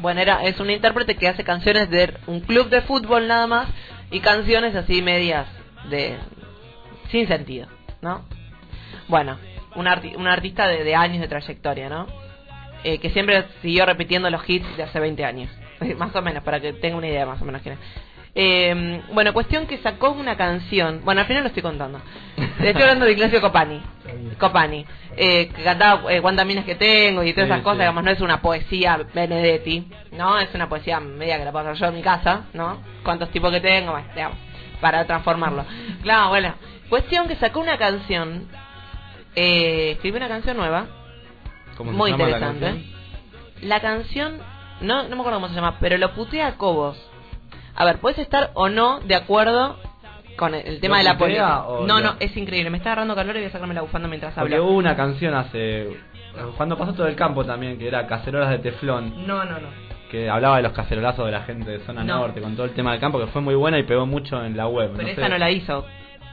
Bueno, 0.00 0.20
era, 0.20 0.44
es 0.44 0.58
un 0.60 0.70
intérprete 0.70 1.16
que 1.16 1.28
hace 1.28 1.44
canciones 1.44 1.90
de 1.90 2.14
un 2.26 2.40
club 2.40 2.68
de 2.68 2.82
fútbol 2.82 3.28
nada 3.28 3.46
más 3.46 3.68
y 4.10 4.20
canciones 4.20 4.74
así 4.74 5.02
medias 5.02 5.46
de 5.88 6.18
sin 7.10 7.26
sentido, 7.28 7.68
¿no? 8.00 8.24
Bueno, 9.08 9.38
un, 9.74 9.86
un 10.16 10.26
artista 10.26 10.68
de, 10.68 10.84
de 10.84 10.94
años 10.94 11.20
de 11.20 11.28
trayectoria, 11.28 11.88
¿no? 11.88 12.06
Eh, 12.82 12.98
que 12.98 13.10
siempre 13.10 13.44
siguió 13.60 13.84
repitiendo 13.84 14.30
los 14.30 14.48
hits 14.48 14.76
de 14.76 14.84
hace 14.84 14.98
20 14.98 15.24
años, 15.24 15.50
más 15.98 16.14
o 16.16 16.22
menos, 16.22 16.42
para 16.42 16.60
que 16.60 16.72
tenga 16.72 16.96
una 16.96 17.08
idea 17.08 17.26
más 17.26 17.40
o 17.42 17.44
menos 17.44 17.60
quién 17.62 17.74
es. 17.74 17.80
Eh, 18.34 19.02
bueno, 19.12 19.32
cuestión 19.32 19.66
que 19.66 19.78
sacó 19.78 20.10
una 20.12 20.36
canción, 20.36 21.00
bueno, 21.04 21.22
al 21.22 21.26
final 21.26 21.42
lo 21.42 21.48
estoy 21.48 21.62
contando. 21.62 22.00
Estoy 22.60 22.82
hablando 22.82 23.06
de 23.06 23.12
Ignacio 23.12 23.40
Copani. 23.40 23.80
Copani, 24.38 24.86
eh, 25.16 25.48
que 25.54 25.62
cantaba 25.62 26.12
eh, 26.12 26.20
cuántas 26.20 26.46
minas 26.46 26.64
que 26.64 26.74
tengo 26.74 27.22
y 27.22 27.32
todas 27.32 27.48
Sí, 27.48 27.52
esas 27.52 27.62
cosas, 27.62 27.76
sí. 27.78 27.80
digamos, 27.82 28.04
no 28.04 28.10
es 28.10 28.20
una 28.20 28.40
poesía 28.40 28.98
Benedetti, 29.14 29.88
¿no? 30.12 30.38
Es 30.38 30.54
una 30.54 30.68
poesía 30.68 31.00
media 31.00 31.38
que 31.38 31.44
la 31.44 31.52
puedo 31.52 31.68
hacer 31.68 31.80
yo 31.80 31.86
en 31.88 31.94
mi 31.96 32.02
casa, 32.02 32.46
¿no? 32.54 32.80
Cuántos 33.02 33.30
tipos 33.30 33.50
que 33.50 33.60
tengo, 33.60 33.92
bueno, 33.92 34.06
digamos, 34.14 34.38
para 34.80 35.04
transformarlo. 35.06 35.64
Claro, 36.02 36.28
bueno, 36.28 36.54
cuestión 36.88 37.28
que 37.28 37.36
sacó 37.36 37.60
una 37.60 37.78
canción, 37.78 38.48
eh, 39.36 39.92
escribió 39.92 40.18
una 40.18 40.28
canción 40.28 40.56
nueva, 40.56 40.86
¿Cómo 41.76 41.90
se 41.92 41.96
muy 41.96 42.10
la 42.10 42.16
interesante. 42.16 42.60
canción? 42.66 42.84
La 43.62 43.80
canción, 43.80 44.38
no, 44.80 45.02
no 45.04 45.08
me 45.16 45.20
acuerdo 45.20 45.38
cómo 45.40 45.48
se 45.48 45.54
llama, 45.54 45.76
pero 45.80 45.98
lo 45.98 46.14
putea 46.14 46.46
a 46.48 46.56
Cobos. 46.56 47.09
A 47.80 47.84
ver, 47.86 47.98
puedes 47.98 48.18
estar 48.18 48.50
o 48.54 48.68
no 48.68 49.00
de 49.00 49.14
acuerdo 49.14 49.76
con 50.36 50.54
el, 50.54 50.66
el 50.66 50.80
tema 50.80 50.96
¿Lo 50.96 50.98
de 50.98 51.04
la 51.04 51.18
política. 51.18 51.62
o 51.66 51.86
No, 51.86 51.98
lo- 52.00 52.12
no, 52.12 52.16
es 52.20 52.36
increíble. 52.36 52.68
Me 52.70 52.76
está 52.76 52.90
agarrando 52.90 53.14
calor 53.14 53.34
y 53.36 53.38
voy 53.40 53.48
a 53.48 53.52
sacarme 53.52 53.72
la 53.74 53.80
bufanda 53.80 54.06
mientras 54.06 54.34
Porque 54.34 54.54
hablo. 54.54 54.66
hubo 54.66 54.76
una 54.76 54.94
canción 54.96 55.34
hace. 55.34 55.88
Cuando 56.58 56.76
pasó 56.76 56.92
todo 56.92 57.06
el 57.06 57.16
campo 57.16 57.42
también, 57.44 57.78
que 57.78 57.88
era 57.88 58.06
Cacerolas 58.06 58.50
de 58.50 58.58
Teflón. 58.58 59.26
No, 59.26 59.44
no, 59.46 59.58
no. 59.58 59.68
Que 60.10 60.28
hablaba 60.28 60.56
de 60.58 60.62
los 60.64 60.72
cacerolazos 60.72 61.24
de 61.24 61.32
la 61.32 61.42
gente 61.42 61.70
de 61.70 61.78
zona 61.80 62.04
No. 62.04 62.18
norte, 62.18 62.40
con 62.42 62.54
todo 62.54 62.66
el 62.66 62.72
tema 62.72 62.92
del 62.92 63.00
campo, 63.00 63.18
que 63.18 63.28
fue 63.28 63.40
muy 63.40 63.54
buena 63.54 63.78
y 63.78 63.84
pegó 63.84 64.04
mucho 64.06 64.44
en 64.44 64.56
la 64.56 64.66
web. 64.66 64.90
Pero 64.92 65.02
no 65.04 65.08
esa 65.08 65.22
sé. 65.22 65.28
no 65.30 65.38
la 65.38 65.50
hizo. 65.50 65.86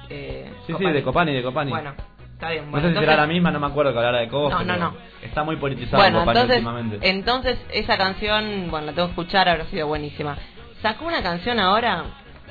Eh, 0.09 0.51
Sí, 0.65 0.73
sí, 0.77 0.83
de 0.83 1.01
Copani, 1.03 1.33
de 1.33 1.43
Copani. 1.43 1.71
Bueno, 1.71 1.93
está 2.33 2.49
bien. 2.51 2.65
no 2.65 2.71
Bueno, 2.71 2.87
sé 2.89 2.93
si 2.93 2.99
será 2.99 3.15
la 3.15 3.27
misma, 3.27 3.51
no 3.51 3.59
me 3.61 3.67
acuerdo 3.67 3.91
que 3.93 3.97
hablara 3.99 4.19
de 4.19 4.27
Cobos. 4.27 4.51
No, 4.51 4.57
pero 4.59 4.73
no, 4.73 4.91
no. 4.91 4.97
Está 5.21 5.43
muy 5.43 5.55
politizado 5.57 5.97
Bueno, 6.03 6.19
Copani 6.19 6.39
entonces, 6.39 6.57
últimamente. 6.65 7.09
entonces 7.09 7.65
esa 7.71 7.97
canción, 7.97 8.67
bueno, 8.69 8.87
la 8.87 8.91
tengo 8.93 9.07
que 9.07 9.11
escuchar, 9.11 9.47
habrá 9.49 9.65
sido 9.65 9.87
buenísima. 9.87 10.37
Sacó 10.81 11.05
una 11.05 11.23
canción 11.23 11.59
ahora 11.59 12.03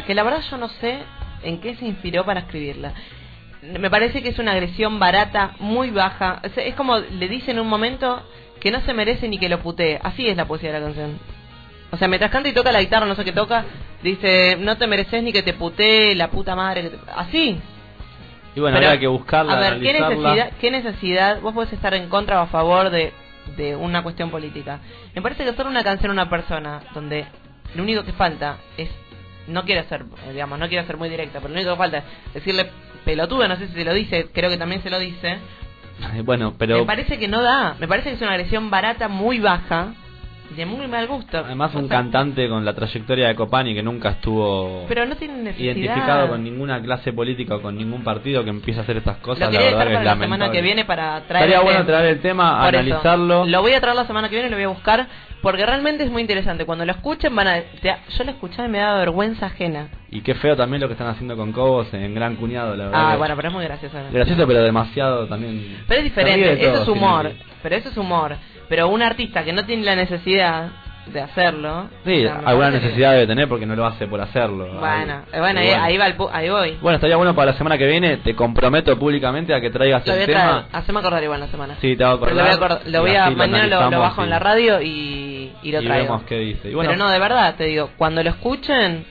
que 0.06 0.14
la 0.14 0.22
verdad 0.22 0.42
yo 0.50 0.56
no 0.56 0.68
sé 0.68 0.98
en 1.42 1.60
qué 1.60 1.76
se 1.76 1.86
inspiró 1.86 2.24
para 2.24 2.40
escribirla. 2.40 2.92
Me 3.78 3.90
parece 3.90 4.22
que 4.22 4.28
es 4.28 4.38
una 4.38 4.52
agresión 4.52 4.98
barata, 4.98 5.52
muy 5.58 5.90
baja. 5.90 6.40
Es, 6.42 6.56
es 6.56 6.74
como 6.74 6.98
le 6.98 7.28
dice 7.28 7.50
en 7.50 7.60
un 7.60 7.68
momento 7.68 8.22
que 8.60 8.70
no 8.70 8.80
se 8.82 8.94
merece 8.94 9.28
ni 9.28 9.38
que 9.38 9.48
lo 9.48 9.60
putee. 9.60 9.98
Así 10.02 10.26
es 10.28 10.36
la 10.36 10.46
poesía 10.46 10.72
de 10.72 10.80
la 10.80 10.86
canción. 10.86 11.18
O 11.90 11.96
sea, 11.96 12.08
mientras 12.08 12.30
canta 12.30 12.48
y 12.48 12.52
toca 12.52 12.72
la 12.72 12.80
guitarra, 12.80 13.06
no 13.06 13.14
sé 13.14 13.24
qué 13.24 13.32
toca, 13.32 13.64
dice, 14.02 14.56
no 14.58 14.76
te 14.76 14.86
mereces 14.86 15.22
ni 15.22 15.32
que 15.32 15.42
te 15.42 15.54
putee 15.54 16.14
la 16.14 16.28
puta 16.30 16.54
madre. 16.54 16.82
que 16.82 16.90
te-". 16.90 16.98
Así. 17.14 17.60
Y 18.54 18.60
bueno, 18.60 18.78
Pero, 18.80 18.98
que 18.98 19.06
buscarla, 19.06 19.52
A 19.52 19.60
ver, 19.60 19.80
¿qué 19.80 19.92
necesidad, 19.92 20.52
¿qué 20.60 20.70
necesidad? 20.70 21.40
Vos 21.40 21.52
podés 21.54 21.72
estar 21.72 21.92
en 21.94 22.08
contra 22.08 22.40
o 22.40 22.44
a 22.44 22.46
favor 22.46 22.90
de, 22.90 23.12
de 23.56 23.76
una 23.76 24.02
cuestión 24.02 24.30
política. 24.30 24.80
Me 25.14 25.20
parece 25.22 25.44
que 25.44 25.50
hacer 25.50 25.66
una 25.66 25.84
canción 25.84 26.10
a 26.10 26.14
una 26.14 26.30
persona 26.30 26.80
donde 26.94 27.26
lo 27.74 27.82
único 27.82 28.04
que 28.04 28.12
falta 28.12 28.58
es. 28.76 28.90
No 29.46 29.64
quiero 29.64 29.88
ser, 29.88 30.04
eh, 30.26 30.32
digamos, 30.32 30.58
no 30.58 30.68
quiero 30.68 30.86
ser 30.86 30.96
muy 30.96 31.08
directa, 31.08 31.38
pero 31.40 31.54
lo 31.54 31.60
único 31.60 31.72
que 31.72 31.78
falta 31.78 31.98
es 31.98 32.34
decirle 32.34 32.68
pelotuda, 33.04 33.46
no 33.46 33.56
sé 33.56 33.68
si 33.68 33.74
se 33.74 33.84
lo 33.84 33.94
dice, 33.94 34.28
creo 34.32 34.50
que 34.50 34.56
también 34.56 34.82
se 34.82 34.90
lo 34.90 34.98
dice. 34.98 35.38
Bueno, 36.24 36.54
pero 36.58 36.78
Me 36.78 36.84
parece 36.84 37.18
que 37.18 37.28
no 37.28 37.42
da, 37.42 37.74
me 37.78 37.88
parece 37.88 38.10
que 38.10 38.16
es 38.16 38.22
una 38.22 38.32
agresión 38.32 38.68
barata 38.70 39.08
muy 39.08 39.38
baja 39.38 39.94
de 40.54 40.66
muy 40.66 40.86
mal 40.86 41.06
gusto. 41.06 41.38
además 41.38 41.74
O 41.74 41.78
un 41.78 41.88
sea, 41.88 41.98
cantante 41.98 42.48
con 42.48 42.64
la 42.64 42.74
trayectoria 42.74 43.28
de 43.28 43.34
Copani 43.34 43.74
que 43.74 43.82
nunca 43.82 44.10
estuvo 44.10 44.84
Pero 44.88 45.04
no 45.06 45.16
tiene 45.16 45.54
identificado 45.58 46.28
con 46.28 46.42
ninguna 46.44 46.80
clase 46.80 47.12
política 47.12 47.56
o 47.56 47.62
con 47.62 47.76
ningún 47.76 48.02
partido 48.04 48.44
que 48.44 48.50
empiece 48.50 48.80
a 48.80 48.82
hacer 48.82 48.96
estas 48.98 49.16
cosas, 49.18 49.52
Lo 49.52 49.58
la 49.58 49.64
verdad 49.64 49.78
para 49.78 49.90
es 49.90 49.94
la 49.94 50.04
lamentable. 50.04 50.24
semana 50.24 50.50
que 50.52 50.62
viene 50.62 50.84
para 50.84 51.20
traer 51.22 51.44
Estaría 51.50 51.56
el 51.58 51.62
bueno 51.64 51.78
tema. 51.86 51.86
traer 51.98 52.10
el 52.14 52.20
tema, 52.20 52.64
Por 52.64 52.74
eso, 52.74 52.78
analizarlo. 52.84 53.44
Lo 53.46 53.60
voy 53.62 53.72
a 53.72 53.80
traer 53.80 53.96
la 53.96 54.06
semana 54.06 54.28
que 54.28 54.36
viene 54.36 54.48
y 54.48 54.50
lo 54.50 54.56
voy 54.56 54.64
a 54.64 54.68
buscar 54.68 55.06
porque 55.42 55.64
realmente 55.66 56.02
es 56.04 56.10
muy 56.10 56.22
interesante. 56.22 56.64
Cuando 56.64 56.84
lo 56.84 56.92
escuchen 56.92 57.34
van 57.34 57.46
a... 57.48 57.60
te- 57.80 57.96
yo 58.16 58.24
lo 58.24 58.30
escuchaba 58.30 58.68
y 58.68 58.70
me 58.70 58.78
daba 58.78 58.98
vergüenza 58.98 59.46
ajena. 59.46 59.88
Y 60.10 60.20
qué 60.22 60.34
feo 60.34 60.56
también 60.56 60.80
lo 60.80 60.88
que 60.88 60.92
están 60.94 61.08
haciendo 61.08 61.36
con 61.36 61.52
Cobos 61.52 61.92
en 61.92 62.14
Gran 62.14 62.36
Cuñado, 62.36 62.74
la 62.76 62.84
verdad. 62.86 63.10
Ah, 63.12 63.16
bueno, 63.16 63.36
pero 63.36 63.48
es 63.48 63.54
muy 63.54 63.64
gracioso. 63.64 63.96
Gracioso, 64.12 64.46
pero 64.46 64.62
demasiado 64.62 65.26
también. 65.26 65.82
Pero 65.86 65.98
es 65.98 66.04
diferente, 66.04 66.52
eso 66.66 66.82
es 66.82 66.88
humor. 66.88 67.30
Pero 67.62 67.76
eso 67.76 67.88
es 67.90 67.96
humor. 67.96 68.36
Pero 68.68 68.88
un 68.88 69.02
artista 69.02 69.44
que 69.44 69.52
no 69.52 69.64
tiene 69.64 69.84
la 69.84 69.94
necesidad 69.96 70.68
de 71.06 71.20
hacerlo... 71.20 71.88
Sí, 72.04 72.24
o 72.26 72.28
sea, 72.28 72.38
me 72.38 72.46
alguna 72.50 72.70
necesidad 72.70 73.12
debe 73.12 73.28
tener 73.28 73.48
porque 73.48 73.64
no 73.64 73.76
lo 73.76 73.86
hace 73.86 74.08
por 74.08 74.20
hacerlo. 74.20 74.66
Bueno, 74.80 75.12
Ahí- 75.14 75.22
eh, 75.34 75.38
bueno, 75.40 75.62
y 75.62 75.66
ahí, 75.68 75.72
ahí 75.80 75.96
va 75.98 76.06
el 76.08 76.16
pu- 76.18 76.28
ahí 76.32 76.48
voy. 76.50 76.76
Bueno, 76.82 76.96
estaría 76.96 77.14
bueno 77.16 77.32
para 77.36 77.52
la 77.52 77.56
semana 77.58 77.78
que 77.78 77.86
viene. 77.86 78.16
Te 78.16 78.34
comprometo 78.34 78.98
públicamente 78.98 79.54
a 79.54 79.60
que 79.60 79.70
traigas 79.70 80.04
Lo 80.04 80.14
voy 80.14 80.22
el 80.24 80.30
a 80.30 80.32
traer. 80.32 80.48
tema. 80.64 80.66
Haceme 80.72 80.98
acordar 80.98 81.22
igual 81.22 81.38
la 81.38 81.46
semana. 81.46 81.76
Sí, 81.80 81.94
te 81.96 82.02
lo 82.02 82.18
voy 82.18 82.38
a, 82.40 82.52
acordar, 82.54 82.80
lo 82.86 82.98
y 82.98 83.00
voy 83.02 83.14
a 83.14 83.30
mañana 83.30 83.66
lo, 83.88 84.00
bajo 84.00 84.22
en 84.22 84.26
y- 84.26 84.30
la 84.30 84.38
radio 84.40 84.82
y, 84.82 85.52
y 85.62 85.70
lo 85.70 85.80
y 85.80 85.84
traigo. 85.86 86.04
vemos 86.06 86.22
qué 86.24 86.38
dice. 86.38 86.70
Y 86.70 86.74
bueno, 86.74 86.90
Pero 86.90 87.04
no, 87.04 87.08
de 87.10 87.18
verdad, 87.20 87.54
te 87.54 87.64
digo, 87.66 87.90
cuando 87.96 88.24
lo 88.24 88.30
escuchen, 88.30 89.06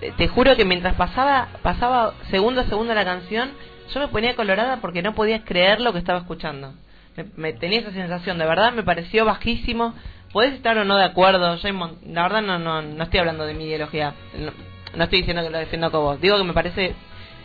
te, 0.00 0.10
te 0.10 0.26
juro 0.26 0.56
que 0.56 0.64
mientras 0.64 0.94
pasaba 0.96 1.46
pasaba 1.62 2.14
segundo 2.30 2.62
a 2.62 2.64
segundo 2.64 2.92
la 2.94 3.04
canción, 3.04 3.50
yo 3.94 4.00
me 4.00 4.08
ponía 4.08 4.34
colorada 4.34 4.78
porque 4.80 5.02
no 5.02 5.14
podía 5.14 5.44
creer 5.44 5.80
lo 5.80 5.92
que 5.92 6.00
estaba 6.00 6.18
escuchando. 6.18 6.72
Me, 7.18 7.24
me 7.36 7.52
tenía 7.52 7.80
esa 7.80 7.90
sensación, 7.90 8.38
de 8.38 8.46
verdad 8.46 8.72
me 8.72 8.84
pareció 8.84 9.24
bajísimo. 9.24 9.92
Podés 10.32 10.52
estar 10.54 10.76
o 10.78 10.84
no 10.84 10.96
de 10.96 11.04
acuerdo, 11.04 11.56
yo 11.56 11.68
la 12.06 12.22
verdad 12.22 12.42
no, 12.42 12.58
no, 12.58 12.80
no 12.82 13.02
estoy 13.02 13.18
hablando 13.18 13.44
de 13.46 13.54
mi 13.54 13.64
ideología, 13.64 14.12
no, 14.38 14.52
no 14.94 15.04
estoy 15.04 15.20
diciendo 15.20 15.42
que 15.42 15.50
lo 15.50 15.58
defiendo 15.58 15.90
con 15.90 16.02
vos, 16.02 16.20
digo 16.20 16.36
que 16.36 16.44
me 16.44 16.52
parece 16.52 16.94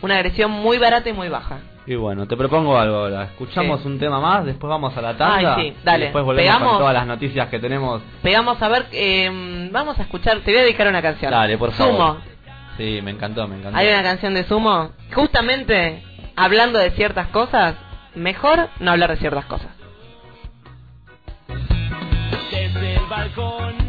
una 0.02 0.16
agresión 0.16 0.50
muy 0.50 0.76
barata 0.78 1.08
y 1.08 1.12
muy 1.14 1.28
baja. 1.30 1.58
y 1.86 1.94
bueno, 1.96 2.26
te 2.28 2.36
propongo 2.36 2.78
algo 2.78 2.96
ahora. 2.96 3.24
Escuchamos 3.24 3.80
Sí. 3.80 3.88
un 3.88 3.98
tema 3.98 4.20
más, 4.20 4.44
después 4.44 4.68
vamos 4.68 4.94
a 4.96 5.00
la 5.02 5.16
tanda. 5.16 5.56
Ay, 5.56 5.70
sí, 5.72 5.76
dale. 5.82 5.98
Y 5.98 6.02
después 6.04 6.24
volvemos 6.24 6.46
Pegamos. 6.54 6.68
con 6.72 6.78
todas 6.80 6.94
las 6.94 7.06
noticias 7.06 7.48
que 7.48 7.58
tenemos. 7.58 8.02
Pegamos 8.22 8.60
a 8.62 8.68
ver, 8.68 8.86
eh, 8.92 9.68
vamos 9.72 9.98
a 9.98 10.02
escuchar, 10.02 10.40
te 10.40 10.50
voy 10.52 10.60
a 10.60 10.64
dedicar 10.64 10.86
una 10.86 11.00
canción. 11.02 11.30
Dale, 11.30 11.56
por 11.58 11.72
favor. 11.72 11.94
Sumo. 11.94 12.16
Sí, 12.76 13.00
me 13.02 13.10
encantó, 13.12 13.48
me 13.48 13.56
encantó. 13.56 13.78
Hay 13.78 13.88
una 13.88 14.02
canción 14.02 14.34
de 14.34 14.44
Sumo, 14.44 14.90
justamente 15.14 16.02
hablando 16.36 16.78
de 16.78 16.90
ciertas 16.90 17.28
cosas, 17.28 17.76
mejor 18.14 18.68
no 18.80 18.90
hablar 18.90 19.10
de 19.10 19.16
ciertas 19.16 19.44
cosas. 19.46 19.70
Desde 22.50 22.96
el 22.96 23.06
balcón. 23.08 23.83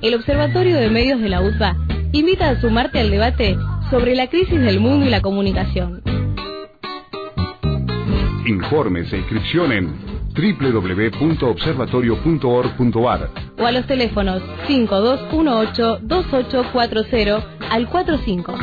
El 0.00 0.14
Observatorio 0.14 0.78
de 0.78 0.88
Medios 0.88 1.20
de 1.20 1.28
la 1.28 1.42
UTBA 1.42 1.76
invita 2.12 2.48
a 2.48 2.58
sumarte 2.58 3.00
al 3.00 3.10
debate 3.10 3.58
sobre 3.90 4.14
la 4.14 4.28
crisis 4.28 4.62
del 4.62 4.80
mundo 4.80 5.04
y 5.04 5.10
la 5.10 5.20
comunicación. 5.20 6.00
Informes 8.46 9.12
e 9.12 9.18
inscripción 9.18 9.72
en 9.72 9.92
www.observatorio.org.ar 10.34 13.30
O 13.58 13.66
a 13.66 13.72
los 13.72 13.86
teléfonos 13.86 14.42
5218-2840 14.66 17.44
al 17.70 17.90
45. 17.90 18.54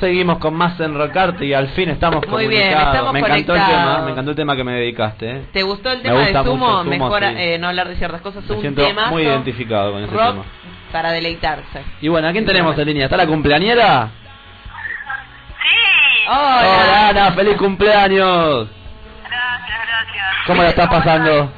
Seguimos 0.09 0.39
con 0.39 0.55
más 0.55 0.79
Enrocarte 0.79 1.45
y 1.45 1.53
al 1.53 1.67
fin 1.69 1.87
estamos 1.89 2.25
Muy 2.27 2.47
bien, 2.47 2.61
comunicados. 2.63 2.95
estamos 2.95 3.13
me 3.13 3.19
encantó 3.19 3.35
el 3.37 3.45
conectados. 3.45 3.69
tema, 3.93 4.01
me 4.05 4.11
encantó 4.11 4.31
el 4.31 4.37
tema 4.37 4.55
que 4.55 4.63
me 4.63 4.71
dedicaste. 4.73 5.29
¿eh? 5.29 5.41
¿Te 5.53 5.61
gustó 5.61 5.91
el 5.91 5.97
Me 5.97 6.03
tema 6.05 6.15
de 6.17 6.23
gusta 6.23 6.43
sumo? 6.45 6.55
mucho 6.55 6.77
Sumo, 6.79 6.89
Mejor 6.89 7.19
sí. 7.19 7.33
eh, 7.37 7.57
no 7.59 7.67
hablar 7.67 7.87
de 7.89 7.95
ciertas 7.95 8.21
cosas. 8.21 8.43
Me 8.49 8.55
un 8.55 8.61
siento 8.61 8.83
tema 8.83 9.11
muy 9.11 9.21
identificado 9.21 9.91
con 9.91 10.03
ese 10.03 10.11
rock 10.11 10.31
tema. 10.31 10.43
para 10.91 11.11
deleitarse. 11.11 11.83
Y 12.01 12.07
bueno, 12.07 12.27
¿a 12.27 12.31
quién 12.31 12.43
tenemos 12.43 12.75
en 12.79 12.87
línea? 12.87 13.03
¿Está 13.05 13.17
la 13.17 13.27
cumpleañera? 13.27 14.09
Hola. 16.27 16.59
Hola 16.59 17.09
Ana, 17.09 17.31
feliz 17.33 17.55
cumpleaños. 17.57 18.67
Gracias, 19.27 19.79
gracias. 19.87 20.25
¿Cómo 20.47 20.63
la 20.63 20.69
estás 20.69 20.87
pasando? 20.87 21.51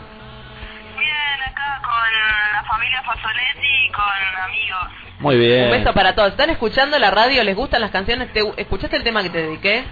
Muy 5.21 5.37
bien. 5.37 5.65
Un 5.65 5.71
beso 5.71 5.93
para 5.93 6.13
todos. 6.15 6.29
¿Están 6.31 6.49
escuchando 6.49 6.97
la 6.99 7.11
radio? 7.11 7.43
¿Les 7.43 7.55
gustan 7.55 7.81
las 7.81 7.91
canciones? 7.91 8.31
¿Te- 8.33 8.41
¿Escuchaste 8.57 8.97
el 8.97 9.03
tema 9.03 9.21
que 9.23 9.29
te 9.29 9.41
dediqué? 9.43 9.83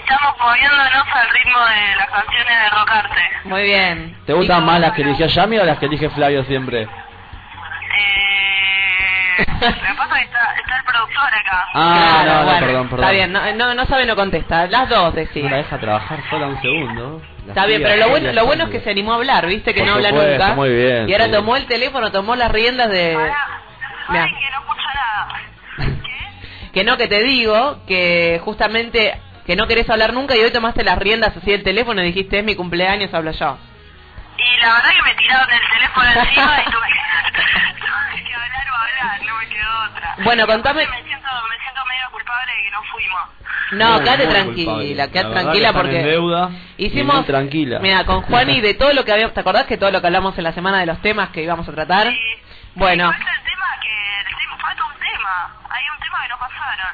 Estamos 0.00 0.34
moviéndonos 0.38 1.04
al 1.14 1.28
ritmo 1.30 1.58
de 1.60 1.96
las 1.96 2.10
canciones 2.10 2.46
de 2.62 2.68
Rocarte. 2.78 3.20
Muy 3.44 3.62
bien. 3.62 4.16
¿Te 4.26 4.32
gustan 4.34 4.64
más 4.66 4.80
las 4.80 4.92
que 4.92 5.00
eligió 5.02 5.26
Yami 5.26 5.58
o 5.58 5.64
las 5.64 5.78
que 5.78 5.86
elige 5.86 6.10
Flavio 6.10 6.44
siempre? 6.44 6.82
Eh, 6.82 6.88
lo 9.38 9.46
que 9.46 9.94
pasa 9.96 10.14
es 10.16 10.20
que 10.20 10.24
está, 10.24 10.54
está 10.60 10.76
el 10.76 10.84
productor 10.84 11.34
acá. 11.34 11.64
Ah, 11.74 12.20
Claro, 12.22 12.30
no, 12.30 12.38
no, 12.38 12.44
bueno, 12.44 12.66
perdón, 12.66 12.88
perdón. 12.88 13.04
Está 13.04 13.12
bien, 13.12 13.32
no, 13.32 13.52
no, 13.54 13.74
no 13.74 13.86
sabe, 13.86 14.04
no 14.04 14.14
contesta. 14.16 14.66
Las 14.66 14.88
dos 14.90 15.14
decís. 15.14 15.42
No 15.44 15.50
la 15.50 15.56
deja 15.58 15.78
trabajar 15.78 16.18
sola 16.28 16.46
un 16.48 16.60
segundo. 16.60 17.22
La 17.46 17.52
Está 17.52 17.64
bien, 17.66 17.82
pero 17.82 17.96
lo 17.96 18.08
bueno, 18.10 18.32
lo 18.32 18.44
bueno 18.44 18.64
es 18.64 18.70
que 18.70 18.80
se 18.80 18.90
animó 18.90 19.12
a 19.12 19.16
hablar, 19.16 19.46
¿viste? 19.46 19.72
Que 19.72 19.80
Por 19.80 19.88
no 19.88 19.94
habla 19.94 20.08
supuesto, 20.10 20.32
nunca. 20.32 20.54
muy 20.54 20.68
bien, 20.70 21.08
Y 21.08 21.12
ahora 21.12 21.24
sí. 21.26 21.30
tomó 21.32 21.56
el 21.56 21.66
teléfono, 21.66 22.12
tomó 22.12 22.36
las 22.36 22.50
riendas 22.52 22.90
de... 22.90 23.16
Mirá. 24.08 24.24
que 24.26 24.50
no 24.50 24.58
escucho 24.60 24.88
nada. 24.94 25.28
Que 26.72 26.84
no, 26.84 26.96
que 26.96 27.08
te 27.08 27.22
digo 27.22 27.80
que 27.86 28.40
justamente 28.44 29.18
que 29.46 29.56
no 29.56 29.66
querés 29.66 29.88
hablar 29.88 30.12
nunca 30.12 30.36
y 30.36 30.40
hoy 30.40 30.50
tomaste 30.52 30.84
las 30.84 30.98
riendas 30.98 31.34
así 31.36 31.50
del 31.50 31.62
teléfono 31.62 32.02
y 32.02 32.06
dijiste 32.06 32.38
es 32.40 32.44
mi 32.44 32.54
cumpleaños, 32.54 33.12
hablo 33.14 33.30
yo. 33.32 33.56
Y 34.36 34.60
la 34.60 34.74
verdad 34.74 34.90
que 34.90 35.02
me 35.02 35.14
tiraron 35.16 35.48
el 35.50 35.60
teléfono 35.72 36.06
encima 36.08 36.60
y 36.60 36.64
tuve 36.70 36.88
que, 36.88 37.80
tuve 37.80 38.24
que 38.24 38.34
hablar 38.34 38.66
o 38.70 38.76
hablar, 38.76 39.26
no 39.26 39.36
me 39.38 39.48
quedó 39.48 39.84
otra. 39.90 40.14
Bueno, 40.22 40.46
contame- 40.46 40.86
Me 40.86 41.02
siento, 41.02 41.28
me 41.50 41.58
siento 41.62 41.80
medio 41.86 42.10
culpable 42.12 42.52
de 42.54 42.62
que 42.62 42.70
no 42.70 42.82
fuimos. 42.92 43.20
No, 43.72 44.00
quédate 44.04 44.26
tranquila, 44.28 45.08
quédate 45.10 45.30
tranquila 45.32 45.72
porque 45.72 46.00
en 46.00 46.06
deuda, 46.06 46.50
hicimos 46.76 47.26
tranquila. 47.26 47.78
Mira, 47.80 48.04
con 48.04 48.22
Juan 48.28 48.50
y 48.50 48.60
de 48.60 48.74
todo 48.74 48.92
lo 48.92 49.04
que 49.04 49.12
habíamos, 49.12 49.34
¿te 49.34 49.40
acordás 49.40 49.64
que 49.66 49.76
todo 49.78 49.90
lo 49.90 50.00
que 50.00 50.06
hablamos 50.06 50.36
en 50.38 50.44
la 50.44 50.52
semana 50.52 50.78
de 50.80 50.86
los 50.86 51.00
temas 51.02 51.30
que 51.30 51.42
íbamos 51.42 51.66
a 51.68 51.72
tratar? 51.72 52.12
Bueno, 52.74 53.10
Falta 53.10 53.32
falta 54.58 54.84
un 54.84 54.98
tema. 55.00 55.56
Hay 55.70 55.84
un 55.94 56.00
tema 56.00 56.22
que 56.22 56.28
no 56.28 56.38
pasaron. 56.38 56.86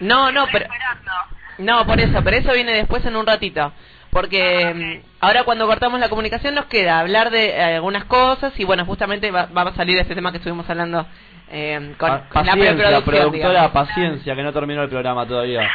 no, 0.00 0.32
no, 0.32 0.44
Estoy 0.44 0.52
pero 0.60 0.64
esperando. 0.72 1.12
no, 1.58 1.86
por 1.86 2.00
eso, 2.00 2.24
pero 2.24 2.36
eso 2.36 2.52
viene 2.52 2.72
después 2.72 3.04
en 3.04 3.16
un 3.16 3.26
ratito. 3.26 3.72
Porque 4.10 5.02
mm, 5.02 5.24
ahora 5.24 5.42
cuando 5.42 5.66
cortamos 5.66 5.98
la 5.98 6.08
comunicación 6.08 6.54
nos 6.54 6.66
queda 6.66 7.00
hablar 7.00 7.30
de 7.30 7.50
eh, 7.50 7.74
algunas 7.76 8.04
cosas 8.04 8.52
y 8.60 8.64
bueno, 8.64 8.84
justamente 8.84 9.30
va, 9.32 9.46
va 9.46 9.62
a 9.62 9.74
salir 9.74 9.98
este 9.98 10.14
tema 10.14 10.30
que 10.30 10.38
estuvimos 10.38 10.68
hablando 10.70 11.04
eh, 11.50 11.94
con, 11.98 12.20
con 12.28 12.46
la 12.46 12.52
productora, 12.52 13.30
digamos. 13.30 13.70
paciencia, 13.72 14.36
que 14.36 14.42
no 14.42 14.52
terminó 14.52 14.82
el 14.82 14.88
programa 14.88 15.26
todavía. 15.26 15.62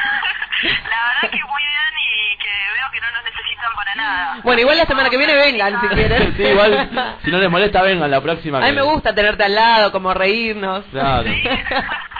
La 0.63 0.98
nada. 4.09 4.39
Bueno, 4.43 4.61
igual 4.61 4.77
la 4.77 4.85
semana 4.85 5.09
que 5.09 5.17
viene 5.17 5.33
vengan 5.35 5.79
si 5.81 5.87
quieren. 5.87 6.33
sí, 6.35 6.43
igual, 6.43 7.17
si 7.23 7.31
no 7.31 7.39
les 7.39 7.49
molesta, 7.49 7.81
vengan 7.81 8.11
la 8.11 8.21
próxima. 8.21 8.57
A 8.59 8.61
mí 8.61 8.67
que- 8.67 8.73
me 8.73 8.81
gusta 8.81 9.13
tenerte 9.15 9.43
al 9.43 9.55
lado, 9.55 9.91
como 9.91 10.13
reírnos. 10.13 10.83
Claro. 10.91 11.29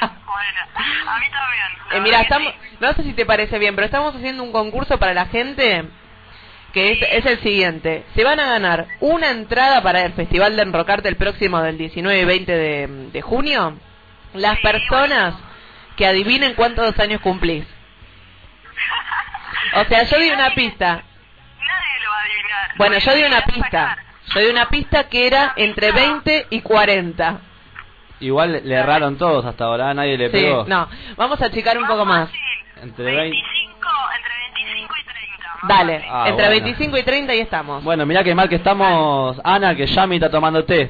A 0.01 1.19
mí 1.19 1.25
también. 1.31 1.69
Eh, 1.91 1.99
mira, 2.01 2.21
estamos, 2.21 2.53
no 2.79 2.93
sé 2.93 3.03
si 3.03 3.13
te 3.13 3.25
parece 3.25 3.57
bien, 3.59 3.75
pero 3.75 3.85
estamos 3.85 4.15
haciendo 4.15 4.43
un 4.43 4.51
concurso 4.51 4.97
para 4.99 5.13
la 5.13 5.25
gente 5.25 5.85
que 6.73 6.91
es, 6.91 6.99
es 7.11 7.25
el 7.25 7.39
siguiente. 7.39 8.03
Se 8.15 8.23
van 8.23 8.39
a 8.39 8.45
ganar 8.45 8.85
una 8.99 9.31
entrada 9.31 9.81
para 9.81 10.03
el 10.03 10.13
Festival 10.13 10.55
de 10.55 10.61
Enrocarte 10.61 11.09
el 11.09 11.15
próximo 11.17 11.59
del 11.61 11.77
19 11.79 12.19
y 12.21 12.25
20 12.25 12.51
de, 12.55 12.87
de 13.11 13.21
junio. 13.21 13.75
Las 14.35 14.59
personas 14.59 15.33
que 15.97 16.05
adivinen 16.05 16.53
cuántos 16.53 16.97
años 16.99 17.21
cumplís. 17.21 17.65
O 19.75 19.83
sea, 19.85 20.03
yo 20.03 20.19
di 20.19 20.29
una 20.29 20.53
pista. 20.53 21.03
Bueno, 22.80 22.97
yo 22.97 23.13
di 23.13 23.23
una 23.23 23.41
pista. 23.41 23.97
Yo 24.34 24.39
di 24.39 24.47
una 24.47 24.69
pista 24.69 25.03
que 25.09 25.27
era 25.27 25.53
entre 25.55 25.91
20 25.91 26.47
y 26.49 26.61
40. 26.61 27.39
Igual 28.21 28.61
le- 28.65 28.75
erraron 28.75 29.17
todos 29.17 29.45
hasta 29.45 29.65
ahora, 29.65 29.93
nadie 29.93 30.17
le 30.17 30.25
Sí, 30.27 30.32
pegó. 30.32 30.65
no. 30.67 30.88
Vamos 31.15 31.41
a 31.41 31.45
achicar 31.45 31.77
un 31.77 31.86
poco 31.88 32.05
más. 32.05 32.30
Entre 32.82 33.05
20... 33.05 33.38
Dale, 35.67 36.05
Ah, 36.09 36.30
entre 36.30 36.45
bueno. 36.45 36.63
25 36.63 36.97
y 36.97 37.03
30 37.03 37.36
y 37.36 37.39
estamos. 37.41 37.84
Bueno, 37.84 38.05
mirá 38.05 38.23
que 38.23 38.34
mal 38.34 38.47
que 38.47 38.55
estamos, 38.55 39.39
Ana, 39.43 39.75
que 39.75 39.86
Yami 39.88 40.15
está 40.15 40.30
tomando 40.32 40.63
té. 40.63 40.89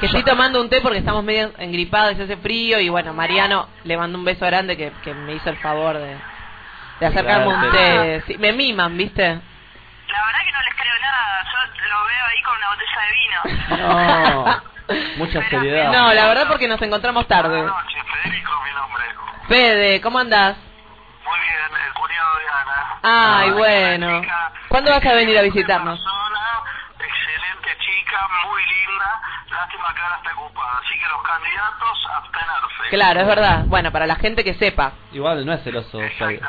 Que 0.00 0.06
estoy 0.06 0.24
tomando 0.24 0.60
un 0.60 0.68
té 0.68 0.80
porque 0.80 0.98
estamos 0.98 1.22
medio 1.22 1.52
engripados 1.58 2.12
y 2.12 2.16
se 2.16 2.22
hace 2.24 2.36
frío. 2.38 2.80
Y 2.80 2.88
bueno, 2.88 3.12
Mariano 3.14 3.68
le 3.84 3.96
mando 3.96 4.18
un 4.18 4.24
beso 4.24 4.44
grande 4.46 4.76
que, 4.76 4.90
que 5.04 5.14
me 5.14 5.34
hizo 5.34 5.48
el 5.48 5.58
favor 5.58 5.96
de, 5.96 6.16
de 6.98 7.06
acercarme 7.06 7.46
un 7.54 7.70
té. 7.70 8.22
Sí, 8.26 8.36
me 8.38 8.52
miman, 8.52 8.96
¿viste? 8.96 9.38
La 10.12 10.26
verdad 10.26 10.40
que 10.44 10.52
no 10.52 10.62
les 10.62 10.74
creo 10.74 10.98
nada. 11.00 11.44
Yo 11.50 11.88
lo 11.88 12.04
veo 12.04 12.24
ahí 12.28 12.42
con 12.42 12.56
una 12.56 12.68
botella 12.68 13.00
de 13.02 13.12
vino. 13.20 13.40
No, 13.88 14.62
mucha 15.16 15.48
seriedad. 15.48 15.92
No, 15.92 16.12
la 16.12 16.26
verdad 16.28 16.48
porque 16.48 16.68
nos 16.68 16.80
encontramos 16.82 17.26
tarde. 17.26 17.64
Fede, 19.48 20.00
¿cómo 20.02 20.18
andás? 20.18 20.56
Muy 21.24 21.38
bien, 21.40 21.86
el 21.86 21.94
cuñado 21.94 22.38
de 22.38 22.48
Ana. 22.48 23.38
Ay, 23.38 23.50
bueno. 23.50 24.22
¿Cuándo 24.68 24.90
vas 24.90 25.04
a 25.04 25.14
venir 25.14 25.38
a 25.38 25.42
visitarnos? 25.42 25.98
Excelente 26.98 27.76
chica, 27.78 28.28
muy 28.46 28.62
linda. 28.66 29.20
Lástima 29.50 29.94
que 29.94 30.02
ahora 30.02 30.16
está 30.16 30.32
ocupada. 30.34 30.80
Así 30.84 30.98
que 30.98 31.08
los 31.08 31.22
candidatos, 31.22 32.06
abstenerse. 32.16 32.90
Claro, 32.90 33.20
es 33.20 33.26
verdad. 33.26 33.64
Bueno, 33.66 33.90
para 33.90 34.06
la 34.06 34.16
gente 34.16 34.44
que 34.44 34.54
sepa. 34.54 34.92
Igual 35.12 35.44
no 35.46 35.52
es 35.54 35.62
celoso. 35.64 35.98
Fede. 36.18 36.40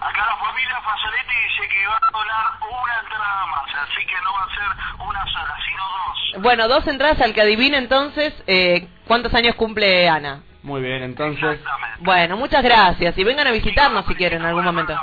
Acá 0.00 0.24
la 0.26 0.36
familia 0.36 0.80
Fasoletti 0.82 1.34
dice 1.48 1.68
que 1.68 1.86
va 1.86 1.96
a 1.96 2.10
donar 2.12 2.46
una 2.60 3.00
entrada 3.02 3.46
más. 3.46 3.74
Así 3.82 4.06
que 4.06 4.14
no 4.22 4.32
va 4.32 4.44
a 4.44 4.54
ser 4.54 5.06
una 5.06 5.24
sola, 5.26 5.56
sino 5.66 5.82
dos. 5.82 6.42
Bueno, 6.42 6.68
dos 6.68 6.86
entradas 6.86 7.20
al 7.20 7.34
que 7.34 7.40
adivine 7.42 7.78
entonces 7.78 8.32
eh, 8.46 8.88
cuántos 9.06 9.34
años 9.34 9.54
cumple 9.56 10.08
Ana. 10.08 10.42
Muy 10.62 10.82
bien, 10.82 11.02
entonces. 11.02 11.60
Bueno, 12.00 12.36
muchas 12.36 12.62
gracias. 12.62 13.16
Y 13.16 13.24
vengan 13.24 13.46
a 13.46 13.52
visitarnos 13.52 14.04
si 14.06 14.14
quieren 14.14 14.40
en 14.42 14.46
algún 14.48 14.64
momento. 14.64 14.94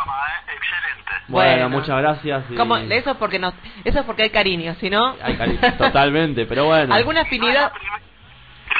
Bueno, 1.27 1.53
Bueno. 1.63 1.69
muchas 1.69 1.97
gracias. 1.97 2.43
y- 2.51 2.55
¿Cómo? 2.55 2.77
Eso 2.77 3.11
es 3.11 3.17
porque 3.17 3.39
nos, 3.39 3.53
eso 3.83 3.99
es 3.99 4.05
porque 4.05 4.23
hay 4.23 4.29
cariño, 4.29 4.75
si 4.79 4.89
no. 4.91 5.15
Ay, 5.23 5.35
cari- 5.37 5.77
Totalmente, 5.77 6.45
pero 6.45 6.65
bueno. 6.65 6.93
¿Alguna 6.93 7.21
afinidad? 7.21 7.71
No 7.73 7.79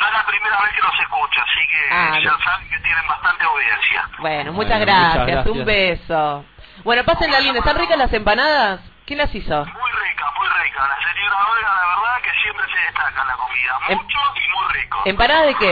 es 0.08 0.14
la 0.14 0.26
primera 0.26 0.62
vez 0.62 0.74
que 0.74 0.82
los 0.82 1.00
escucho, 1.00 1.42
así 1.42 1.68
que 1.68 1.82
Ah, 1.92 2.20
ya 2.20 2.32
saben 2.44 2.70
que 2.70 2.80
tienen 2.80 3.08
bastante 3.08 3.44
audiencia. 3.46 4.10
Bueno, 4.20 4.54
muchas 4.54 4.70
Bueno, 4.80 4.86
gracias. 4.86 5.10
muchas 5.14 5.28
gracias. 5.28 5.56
Un 5.56 5.66
beso. 5.66 6.46
Bueno, 6.84 7.04
pásenla 7.04 7.40
linda. 7.40 7.60
¿Están 7.60 7.78
ricas 7.78 7.98
las 7.98 8.14
empanadas? 8.14 8.82
¿Quién 9.06 9.20
las 9.20 9.34
hizo? 9.34 9.56
Muy 9.66 9.92
rica, 9.92 10.26
muy 10.38 10.48
rica. 10.64 10.88
La 10.88 10.98
señora 11.14 11.38
Olga, 11.52 11.68
la 11.74 11.88
verdad 11.96 12.22
que 12.24 12.32
siempre 12.42 12.66
se 12.74 12.80
destaca 12.86 13.22
en 13.22 13.28
la 13.28 13.34
comida. 13.36 13.78
Em- 13.90 13.98
Mucho 13.98 14.18
y 14.36 14.50
muy 14.50 14.74
rico. 14.82 15.02
¿Empanadas 15.06 15.46
de 15.48 15.56
qué? 15.56 15.72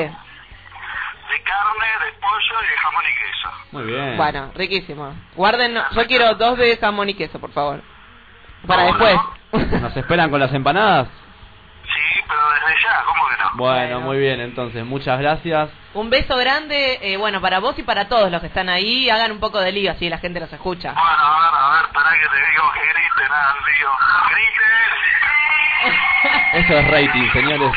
De 1.29 1.41
carne, 1.41 1.87
de 2.05 2.11
pollo 2.19 2.63
y 2.63 2.67
de 2.67 2.77
jamón 2.77 3.03
y 3.03 3.13
queso. 3.15 3.49
Muy 3.71 3.83
bien. 3.85 4.17
Bueno, 4.17 4.51
riquísimo. 4.55 5.15
Guarden, 5.35 5.75
yo 5.91 6.05
quiero 6.07 6.35
dos 6.35 6.57
de 6.57 6.77
jamón 6.77 7.09
y 7.09 7.15
queso, 7.15 7.39
por 7.39 7.51
favor. 7.51 7.81
Para 8.67 8.83
después. 8.83 9.15
¿Nos 9.81 9.97
esperan 9.97 10.29
con 10.29 10.39
las 10.39 10.53
empanadas? 10.53 11.07
Sí, 11.93 12.23
pero 12.27 12.41
desde 12.51 12.81
ya, 12.83 13.03
¿cómo 13.05 13.27
que 13.29 13.37
no? 13.37 13.51
Bueno, 13.55 14.01
muy 14.01 14.17
bien, 14.17 14.39
entonces, 14.41 14.83
muchas 14.85 15.19
gracias. 15.19 15.69
Un 15.93 16.09
beso 16.09 16.35
grande, 16.37 16.99
eh, 17.01 17.17
bueno, 17.17 17.39
para 17.39 17.59
vos 17.59 17.77
y 17.77 17.83
para 17.83 18.07
todos 18.07 18.31
los 18.31 18.41
que 18.41 18.47
están 18.47 18.69
ahí. 18.69 19.09
Hagan 19.09 19.31
un 19.31 19.39
poco 19.39 19.59
de 19.59 19.71
lío, 19.71 19.91
así 19.91 20.09
la 20.09 20.17
gente 20.17 20.39
los 20.39 20.51
escucha. 20.51 20.93
Bueno, 20.93 21.09
a 21.09 21.39
ver, 21.39 21.53
a 21.53 21.81
ver, 21.81 21.91
para 21.93 22.09
que 22.11 22.27
te 22.27 22.49
digo 22.49 22.71
que 22.73 22.79
griten, 22.79 23.31
ah, 23.31 23.53
digo, 23.77 23.91
griten. 24.31 24.93
Eso 26.63 26.73
es 26.79 26.87
rating, 26.91 27.31
señores. 27.31 27.71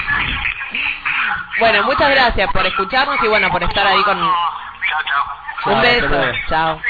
Bueno, 1.58 1.82
muchas 1.84 2.10
gracias 2.10 2.50
por 2.52 2.66
escucharnos 2.66 3.22
y 3.22 3.28
bueno, 3.28 3.50
por 3.50 3.62
estar 3.62 3.86
ahí 3.86 4.02
con... 4.02 4.18
Chao, 4.18 5.02
chao. 5.04 5.74
Un 5.74 5.80
beso. 5.82 6.32
Chao. 6.48 6.80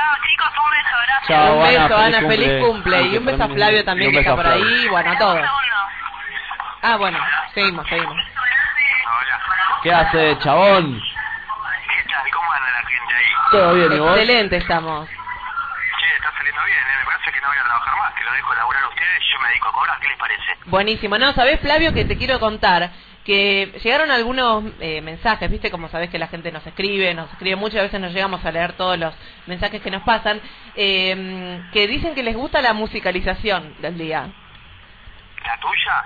Chao, 0.00 0.16
chicos, 0.26 0.48
un 0.48 0.70
beso, 0.70 0.96
gracias. 1.06 1.28
Chao, 1.28 1.54
un 1.56 1.62
beso, 1.62 1.96
Ana, 1.96 2.06
Ana, 2.06 2.28
feliz 2.28 2.46
feliz 2.46 2.64
cumple. 2.64 2.96
cumple. 2.96 3.12
Y 3.12 3.18
un 3.18 3.26
beso 3.26 3.42
a 3.44 3.48
Flavio 3.48 3.84
también 3.84 4.12
que 4.12 4.18
está 4.20 4.36
por 4.36 4.46
ahí. 4.46 4.88
Bueno, 4.88 5.10
a 5.10 5.18
todos. 5.18 5.40
Ah, 6.82 6.96
bueno, 6.96 7.18
seguimos, 7.54 7.86
seguimos. 7.88 8.16
¿Qué 9.82 9.92
hace, 9.92 10.38
chabón? 10.38 11.00
¿Qué 11.00 12.10
tal? 12.10 12.30
¿Cómo 12.32 12.52
anda 12.52 12.70
la 12.70 12.88
gente 12.88 13.14
ahí? 13.14 13.26
¿Todo 13.50 13.74
bien, 13.74 13.92
y 13.92 13.98
vos? 13.98 14.16
Excelente 14.16 14.56
estamos. 14.56 15.08
Che, 15.08 16.14
está 16.16 16.32
saliendo 16.36 16.64
bien, 16.64 16.78
¿eh? 16.78 16.96
Me 17.00 17.04
parece 17.04 17.32
que 17.32 17.40
no 17.40 17.48
voy 17.48 17.58
a 17.58 17.62
trabajar 17.64 17.96
más, 17.98 18.14
que 18.14 18.24
lo 18.24 18.32
dejo 18.32 18.54
laburar 18.54 18.82
a 18.84 18.88
ustedes 18.88 19.20
y 19.20 19.32
yo 19.32 19.40
me 19.40 19.48
dedico 19.48 19.68
a 19.68 19.72
cobrar. 19.72 20.00
¿Qué 20.00 20.08
les 20.08 20.18
parece? 20.18 20.58
Buenísimo. 20.66 21.18
No, 21.18 21.32
¿sabés, 21.34 21.60
Flavio, 21.60 21.92
que 21.92 22.04
te 22.06 22.16
quiero 22.16 22.40
contar? 22.40 22.90
Que 23.24 23.78
llegaron 23.84 24.10
algunos 24.10 24.64
eh, 24.80 25.00
mensajes, 25.02 25.50
viste, 25.50 25.70
como 25.70 25.88
sabés 25.88 26.10
que 26.10 26.18
la 26.18 26.28
gente 26.28 26.50
nos 26.50 26.66
escribe, 26.66 27.12
nos 27.14 27.30
escribe 27.30 27.54
a 27.78 27.82
veces 27.82 28.00
no 28.00 28.08
llegamos 28.08 28.44
a 28.44 28.50
leer 28.50 28.72
todos 28.74 28.98
los 28.98 29.14
mensajes 29.46 29.82
que 29.82 29.90
nos 29.90 30.02
pasan, 30.02 30.40
eh, 30.74 31.62
que 31.72 31.86
dicen 31.86 32.14
que 32.14 32.22
les 32.22 32.34
gusta 32.36 32.62
la 32.62 32.72
musicalización 32.72 33.74
del 33.80 33.98
día. 33.98 34.28
¿La 35.44 35.60
tuya? 35.60 36.04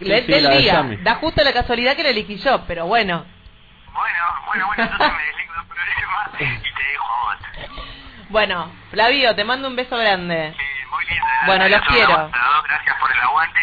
Le- 0.00 0.20
sí, 0.22 0.32
del 0.32 0.44
la 0.44 0.50
de 0.50 0.58
día. 0.58 0.72
Yami. 0.74 0.96
Da 0.96 1.14
justo 1.16 1.42
la 1.44 1.52
casualidad 1.52 1.96
que 1.96 2.02
la 2.02 2.10
elegí 2.10 2.36
yo, 2.36 2.64
pero 2.66 2.86
bueno. 2.86 3.24
Bueno, 3.92 4.24
bueno, 4.46 4.66
bueno, 4.66 4.82
entonces 4.84 5.16
me 5.16 5.24
desligo 5.24 5.54
del 5.54 5.66
problema 5.66 6.30
y 6.38 6.62
te 6.62 6.82
dejo 6.84 7.04
a 7.04 7.34
vos. 7.34 7.78
Bueno, 8.28 8.72
Flavio, 8.90 9.34
te 9.34 9.44
mando 9.44 9.68
un 9.68 9.76
beso 9.76 9.96
grande. 9.96 10.54
Muy 10.90 11.04
lindo. 11.06 11.24
Bueno, 11.46 11.68
los 11.68 11.80
Gracias, 11.80 12.06
quiero. 12.06 12.30
Gracias 12.68 12.96
por 13.00 13.10
el 13.12 13.20
aguante 13.20 13.60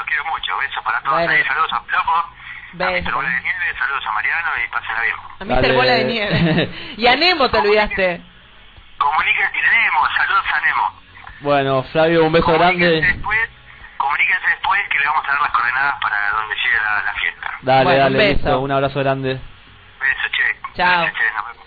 los 0.00 0.06
quiero 0.06 0.24
mucho. 0.24 0.56
Besos 0.58 0.82
para 0.84 1.00
todos 1.00 1.14
Bueno. 1.16 1.32
ahí. 1.32 1.44
Saludos 1.44 1.72
a 1.72 1.80
Flopo, 1.80 2.12
a 2.12 2.90
Besos. 2.90 3.04
Mr. 3.04 3.14
Bola 3.14 3.28
de 3.30 3.40
Nieve, 3.40 3.74
saludos 3.78 4.06
a 4.06 4.12
Mariano 4.12 4.48
y 4.64 4.68
pásenla 4.70 5.02
bien. 5.02 5.16
A 5.40 5.44
Mr. 5.44 5.74
Bola 5.74 5.92
de 5.92 6.04
Nieve. 6.04 6.94
y 6.96 7.06
a 7.06 7.16
Nemo 7.16 7.50
te 7.50 7.58
olvidaste. 7.58 8.20
Comuníquense, 8.98 9.56
y 9.58 9.60
Nemo, 9.60 10.08
saludos 10.16 10.44
a 10.52 10.60
Nemo. 10.66 11.00
Bueno, 11.40 11.82
Flavio, 11.84 12.24
un 12.26 12.32
beso 12.32 12.52
grande. 12.52 13.00
Comuníquense 13.96 14.48
después 14.48 14.80
que 14.90 14.98
le 14.98 15.06
vamos 15.06 15.24
a 15.24 15.32
dar 15.32 15.40
las 15.42 15.50
coordenadas 15.52 15.94
para 16.00 16.30
donde 16.30 16.54
llegue 16.56 16.76
la, 16.76 17.02
la 17.02 17.12
fiesta. 17.14 17.50
Dale, 17.62 17.84
Bueno, 17.84 18.06
un 18.06 18.12
dale, 18.12 18.18
beso. 18.18 18.32
listo, 18.34 18.60
un 18.60 18.72
abrazo 18.72 18.98
grande. 19.00 19.34
Beso, 20.00 20.28
che. 20.32 20.56
Chao. 20.74 21.02
Gracias, 21.02 21.14
che, 21.18 21.32
nos 21.34 21.46
vemos. 21.46 21.59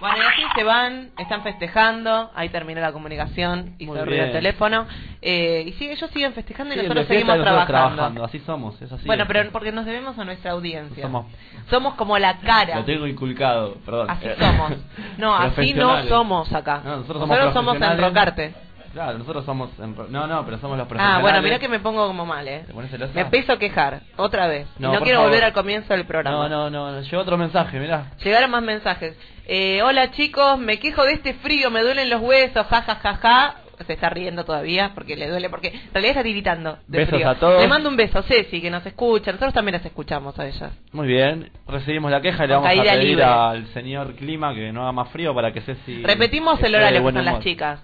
Bueno, 0.00 0.16
y 0.16 0.20
así 0.22 0.42
se 0.56 0.64
van, 0.64 1.10
están 1.18 1.42
festejando, 1.42 2.30
ahí 2.34 2.48
terminó 2.48 2.80
la 2.80 2.90
comunicación 2.92 3.74
y 3.78 3.84
Muy 3.86 3.96
se 3.96 4.00
abrió 4.00 4.14
el 4.16 4.20
bien. 4.22 4.32
teléfono. 4.32 4.86
Eh, 5.20 5.64
y 5.66 5.72
sí, 5.72 5.90
ellos 5.90 6.08
siguen 6.10 6.32
festejando 6.32 6.72
y 6.74 6.78
Sí, 6.78 6.82
nosotros 6.84 7.06
de 7.06 7.14
fiesta 7.14 7.32
seguimos 7.32 7.34
y 7.36 7.38
nosotros 7.50 7.66
trabajando. 7.66 7.96
trabajando. 7.96 8.24
Así 8.24 8.38
somos, 8.40 8.80
es 8.82 8.90
así. 8.90 9.06
Bueno, 9.06 9.24
pero 9.28 9.50
porque 9.52 9.72
nos 9.72 9.84
debemos 9.84 10.18
a 10.18 10.24
nuestra 10.24 10.52
audiencia. 10.52 11.02
Somos- 11.04 11.26
Somos 11.68 11.94
como 11.94 12.18
la 12.18 12.38
cara. 12.38 12.76
Lo 12.76 12.84
tengo 12.84 13.06
inculcado, 13.06 13.74
perdón. 13.84 14.10
Así 14.10 14.26
somos. 14.38 14.72
No, 15.18 15.34
así 15.36 15.44
no 15.44 15.52
profesionales. 15.54 16.08
somos 16.08 16.52
acá. 16.54 16.80
No, 16.84 16.90
nosotros 16.96 17.06
somos 17.20 17.28
nosotros 17.28 17.52
somos 17.54 17.76
profesionales. 17.76 18.04
enrocarte. 18.04 18.54
Claro, 18.92 19.18
nosotros 19.18 19.44
somos... 19.44 19.70
enro- 19.78 20.08
No, 20.08 20.26
no, 20.26 20.44
pero 20.44 20.58
somos 20.58 20.76
los 20.76 20.84
Ah, 20.84 20.88
profesionales. 20.88 21.22
bueno, 21.22 21.42
mira 21.42 21.58
que 21.58 21.68
me 21.68 21.78
pongo 21.78 22.06
como 22.08 22.26
mal, 22.26 22.46
¿eh? 22.48 22.64
¿Te 22.66 22.72
pones 22.72 22.90
celosa? 22.90 23.12
Me 23.14 23.20
empiezo 23.22 23.52
a 23.52 23.58
quejar, 23.58 24.00
otra 24.16 24.46
vez. 24.48 24.66
No, 24.78 24.92
No, 24.92 25.00
quiero 25.02 25.18
favor. 25.18 25.30
volver 25.30 25.44
al 25.44 25.52
comienzo 25.52 25.94
del 25.94 26.06
programa. 26.06 26.48
No, 26.48 26.68
no, 26.70 26.90
no, 26.92 27.00
llegó 27.00 27.22
otro 27.22 27.36
mensaje, 27.38 27.78
mirá. 27.78 28.12
Llegaron 28.22 28.50
más 28.50 28.62
mensajes. 28.62 29.16
Eh, 29.46 29.80
hola 29.82 30.10
chicos, 30.10 30.58
me 30.58 30.78
quejo 30.78 31.04
de 31.04 31.12
este 31.12 31.34
frío, 31.34 31.70
me 31.70 31.82
duelen 31.82 32.10
los 32.10 32.20
huesos, 32.20 32.66
ja, 32.66 32.82
ja, 32.82 32.94
ja, 32.96 33.14
ja. 33.16 33.54
Se 33.86 33.94
está 33.94 34.10
riendo 34.10 34.44
todavía 34.44 34.90
porque 34.94 35.16
le 35.16 35.26
duele, 35.26 35.48
porque 35.48 35.68
en 35.68 35.80
realidad 35.94 36.10
está 36.10 36.22
tiritando 36.22 36.78
de 36.86 36.98
Besos 36.98 37.14
frío. 37.14 37.30
a 37.30 37.34
todos. 37.36 37.62
Le 37.62 37.66
mando 37.66 37.88
un 37.88 37.96
beso 37.96 38.18
a 38.18 38.22
Ceci, 38.24 38.60
que 38.60 38.70
nos 38.70 38.84
escucha. 38.84 39.30
Nosotros 39.32 39.54
también 39.54 39.76
las 39.76 39.86
escuchamos 39.86 40.38
a 40.38 40.46
ellas. 40.46 40.70
Muy 40.92 41.06
bien, 41.08 41.50
recibimos 41.66 42.10
la 42.10 42.20
queja 42.20 42.44
y 42.44 42.48
le 42.48 42.54
vamos 42.56 42.68
a 42.68 42.72
pedir 42.82 43.02
libre. 43.04 43.24
al 43.24 43.66
señor 43.68 44.14
Clima 44.16 44.54
que 44.54 44.70
no 44.70 44.82
haga 44.82 44.92
más 44.92 45.08
frío 45.08 45.34
para 45.34 45.50
que 45.54 45.62
Ceci... 45.62 46.02
Repetimos 46.02 46.62
el 46.62 46.74
horario 46.74 46.98
que 46.98 47.02
buen 47.02 47.14
son 47.14 47.24
las 47.24 47.40
chicas. 47.40 47.80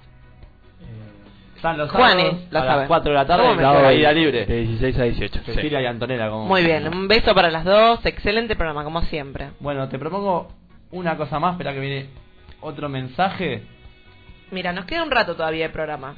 Están 1.73 1.79
los 1.79 1.91
Juanes, 1.91 2.35
sábados 2.51 2.71
a 2.73 2.77
las 2.77 2.89
4 2.89 3.11
de 3.11 3.14
la 3.17 3.27
tarde 3.27 4.14
libre. 4.14 4.47
De 4.47 4.61
16 4.62 4.99
a 4.99 5.03
18. 5.05 5.41
Cecilia 5.45 5.81
y 5.83 5.87
Antonella. 5.87 6.29
Como... 6.31 6.47
Muy 6.47 6.62
bien, 6.64 6.89
un 6.89 7.09
beso 7.09 7.35
para 7.35 7.51
las 7.51 7.64
dos. 7.64 8.05
Excelente 8.07 8.57
programa, 8.57 8.85
como 8.85 9.03
siempre. 9.03 9.51
Bueno, 9.61 9.89
te 9.89 9.99
propongo 9.99 10.49
una 10.93 11.17
cosa 11.17 11.39
más, 11.39 11.53
espera 11.53 11.73
que 11.73 11.81
viene 11.81 12.07
otro 12.61 12.89
mensaje. 12.89 13.62
Mira, 14.51 14.73
nos 14.73 14.85
queda 14.85 15.03
un 15.03 15.11
rato 15.11 15.35
todavía 15.35 15.67
de 15.67 15.73
programa. 15.73 16.14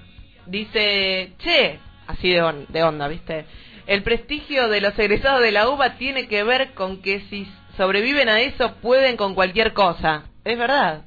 Dice, 0.47 1.33
che, 1.39 1.79
así 2.07 2.31
de, 2.31 2.43
on- 2.43 2.67
de 2.69 2.83
onda, 2.83 3.09
¿viste? 3.09 3.45
El 3.87 4.03
prestigio 4.03 4.69
de 4.69 4.81
los 4.83 4.99
egresados 4.99 5.41
de 5.41 5.51
la 5.53 5.69
UBA 5.69 5.95
tiene 5.95 6.29
que 6.29 6.43
ver 6.45 6.73
con 6.75 7.01
que 7.01 7.21
si 7.31 7.47
sobreviven 7.77 8.29
a 8.29 8.41
eso 8.41 8.75
pueden 8.83 9.17
con 9.17 9.35
cualquier 9.35 9.73
cosa. 9.73 10.25
Es 10.45 10.59
verdad, 10.59 11.03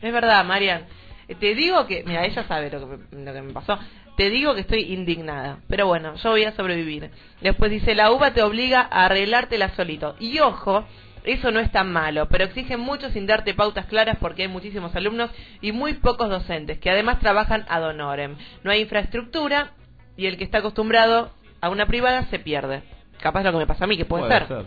es 0.00 0.12
verdad, 0.12 0.44
Marian. 0.44 0.82
Eh, 1.28 1.34
Te 1.34 1.54
digo 1.54 1.86
que, 1.86 2.04
mira, 2.06 2.24
ella 2.24 2.44
sabe 2.44 2.70
lo 2.70 2.80
que, 2.80 2.96
me, 3.16 3.24
lo 3.24 3.32
que 3.32 3.42
me 3.42 3.52
pasó. 3.52 3.78
Te 4.16 4.30
digo 4.30 4.54
que 4.54 4.60
estoy 4.60 4.92
indignada. 4.92 5.58
Pero 5.68 5.86
bueno, 5.86 6.14
yo 6.16 6.30
voy 6.30 6.44
a 6.44 6.52
sobrevivir. 6.52 7.10
Después 7.40 7.70
dice, 7.70 7.94
la 7.94 8.10
UBA 8.10 8.34
te 8.34 8.42
obliga 8.42 8.80
a 8.90 9.06
arreglártela 9.06 9.74
solito. 9.74 10.16
Y 10.20 10.38
ojo, 10.40 10.84
eso 11.24 11.50
no 11.50 11.60
es 11.60 11.70
tan 11.70 11.92
malo, 11.92 12.28
pero 12.28 12.44
exigen 12.44 12.80
mucho 12.80 13.10
sin 13.10 13.26
darte 13.26 13.54
pautas 13.54 13.86
claras 13.86 14.18
porque 14.20 14.42
hay 14.42 14.48
muchísimos 14.48 14.94
alumnos 14.96 15.30
y 15.60 15.72
muy 15.72 15.94
pocos 15.94 16.28
docentes, 16.28 16.78
que 16.78 16.90
además 16.90 17.20
trabajan 17.20 17.64
ad 17.68 17.84
honorem. 17.84 18.36
No 18.64 18.72
hay 18.72 18.80
infraestructura 18.80 19.72
y 20.16 20.26
el 20.26 20.36
que 20.36 20.44
está 20.44 20.58
acostumbrado 20.58 21.32
a 21.60 21.70
una 21.70 21.86
privada 21.86 22.26
se 22.26 22.40
pierde. 22.40 22.82
Capaz 23.20 23.44
lo 23.44 23.52
que 23.52 23.58
me 23.58 23.66
pasa 23.66 23.84
a 23.84 23.86
mí, 23.86 23.96
que 23.96 24.04
puede, 24.04 24.28
ser. 24.28 24.64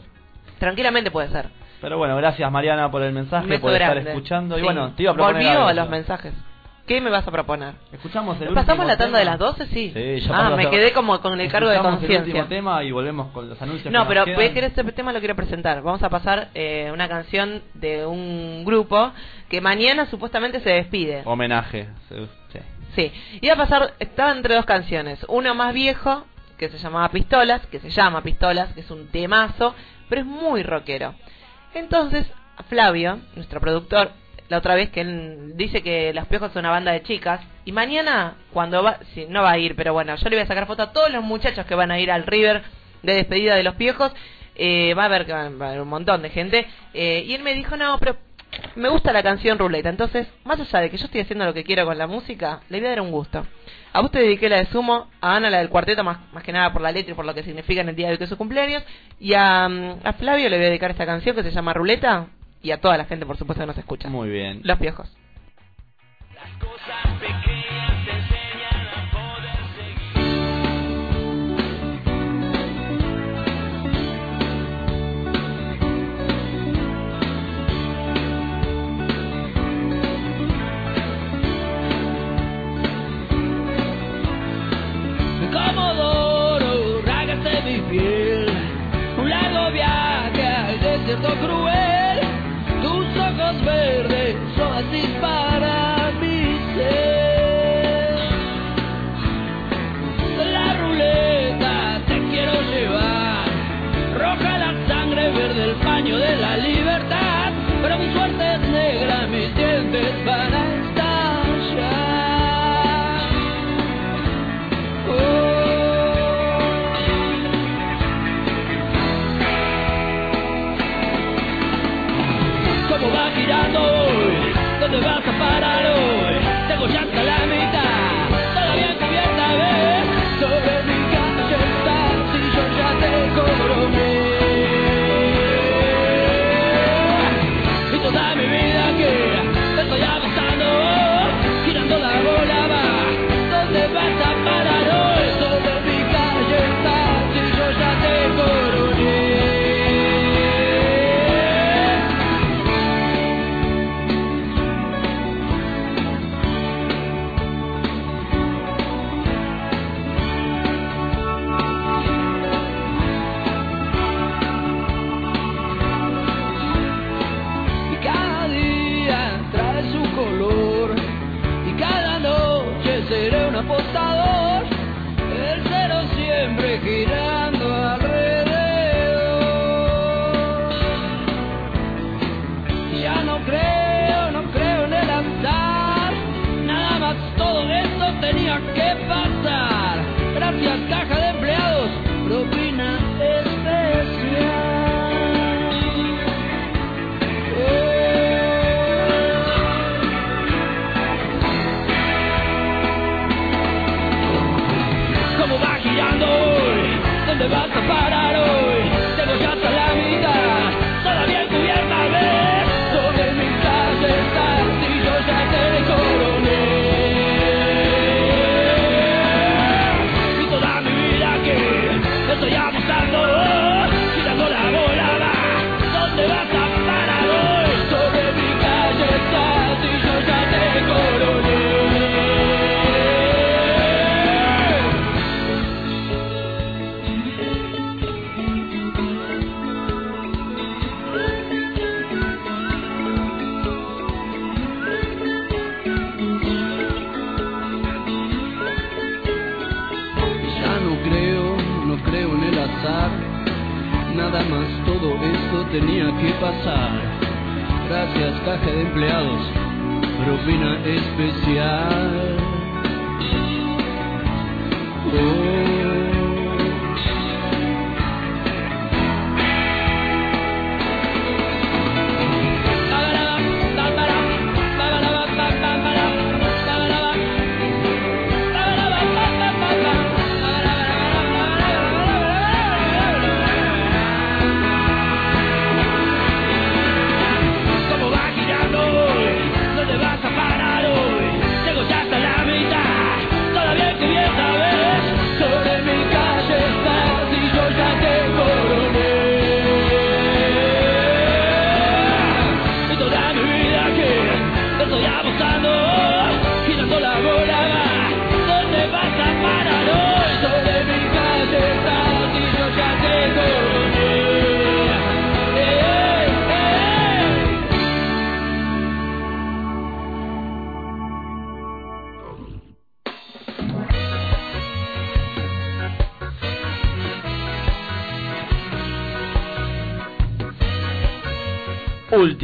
Tranquilamente 0.60 1.12
puede 1.12 1.30
ser. 1.30 1.50
Pero 1.86 2.00
bueno, 2.00 2.18
gracias 2.18 2.52
Mariana 2.52 2.90
por 2.90 3.04
el 3.04 3.14
mensaje, 3.14 3.46
beso 3.46 3.62
por 3.62 3.74
estar 3.74 3.92
grande. 3.94 4.10
escuchando. 4.10 4.58
Y 4.58 4.64
bueno, 4.64 4.94
te 4.96 5.04
iba 5.04 5.12
a 5.12 5.14
proponer 5.14 5.36
Volvió 5.44 5.68
a 5.68 5.74
los 5.76 5.88
mensajes. 5.88 6.34
¿Qué 6.88 7.00
me 7.00 7.12
vas 7.12 7.28
a 7.28 7.32
proponer? 7.32 7.76
Escuchamos 7.92 8.42
el 8.42 8.56
¿Pasamos 8.56 8.88
la 8.88 8.98
tanda 8.98 9.20
tema. 9.20 9.20
de 9.20 9.26
las 9.26 9.38
12? 9.38 9.68
Sí. 9.68 9.92
Sí, 9.94 10.20
ya 10.22 10.36
ah, 10.36 10.56
me 10.56 10.68
quedé 10.72 10.94
como 10.94 11.22
con 11.22 11.40
el 11.40 11.48
cargo 11.52 11.70
de 11.70 11.76
Escuchamos 11.76 12.02
el 12.02 12.08
conciencia. 12.08 12.34
último 12.42 12.48
tema 12.48 12.84
y 12.84 12.92
volvemos 12.92 13.32
con 13.34 13.48
los 13.50 13.62
anuncios 13.62 13.94
No, 13.94 14.02
que 14.02 14.08
pero 14.08 14.22
nos 14.22 14.36
quedan. 14.36 14.42
es 14.42 14.52
que 14.52 14.66
este 14.66 14.84
tema 14.94 15.14
lo 15.14 15.20
quiero 15.20 15.36
presentar. 15.36 15.84
Vamos 15.84 16.02
a 16.02 16.10
pasar 16.10 16.50
eh, 16.56 16.90
una 16.92 17.08
canción 17.08 17.62
de 17.76 18.04
un 18.08 18.66
grupo 18.66 19.12
que 19.48 19.62
mañana 19.62 20.08
supuestamente 20.08 20.62
se 20.62 20.72
despide. 20.72 21.22
Homenaje. 21.26 21.88
sí, 22.10 22.16
sí. 22.52 22.60
Sí, 22.96 23.12
iba 23.42 23.54
a 23.54 23.58
pasar, 23.58 23.94
estaba 24.00 24.32
entre 24.32 24.56
dos 24.56 24.66
canciones. 24.66 25.24
Uno 25.30 25.54
más 25.54 25.72
viejo, 25.72 26.26
que 26.58 26.70
se 26.70 26.80
llamaba 26.80 27.10
Pistolas, 27.10 27.64
que 27.68 27.80
se 27.80 27.92
llama 27.92 28.22
Pistolas, 28.24 28.74
que 28.74 28.80
es 28.80 28.90
un 28.90 29.08
temazo, 29.10 29.76
pero 30.10 30.22
es 30.22 30.28
muy 30.28 30.64
rockero. 30.64 31.14
Entonces, 31.76 32.26
Flavio, 32.70 33.20
nuestro 33.36 33.60
productor, 33.60 34.12
la 34.48 34.60
otra 34.60 34.76
vez 34.76 34.92
que 34.92 35.02
él 35.02 35.52
dice 35.56 35.84
que 35.84 36.14
Los 36.14 36.26
Piojos 36.28 36.54
son 36.54 36.62
una 36.62 36.72
banda 36.72 36.94
de 36.94 37.04
chicas, 37.04 37.42
y 37.66 37.74
mañana, 37.74 38.36
cuando 38.54 38.82
va, 38.82 39.00
sí, 39.14 39.26
no 39.28 39.44
va 39.44 39.52
a 39.52 39.58
ir, 39.58 39.76
pero 39.76 39.92
bueno, 39.92 40.16
yo 40.16 40.30
le 40.30 40.38
voy 40.38 40.44
a 40.44 40.48
sacar 40.48 40.68
foto 40.68 40.84
a 40.84 40.94
todos 40.94 41.12
los 41.12 41.22
muchachos 41.22 41.66
que 41.66 41.76
van 41.76 41.92
a 41.92 42.00
ir 42.00 42.12
al 42.12 42.26
River 42.26 42.64
de 43.04 43.16
despedida 43.16 43.56
de 43.56 43.64
Los 43.64 43.76
Piojos, 43.76 44.14
eh, 44.56 44.94
va 44.94 45.04
a 45.04 45.06
haber, 45.08 45.30
a 45.34 45.48
haber 45.48 45.82
un 45.82 45.90
montón 45.90 46.22
de 46.22 46.30
gente, 46.30 46.66
eh, 46.94 47.26
y 47.28 47.34
él 47.34 47.44
me 47.44 47.54
dijo, 47.54 47.76
no, 47.76 47.98
pero 48.00 48.16
me 48.76 48.90
gusta 48.90 49.14
la 49.14 49.24
canción 49.24 49.58
Ruleta, 49.58 49.90
entonces, 49.90 50.28
más 50.44 50.60
allá 50.60 50.80
de 50.82 50.90
que 50.90 50.98
yo 50.98 51.06
estoy 51.06 51.22
haciendo 51.22 51.46
lo 51.46 51.54
que 51.54 51.64
quiero 51.64 51.86
con 51.86 51.98
la 51.98 52.08
música, 52.08 52.62
le 52.70 52.80
voy 52.80 52.88
a 52.88 52.90
dar 52.90 53.02
un 53.02 53.12
gusto. 53.12 53.46
A 53.94 54.02
vos 54.02 54.12
te 54.12 54.20
dediqué 54.20 54.50
la 54.50 54.58
de 54.58 54.66
Sumo, 54.66 55.10
a 55.22 55.36
Ana 55.36 55.50
la 55.50 55.60
del 55.60 55.70
cuarteto, 55.70 56.04
más, 56.04 56.20
más 56.34 56.44
que 56.44 56.52
nada 56.52 56.74
por 56.74 56.82
la 56.82 56.92
letra 56.92 57.12
y 57.12 57.16
por 57.16 57.26
lo 57.26 57.34
que 57.34 57.44
significa 57.44 57.82
en 57.82 57.90
el 57.90 57.96
día 57.96 58.08
de 58.08 58.14
hoy 58.14 58.18
que 58.18 58.26
es 58.26 58.30
su 58.30 58.38
cumpleaños, 58.38 58.84
y 59.20 59.34
a, 59.34 59.68
mm, 59.70 60.00
a 60.04 60.14
Flavio 60.14 60.50
le 60.50 60.58
voy 60.58 60.66
a 60.66 60.70
dedicar 60.70 60.92
esta 60.92 61.06
canción 61.06 61.36
que 61.36 61.44
se 61.44 61.52
llama 61.52 61.74
Ruleta, 61.74 62.28
y 62.62 62.72
a 62.72 62.82
toda 62.82 62.98
la 62.98 63.06
gente, 63.06 63.26
por 63.26 63.38
supuesto, 63.38 63.62
que 63.62 63.68
nos 63.68 63.78
escucha. 63.78 64.10
Muy 64.10 64.30
bien. 64.30 64.62
Los 64.64 64.80
piojos. 64.80 65.16
Comodoro, 66.60 67.85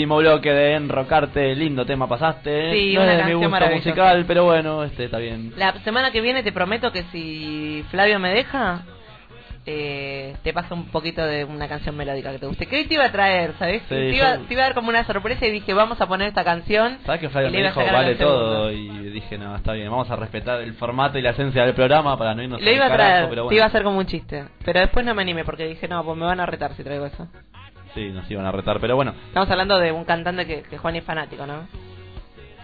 Último 0.02 0.18
bloque 0.18 0.52
de 0.52 0.74
Enrocarte, 0.74 1.54
lindo 1.56 1.86
tema 1.86 2.08
pasaste. 2.10 2.74
Sí, 2.74 2.96
no 2.96 3.04
una 3.04 3.12
es 3.12 3.18
de 3.20 3.24
mi 3.26 3.34
gusto 3.36 3.70
musical, 3.70 4.26
pero 4.28 4.46
bueno, 4.46 4.84
este 4.84 5.04
está 5.06 5.20
bien. 5.20 5.54
La 5.58 5.74
semana 5.84 6.12
que 6.12 6.22
viene 6.22 6.42
te 6.42 6.52
prometo 6.52 6.92
que 6.92 7.04
si 7.12 7.86
Flavio 7.92 8.18
me 8.18 8.34
deja, 8.34 8.82
eh, 9.68 10.36
te 10.42 10.54
paso 10.54 10.74
un 10.74 10.86
poquito 10.88 11.24
de 11.24 11.46
una 11.46 11.68
canción 11.68 11.96
melódica 11.96 12.32
que 12.32 12.40
te 12.40 12.48
guste. 12.48 12.66
¿Qué 12.66 12.84
te 12.86 12.96
iba 12.96 13.06
a 13.06 13.12
traer, 13.12 13.54
sabes? 13.60 13.84
Sí, 13.84 13.90
te, 13.90 14.10
iba, 14.16 14.38
yo- 14.38 14.42
te 14.48 14.54
iba 14.56 14.64
a 14.64 14.66
dar 14.66 14.74
como 14.74 14.90
una 14.90 15.04
sorpresa 15.06 15.46
y 15.46 15.52
dije, 15.52 15.72
vamos 15.76 16.02
a 16.02 16.08
poner 16.08 16.30
esta 16.30 16.44
canción. 16.44 16.98
¿Sabes 17.06 17.22
que 17.22 17.30
Flavio 17.30 17.52
me 17.52 17.62
dijo 17.62 17.80
vale 17.80 18.16
segunda. 18.16 18.26
todo? 18.40 18.72
Y 18.72 18.90
dije, 19.12 19.38
no, 19.38 19.56
está 19.56 19.74
bien, 19.74 19.92
vamos 19.92 20.10
a 20.10 20.16
respetar 20.16 20.62
el 20.62 20.74
formato 20.74 21.20
y 21.20 21.22
la 21.22 21.30
esencia 21.30 21.64
del 21.64 21.76
programa 21.76 22.18
para 22.18 22.34
no 22.34 22.42
irnos 22.42 22.60
Lo 22.60 22.72
iba 22.72 22.88
a 22.88 22.92
traer, 22.92 23.26
pero 23.30 23.36
te 23.36 23.42
bueno. 23.44 23.56
iba 23.56 23.66
a 23.66 23.68
hacer 23.68 23.84
como 23.84 24.00
un 24.00 24.08
chiste. 24.08 24.46
Pero 24.66 24.80
después 24.80 25.06
no 25.06 25.14
me 25.14 25.22
animé 25.22 25.44
porque 25.46 25.68
dije, 25.68 25.88
no, 25.88 26.04
pues 26.04 26.18
me 26.18 26.26
van 26.26 26.40
a 26.40 26.48
retar 26.48 26.74
si 26.74 26.84
traigo 26.84 27.06
eso. 27.06 27.28
Sí, 27.94 28.10
nos 28.10 28.30
iban 28.32 28.46
a 28.46 28.52
retar, 28.52 28.80
pero 28.80 28.96
bueno, 28.96 29.14
Estamos 29.28 29.50
hablando 29.50 29.78
de 29.80 29.92
un 29.92 30.06
cantante 30.06 30.46
que, 30.46 30.64
que 30.64 30.78
Juan 30.78 30.96
es 30.96 31.04
fanático, 31.04 31.46
¿no? 31.46 31.68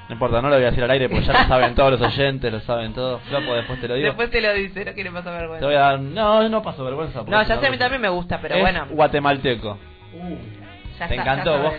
no 0.09 0.13
importa, 0.13 0.41
no 0.41 0.47
lo 0.47 0.55
voy 0.55 0.63
a 0.63 0.69
decir 0.69 0.81
al 0.85 0.91
aire 0.91 1.09
porque 1.09 1.25
ya 1.25 1.33
lo 1.33 1.47
saben 1.49 1.75
todos 1.75 1.99
los 1.99 2.01
oyentes, 2.01 2.49
lo 2.51 2.61
saben 2.61 2.93
todos. 2.93 3.21
Flopo, 3.23 3.53
después 3.55 3.81
te 3.81 3.89
lo 3.89 3.95
digo. 3.95 4.05
Después 4.07 4.31
te 4.31 4.39
lo 4.39 4.53
dice, 4.53 4.85
no 4.85 4.93
quiere 4.93 5.11
pasar 5.11 5.33
Te 5.33 5.39
vergüenza. 5.39 5.65
voy 5.65 5.75
a 5.75 5.79
dar... 5.79 5.99
No, 5.99 6.47
no 6.47 6.61
paso 6.61 6.85
vergüenza. 6.85 7.23
No, 7.27 7.43
ya 7.43 7.59
sé, 7.59 7.67
a 7.67 7.69
mí 7.69 7.77
también 7.77 8.01
me 8.01 8.07
gusta, 8.07 8.39
pero 8.41 8.55
Es 8.55 8.61
bueno. 8.61 8.85
guatemalteco. 8.89 9.77
Ya 10.97 11.07
¿Te 11.09 11.15
está, 11.15 11.15
encantó 11.15 11.57
ya 11.57 11.61
vos? 11.63 11.73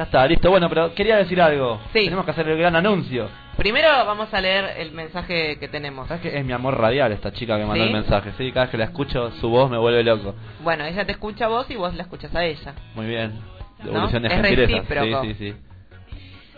Ya 0.00 0.04
está, 0.04 0.26
listo. 0.26 0.48
Bueno, 0.48 0.70
pero 0.70 0.94
quería 0.94 1.18
decir 1.18 1.42
algo. 1.42 1.78
Sí. 1.92 2.04
Tenemos 2.04 2.24
que 2.24 2.30
hacer 2.30 2.48
el 2.48 2.56
gran 2.56 2.74
anuncio. 2.74 3.28
Primero 3.58 3.86
vamos 4.06 4.32
a 4.32 4.40
leer 4.40 4.76
el 4.78 4.92
mensaje 4.92 5.58
que 5.58 5.68
tenemos. 5.68 6.08
¿Sabes 6.08 6.22
que 6.22 6.38
es 6.38 6.42
mi 6.42 6.54
amor 6.54 6.78
radial 6.78 7.12
esta 7.12 7.34
chica 7.34 7.58
que 7.58 7.66
mandó 7.66 7.84
¿Sí? 7.84 7.88
el 7.90 7.92
mensaje? 7.92 8.32
Sí, 8.38 8.50
cada 8.50 8.64
vez 8.64 8.70
que 8.70 8.78
la 8.78 8.84
escucho, 8.84 9.30
su 9.32 9.50
voz 9.50 9.70
me 9.70 9.76
vuelve 9.76 10.02
loco. 10.02 10.34
Bueno, 10.62 10.86
ella 10.86 11.04
te 11.04 11.12
escucha 11.12 11.44
a 11.44 11.48
vos 11.48 11.70
y 11.70 11.76
vos 11.76 11.94
la 11.94 12.04
escuchas 12.04 12.34
a 12.34 12.46
ella. 12.46 12.72
Muy 12.94 13.08
bien. 13.08 13.40
¿No? 13.80 13.84
Devolución 13.84 14.22
de 14.22 14.28
Es 14.28 14.56
recíproco. 14.56 15.22
Sí, 15.22 15.34
sí, 15.34 15.50
sí. 15.50 15.54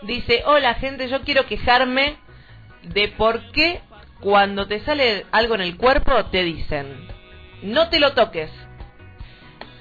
Dice, 0.03 0.43
hola 0.45 0.75
gente, 0.75 1.09
yo 1.09 1.19
quiero 1.23 1.45
quejarme 1.45 2.15
de 2.93 3.09
por 3.09 3.41
qué 3.51 3.81
cuando 4.21 4.67
te 4.67 4.79
sale 4.85 5.25
algo 5.33 5.55
en 5.55 5.61
el 5.61 5.75
cuerpo 5.75 6.27
te 6.27 6.43
dicen, 6.43 6.87
no 7.61 7.89
te 7.89 7.99
lo 7.99 8.13
toques. 8.13 8.49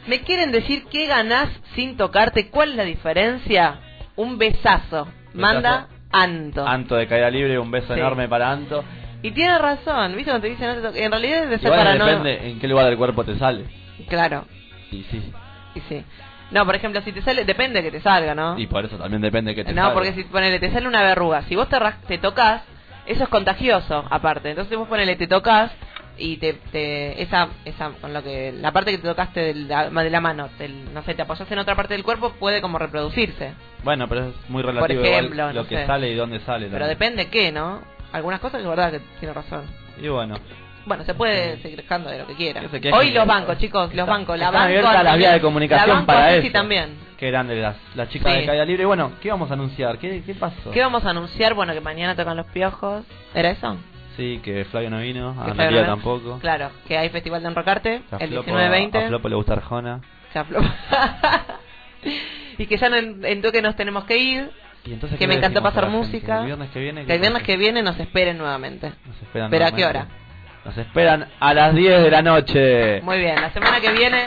¿Me 0.06 0.20
quieren 0.22 0.50
decir 0.52 0.84
qué 0.90 1.06
ganás 1.06 1.48
sin 1.74 1.96
tocarte? 1.96 2.48
¿Cuál 2.48 2.70
es 2.70 2.76
la 2.76 2.84
diferencia? 2.84 3.78
Un 4.16 4.38
besazo. 4.38 5.08
Manda 5.34 5.88
Anto. 6.10 6.66
Anto 6.66 6.96
de 6.96 7.06
caída 7.06 7.30
libre, 7.30 7.58
un 7.58 7.70
beso 7.70 7.94
Sí. 7.94 8.00
enorme 8.00 8.28
para 8.28 8.50
Anto. 8.50 8.84
Y 9.22 9.30
tiene 9.30 9.56
razón, 9.58 10.14
¿viste? 10.16 10.30
Cuando 10.30 10.42
te 10.42 10.50
dicen 10.50 10.68
no 10.68 10.74
te 10.74 10.82
toques. 10.82 11.00
En 11.02 11.10
realidad 11.10 11.42
debe 11.42 11.56
ser 11.58 11.66
Igual 11.66 11.78
para 11.80 11.94
no... 11.94 12.06
depende 12.06 12.48
en 12.50 12.58
qué 12.60 12.68
lugar 12.68 12.86
del 12.86 12.96
cuerpo 12.98 13.24
te 13.24 13.38
sale. 13.38 13.64
Claro, 14.08 14.44
Y 14.90 15.04
sí. 15.04 15.32
y 15.76 15.80
sí. 15.88 16.04
No, 16.50 16.66
por 16.66 16.74
ejemplo, 16.74 17.00
si 17.02 17.12
te 17.12 17.22
sale, 17.22 17.44
depende 17.46 17.80
de 17.80 17.90
que 17.90 17.96
te 17.98 18.02
salga, 18.02 18.34
¿no? 18.34 18.58
Y 18.58 18.66
por 18.66 18.84
eso 18.84 18.98
también 18.98 19.22
depende 19.22 19.54
que 19.54 19.64
te 19.64 19.72
No, 19.72 19.82
salga. 19.82 19.94
porque 19.94 20.12
si 20.12 20.24
ponele, 20.24 20.58
te 20.58 20.70
sale 20.70 20.86
una 20.88 21.02
verruga, 21.02 21.42
si 21.48 21.54
vos 21.56 21.68
te, 21.68 21.78
te 22.08 22.18
tocas, 22.18 22.62
eso 23.06 23.22
es 23.22 23.28
contagioso, 23.30 24.04
aparte. 24.10 24.50
Entonces 24.50 24.76
vos 24.76 24.88
ponele, 24.88 25.16
te 25.16 25.26
tocas 25.28 25.70
y 26.18 26.36
te, 26.36 26.54
te 26.72 27.22
esa, 27.22 27.48
esa, 27.64 27.90
con 28.00 28.12
lo 28.12 28.22
que, 28.22 28.52
la 28.52 28.70
parte 28.72 28.90
que 28.92 28.98
te 28.98 29.08
tocaste 29.08 29.40
de 29.40 29.54
la, 29.54 29.88
de 29.90 30.10
la 30.10 30.20
mano, 30.20 30.48
no 30.92 31.02
sé, 31.02 31.14
te 31.14 31.22
apoyaste 31.22 31.54
en 31.54 31.60
otra 31.60 31.74
parte 31.74 31.94
del 31.94 32.04
cuerpo, 32.04 32.32
puede 32.38 32.60
como 32.60 32.78
reproducirse. 32.78 33.52
Bueno, 33.82 34.06
pero 34.08 34.26
es 34.28 34.34
muy 34.50 34.62
relativo 34.62 34.80
Por 34.86 34.90
igual 34.92 35.08
ejemplo, 35.10 35.46
lo 35.48 35.62
no 35.62 35.68
que 35.68 35.76
sé. 35.76 35.86
sale 35.86 36.10
y 36.10 36.14
dónde 36.14 36.40
sale. 36.40 36.66
Pero 36.66 36.86
también. 36.86 36.98
depende 36.98 37.28
qué, 37.28 37.50
¿no? 37.52 37.80
Algunas 38.12 38.40
cosas 38.40 38.60
es 38.60 38.66
verdad 38.66 38.90
que 38.92 39.00
tiene 39.20 39.32
razón. 39.34 39.62
Y 40.00 40.08
bueno, 40.08 40.36
Bueno, 40.84 41.04
se 41.04 41.14
puede 41.14 41.60
seguir 41.62 41.80
quejando 41.80 42.10
de 42.10 42.18
lo 42.18 42.26
que 42.26 42.34
quiera. 42.34 42.62
Hoy 42.92 43.10
los 43.12 43.26
bancos, 43.26 43.56
chicos, 43.58 43.94
los 43.94 44.06
bancos, 44.06 44.38
la 44.38 44.50
banco 44.50 44.64
abiertas 44.64 44.92
las 44.94 45.02
también. 45.04 45.18
vías 45.18 45.32
de 45.34 45.40
comunicación 45.40 45.88
la 45.88 45.94
banco 45.94 46.06
para 46.06 46.34
eso. 46.34 46.52
también. 46.52 46.90
qué 47.16 47.30
grande 47.30 47.54
las, 47.60 47.76
las 47.94 48.08
chicas 48.10 48.32
Sí. 48.32 48.40
de 48.40 48.46
caída 48.46 48.64
libre. 48.64 48.82
Y 48.82 48.86
bueno, 48.86 49.12
¿qué 49.22 49.30
vamos 49.30 49.48
a 49.50 49.54
anunciar? 49.54 49.98
¿Qué, 49.98 50.22
qué 50.26 50.34
pasó? 50.34 50.70
¿Qué 50.72 50.80
vamos 50.80 51.04
a 51.04 51.10
anunciar? 51.10 51.54
Bueno, 51.54 51.72
que 51.72 51.80
mañana 51.80 52.14
tocan 52.16 52.36
los 52.36 52.46
piojos. 52.46 53.04
¿Era 53.34 53.50
eso? 53.50 53.76
Sí, 54.16 54.40
que 54.42 54.64
Flavio 54.66 54.90
no 54.90 54.98
vino, 55.00 55.34
Que 55.44 55.50
a 55.62 55.70
no- 55.70 55.84
tampoco. 55.86 56.38
Claro, 56.40 56.70
que 56.86 56.98
hay 56.98 57.08
festival 57.08 57.42
de 57.42 57.48
enrocarte 57.48 58.02
Que 58.10 58.16
a 58.16 58.18
el 58.18 58.30
Flopo- 58.30 58.50
19-20. 58.50 59.04
A 59.04 59.08
Flopo 59.08 59.28
le 59.28 59.34
gusta 59.36 59.52
Arjona. 59.54 60.00
Que 60.32 60.38
a 60.38 60.44
Flopo- 60.44 60.72
y 62.58 62.66
que 62.66 62.76
ya 62.76 62.88
no 62.88 62.96
en, 62.96 63.24
en 63.24 63.42
toque 63.42 63.62
nos 63.62 63.76
tenemos 63.76 64.04
que 64.04 64.18
ir. 64.18 64.50
Y 64.84 64.92
entonces, 64.92 65.16
que 65.18 65.24
¿qué 65.24 65.28
me 65.28 65.34
encantó 65.36 65.60
a 65.60 65.62
pasar 65.62 65.88
música. 65.88 66.40
El 66.40 66.46
viernes 66.46 66.70
que 66.70 66.80
viene. 66.80 67.04
Que 67.04 67.14
el 67.14 67.20
viernes 67.20 67.42
que 67.44 67.56
viene 67.56 67.82
nos 67.82 67.98
esperen 68.00 68.36
nuevamente. 68.36 68.92
Nos 69.06 69.22
esperan 69.22 69.50
¿Pero 69.50 69.64
a 69.66 69.70
qué 69.70 69.82
nuevamente. 69.82 70.12
hora? 70.12 70.18
Nos 70.64 70.78
esperan 70.78 71.28
a 71.40 71.54
las 71.54 71.74
10 71.74 72.02
de 72.02 72.10
la 72.10 72.22
noche. 72.22 73.00
Muy 73.02 73.18
bien, 73.18 73.34
la 73.40 73.50
semana 73.52 73.80
que 73.80 73.92
viene 73.92 74.24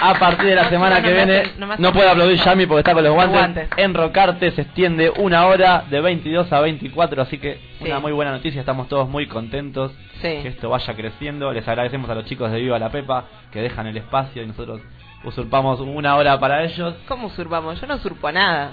A 0.00 0.14
partir 0.18 0.46
de 0.46 0.54
la 0.54 0.64
No, 0.64 0.70
semana 0.70 0.96
no 1.00 1.02
que 1.06 1.12
viene, 1.14 1.42
no 1.78 1.92
puede 1.92 2.08
aplaudir. 2.10 2.38
Yami 2.38 2.66
porque 2.66 2.80
está 2.80 2.94
con 2.94 3.02
los 3.04 3.12
guantes. 3.14 3.38
guantes. 3.38 3.68
Enrocarte 3.76 4.50
se 4.52 4.62
extiende 4.62 5.10
una 5.18 5.46
hora 5.46 5.84
de 5.90 6.00
22 6.00 6.52
a 6.52 6.60
24, 6.60 7.22
así 7.22 7.38
que 7.38 7.58
Sí. 7.78 7.86
una 7.86 8.00
muy 8.00 8.12
buena 8.12 8.32
noticia. 8.32 8.60
Estamos 8.60 8.88
todos 8.88 9.08
muy 9.08 9.26
contentos 9.26 9.92
Sí. 10.20 10.38
que 10.42 10.48
esto 10.48 10.68
vaya 10.70 10.94
creciendo. 10.94 11.52
Les 11.52 11.66
agradecemos 11.66 12.08
a 12.10 12.14
los 12.14 12.24
chicos 12.26 12.50
de 12.52 12.60
Viva 12.60 12.78
la 12.78 12.90
Pepa 12.90 13.24
que 13.52 13.60
dejan 13.60 13.86
el 13.86 13.96
espacio 13.96 14.42
y 14.42 14.46
nosotros 14.46 14.80
usurpamos 15.24 15.80
una 15.80 16.16
hora 16.16 16.38
para 16.40 16.62
ellos. 16.64 16.94
¿Cómo 17.08 17.26
usurpamos? 17.28 17.80
Yo 17.80 17.86
no 17.86 17.96
usurpo 17.96 18.30
nada. 18.32 18.70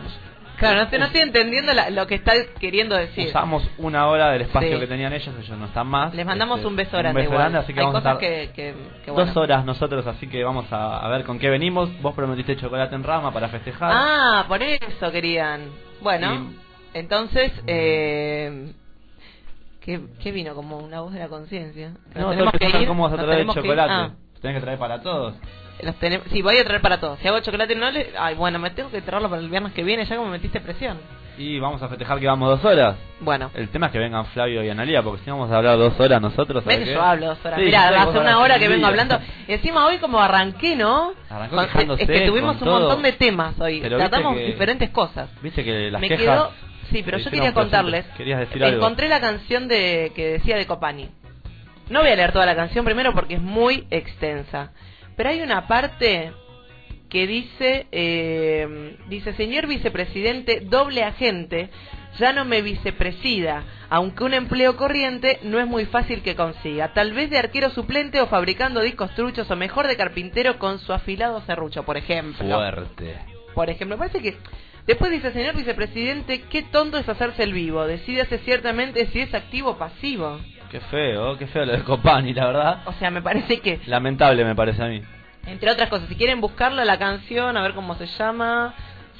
Claro, 0.57 0.77
no, 0.77 0.83
estoy- 0.83 0.99
no 0.99 1.05
estoy 1.05 1.21
entendiendo 1.21 1.73
la- 1.73 1.89
lo 1.91 2.07
que 2.07 2.15
está 2.15 2.33
queriendo 2.59 2.95
decir. 2.95 3.27
Usamos 3.27 3.69
una 3.77 4.07
hora 4.07 4.31
del 4.31 4.41
espacio 4.41 4.73
Sí. 4.73 4.79
que 4.79 4.87
tenían 4.87 5.13
ellos, 5.13 5.33
ellos 5.39 5.57
no 5.57 5.65
están 5.65 5.87
más. 5.87 6.13
Les 6.15 6.25
mandamos 6.25 6.57
Este, 6.57 6.67
un 6.67 6.75
beso 6.75 6.97
grande. 6.97 7.21
beso 7.21 7.31
igual. 7.31 7.39
grande, 7.43 7.59
así 7.59 7.73
que 7.73 7.79
Hay 7.79 7.85
vamos 7.85 7.99
a 7.99 8.03
cosas 8.13 8.23
estar 8.23 8.47
que, 8.47 8.51
que, 8.53 8.73
que 9.05 9.11
bueno. 9.11 9.27
dos 9.27 9.37
horas 9.37 9.63
nosotros, 9.65 10.07
así 10.07 10.27
que 10.27 10.43
vamos 10.43 10.65
a, 10.73 10.97
a 11.05 11.07
ver 11.09 11.23
con 11.25 11.37
qué 11.39 11.49
venimos. 11.49 11.89
Vos 12.01 12.15
prometiste 12.15 12.55
chocolate 12.57 12.95
en 12.95 13.03
rama 13.03 13.31
para 13.31 13.49
festejar. 13.49 13.91
Ah, 13.93 14.45
por 14.47 14.61
eso 14.63 15.11
querían. 15.11 15.61
Bueno, 16.01 16.51
entonces, 16.93 17.51
eh, 17.67 18.71
¿qué, 19.81 20.01
qué 20.21 20.31
vino? 20.31 20.55
Como 20.55 20.77
una 20.77 21.01
voz 21.01 21.13
de 21.13 21.19
la 21.19 21.27
conciencia. 21.27 21.91
no, 22.15 22.29
tenemos 22.31 22.53
que 22.53 22.69
ir, 22.81 22.87
cómo 22.87 23.03
vas 23.03 23.13
a 23.13 23.17
nos 23.17 23.25
traer 23.25 23.41
el 23.41 23.47
tenemos 23.47 23.53
que 23.55 23.59
ir. 23.59 23.65
chocolate. 23.65 23.93
Ah, 23.93 24.11
Tenés 24.41 24.57
que 24.57 24.61
traer 24.61 24.79
para 24.79 25.01
todos. 25.01 25.35
los 25.81 25.95
tenem- 25.99 26.21
sí, 26.31 26.41
voy 26.41 26.57
a 26.57 26.63
traer 26.63 26.81
para 26.81 26.99
todos. 26.99 27.19
Si 27.19 27.27
hago 27.27 27.39
chocolate 27.39 27.75
no 27.75 27.89
le... 27.91 28.11
Ay, 28.17 28.35
bueno, 28.35 28.59
me 28.59 28.69
tengo 28.71 28.89
que 28.91 29.01
traerlo 29.01 29.29
para 29.29 29.41
el 29.41 29.49
viernes 29.49 29.73
que 29.73 29.83
viene, 29.83 30.05
ya 30.05 30.15
como 30.15 30.27
me 30.29 30.37
metiste 30.37 30.59
presión. 30.61 30.97
Y 31.39 31.59
vamos 31.59 31.79
a 31.83 31.87
festejar 31.87 32.19
que 32.19 32.25
vamos 32.25 32.49
dos 32.49 32.65
horas. 32.65 32.95
Bueno. 33.19 33.51
El 33.53 33.69
tema 33.69 33.85
es 33.87 33.91
que 33.91 33.99
vengan 33.99 34.25
Flavio 34.27 34.63
y 34.63 34.69
Analia, 34.69 35.03
porque 35.03 35.23
si 35.23 35.29
vamos 35.29 35.51
a 35.51 35.57
hablar 35.57 35.77
dos 35.77 35.99
horas 35.99 36.19
nosotros. 36.19 36.65
Ven 36.65 36.77
¿sabes 36.77 36.79
que 36.79 36.85
qué? 36.85 36.93
yo 36.95 37.01
hablo 37.03 37.27
dos 37.27 37.45
horas. 37.45 37.59
Sí, 37.59 37.65
Mira, 37.65 37.89
hace 38.01 38.17
una 38.17 38.39
hora 38.39 38.57
que 38.57 38.67
vengo 38.67 38.87
hablando. 38.87 39.19
Encima 39.47 39.85
hoy 39.85 39.99
como 39.99 40.19
arranqué, 40.19 40.75
¿no? 40.75 41.11
Arrancó 41.29 41.57
Con- 41.57 41.91
es 41.99 42.07
que 42.07 42.21
tuvimos 42.21 42.59
un 42.61 42.69
montón 42.69 43.03
de 43.03 43.11
temas 43.13 43.59
hoy. 43.59 43.81
Pero 43.81 43.97
Tratamos 43.99 44.35
que- 44.35 44.45
diferentes 44.45 44.89
cosas. 44.89 45.29
Viste 45.43 45.63
que 45.63 45.91
las 45.91 46.01
Me 46.01 46.07
quejas. 46.07 46.23
quedó... 46.25 46.51
Sí, 46.89 47.03
pero 47.03 47.17
yo 47.17 47.29
quería 47.29 47.53
contarles. 47.53 48.05
Querías 48.15 48.39
decir 48.39 48.63
algo. 48.63 48.77
Encontré 48.77 49.09
la 49.09 49.19
canción 49.19 49.67
de 49.67 50.13
que 50.15 50.25
decía 50.39 50.55
de 50.55 50.65
Copani. 50.65 51.09
No 51.89 52.01
voy 52.01 52.09
a 52.09 52.15
leer 52.15 52.33
toda 52.33 52.45
la 52.45 52.55
canción 52.55 52.83
primero 52.85 53.13
porque 53.13 53.35
es 53.35 53.41
muy 53.41 53.87
extensa. 53.89 54.71
Pero 55.15 55.29
hay 55.29 55.41
una 55.41 55.67
parte 55.67 56.31
que 57.09 57.25
dice, 57.25 57.87
eh, 57.91 58.97
dice, 59.07 59.33
señor 59.33 59.67
vicepresidente, 59.67 60.61
doble 60.61 61.03
agente, 61.03 61.69
ya 62.19 62.33
no 62.33 62.45
me 62.45 62.61
vicepresida, 62.61 63.63
aunque 63.89 64.23
un 64.23 64.33
empleo 64.33 64.75
corriente 64.75 65.39
no 65.43 65.59
es 65.59 65.67
muy 65.67 65.85
fácil 65.85 66.21
que 66.21 66.35
consiga. 66.35 66.93
Tal 66.93 67.13
vez 67.13 67.29
de 67.29 67.37
arquero 67.37 67.69
suplente 67.69 68.19
o 68.21 68.27
fabricando 68.27 68.81
discos 68.81 69.13
truchos 69.15 69.49
o 69.49 69.55
mejor 69.55 69.87
de 69.87 69.95
carpintero 69.95 70.59
con 70.59 70.79
su 70.79 70.93
afilado 70.93 71.41
serrucho, 71.41 71.83
por 71.83 71.97
ejemplo. 71.97 72.57
Fuerte. 72.57 73.17
Por 73.53 73.69
ejemplo, 73.69 73.97
parece 73.97 74.21
que 74.21 74.35
después 74.85 75.11
dice, 75.11 75.31
señor 75.31 75.55
vicepresidente, 75.55 76.41
qué 76.43 76.63
tonto 76.63 76.97
es 76.97 77.07
hacerse 77.07 77.43
el 77.43 77.53
vivo. 77.53 77.85
Decídase 77.87 78.39
ciertamente 78.39 79.07
si 79.07 79.21
es 79.21 79.33
activo 79.33 79.71
o 79.71 79.77
pasivo. 79.77 80.39
Qué 80.71 80.79
feo, 80.81 81.37
qué 81.37 81.47
feo 81.47 81.65
lo 81.65 81.73
de 81.73 81.83
Copani, 81.83 82.33
la 82.33 82.45
verdad. 82.47 82.79
O 82.85 82.93
sea, 82.93 83.09
me 83.09 83.21
parece 83.21 83.59
que, 83.59 83.79
Lamentable 83.85 84.43
me 84.43 84.55
parece 84.55 84.83
a 84.83 84.87
mí. 84.87 85.01
entre 85.45 85.71
otras 85.71 85.89
cosas, 85.89 86.07
si 86.09 86.15
quieren 86.15 86.41
buscarla 86.41 86.83
la 86.85 86.97
canción, 86.97 87.55
a 87.57 87.61
ver 87.61 87.73
cómo 87.73 87.95
se 87.95 88.05
llama. 88.05 88.73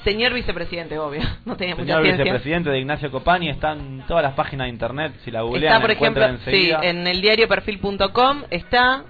Señor 0.04 0.32
vicepresidente, 0.32 0.98
obvio. 0.98 1.22
No 1.44 1.56
tenía 1.56 1.74
mucha 1.74 1.86
Señor 1.86 2.02
ciencia. 2.04 2.24
vicepresidente 2.24 2.70
de 2.70 2.78
Ignacio 2.78 3.10
Copani 3.10 3.48
está 3.48 3.72
en 3.72 4.02
todas 4.06 4.22
las 4.22 4.34
páginas 4.34 4.66
de 4.66 4.70
internet. 4.70 5.12
Si 5.24 5.30
la 5.30 5.42
googlean, 5.42 5.64
Está, 5.74 5.80
por 5.80 5.90
ejemplo, 5.90 6.22
encuentran 6.24 6.44
sí, 6.44 6.50
enseguida. 6.70 6.80
en 6.82 7.06
el 7.06 7.20
diarioperfil.com 7.20 8.44
está. 8.50 9.04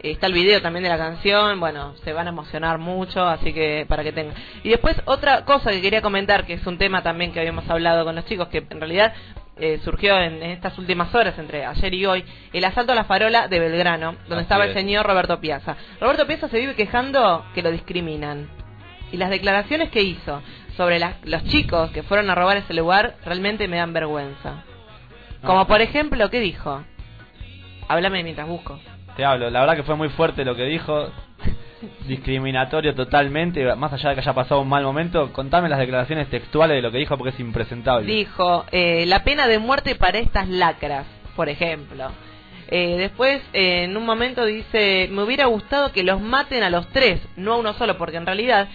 Está 0.00 0.26
el 0.26 0.34
video 0.34 0.60
también 0.60 0.82
de 0.82 0.90
la 0.90 0.98
canción, 0.98 1.58
bueno, 1.60 1.94
se 2.04 2.12
van 2.12 2.26
a 2.26 2.28
emocionar 2.30 2.76
mucho, 2.76 3.26
así 3.26 3.54
que 3.54 3.86
para 3.88 4.02
que 4.02 4.12
tengan. 4.12 4.34
Y 4.62 4.68
después 4.68 5.00
otra 5.06 5.46
cosa 5.46 5.70
que 5.70 5.80
quería 5.80 6.02
comentar, 6.02 6.44
que 6.44 6.52
es 6.52 6.66
un 6.66 6.76
tema 6.76 7.02
también 7.02 7.32
que 7.32 7.40
habíamos 7.40 7.66
hablado 7.70 8.04
con 8.04 8.14
los 8.14 8.26
chicos, 8.26 8.48
que 8.48 8.66
en 8.68 8.80
realidad 8.80 9.14
eh, 9.56 9.80
surgió 9.84 10.18
en, 10.18 10.42
en 10.42 10.50
estas 10.50 10.76
últimas 10.78 11.14
horas, 11.14 11.38
entre 11.38 11.64
ayer 11.64 11.94
y 11.94 12.06
hoy, 12.06 12.24
el 12.52 12.64
asalto 12.64 12.92
a 12.92 12.94
la 12.94 13.04
farola 13.04 13.46
de 13.48 13.58
Belgrano, 13.60 14.12
donde 14.28 14.34
Así 14.36 14.42
estaba 14.42 14.64
es. 14.64 14.70
el 14.70 14.76
señor 14.76 15.06
Roberto 15.06 15.40
Piazza. 15.40 15.76
Roberto 16.00 16.26
Piazza 16.26 16.48
se 16.48 16.58
vive 16.58 16.74
quejando 16.74 17.44
que 17.54 17.62
lo 17.62 17.70
discriminan. 17.70 18.48
Y 19.12 19.16
las 19.16 19.30
declaraciones 19.30 19.90
que 19.90 20.02
hizo 20.02 20.42
sobre 20.76 20.98
las- 20.98 21.24
los 21.24 21.44
chicos 21.44 21.90
que 21.92 22.02
fueron 22.02 22.30
a 22.30 22.34
robar 22.34 22.56
ese 22.56 22.74
lugar 22.74 23.14
realmente 23.24 23.68
me 23.68 23.76
dan 23.76 23.92
vergüenza. 23.92 24.64
Como 25.44 25.66
por 25.66 25.80
ejemplo, 25.82 26.30
¿qué 26.30 26.40
dijo? 26.40 26.82
Háblame 27.88 28.22
mientras 28.24 28.48
busco. 28.48 28.80
Te 29.16 29.24
hablo, 29.24 29.50
la 29.50 29.60
verdad 29.60 29.76
que 29.76 29.82
fue 29.84 29.94
muy 29.94 30.08
fuerte 30.08 30.44
lo 30.44 30.56
que 30.56 30.64
dijo. 30.64 31.12
Discriminatorio 32.06 32.94
totalmente, 32.94 33.74
más 33.76 33.92
allá 33.92 34.10
de 34.10 34.14
que 34.14 34.20
haya 34.20 34.32
pasado 34.32 34.60
un 34.60 34.68
mal 34.68 34.84
momento. 34.84 35.32
Contame 35.32 35.68
las 35.68 35.78
declaraciones 35.78 36.28
textuales 36.28 36.76
de 36.76 36.82
lo 36.82 36.90
que 36.90 36.98
dijo 36.98 37.16
porque 37.16 37.34
es 37.34 37.40
impresentable. 37.40 38.06
Dijo, 38.06 38.64
eh, 38.72 39.04
la 39.06 39.24
pena 39.24 39.46
de 39.46 39.58
muerte 39.58 39.94
para 39.94 40.18
estas 40.18 40.48
lacras, 40.48 41.06
por 41.36 41.48
ejemplo. 41.48 42.10
Eh, 42.68 42.96
después, 42.96 43.42
eh, 43.52 43.84
en 43.84 43.96
un 43.96 44.06
momento 44.06 44.44
dice, 44.44 45.08
me 45.10 45.22
hubiera 45.22 45.46
gustado 45.46 45.92
que 45.92 46.02
los 46.02 46.20
maten 46.20 46.62
a 46.62 46.70
los 46.70 46.88
tres, 46.88 47.20
no 47.36 47.52
a 47.52 47.56
uno 47.56 47.74
solo, 47.74 47.98
porque 47.98 48.16
en 48.16 48.26
realidad, 48.26 48.68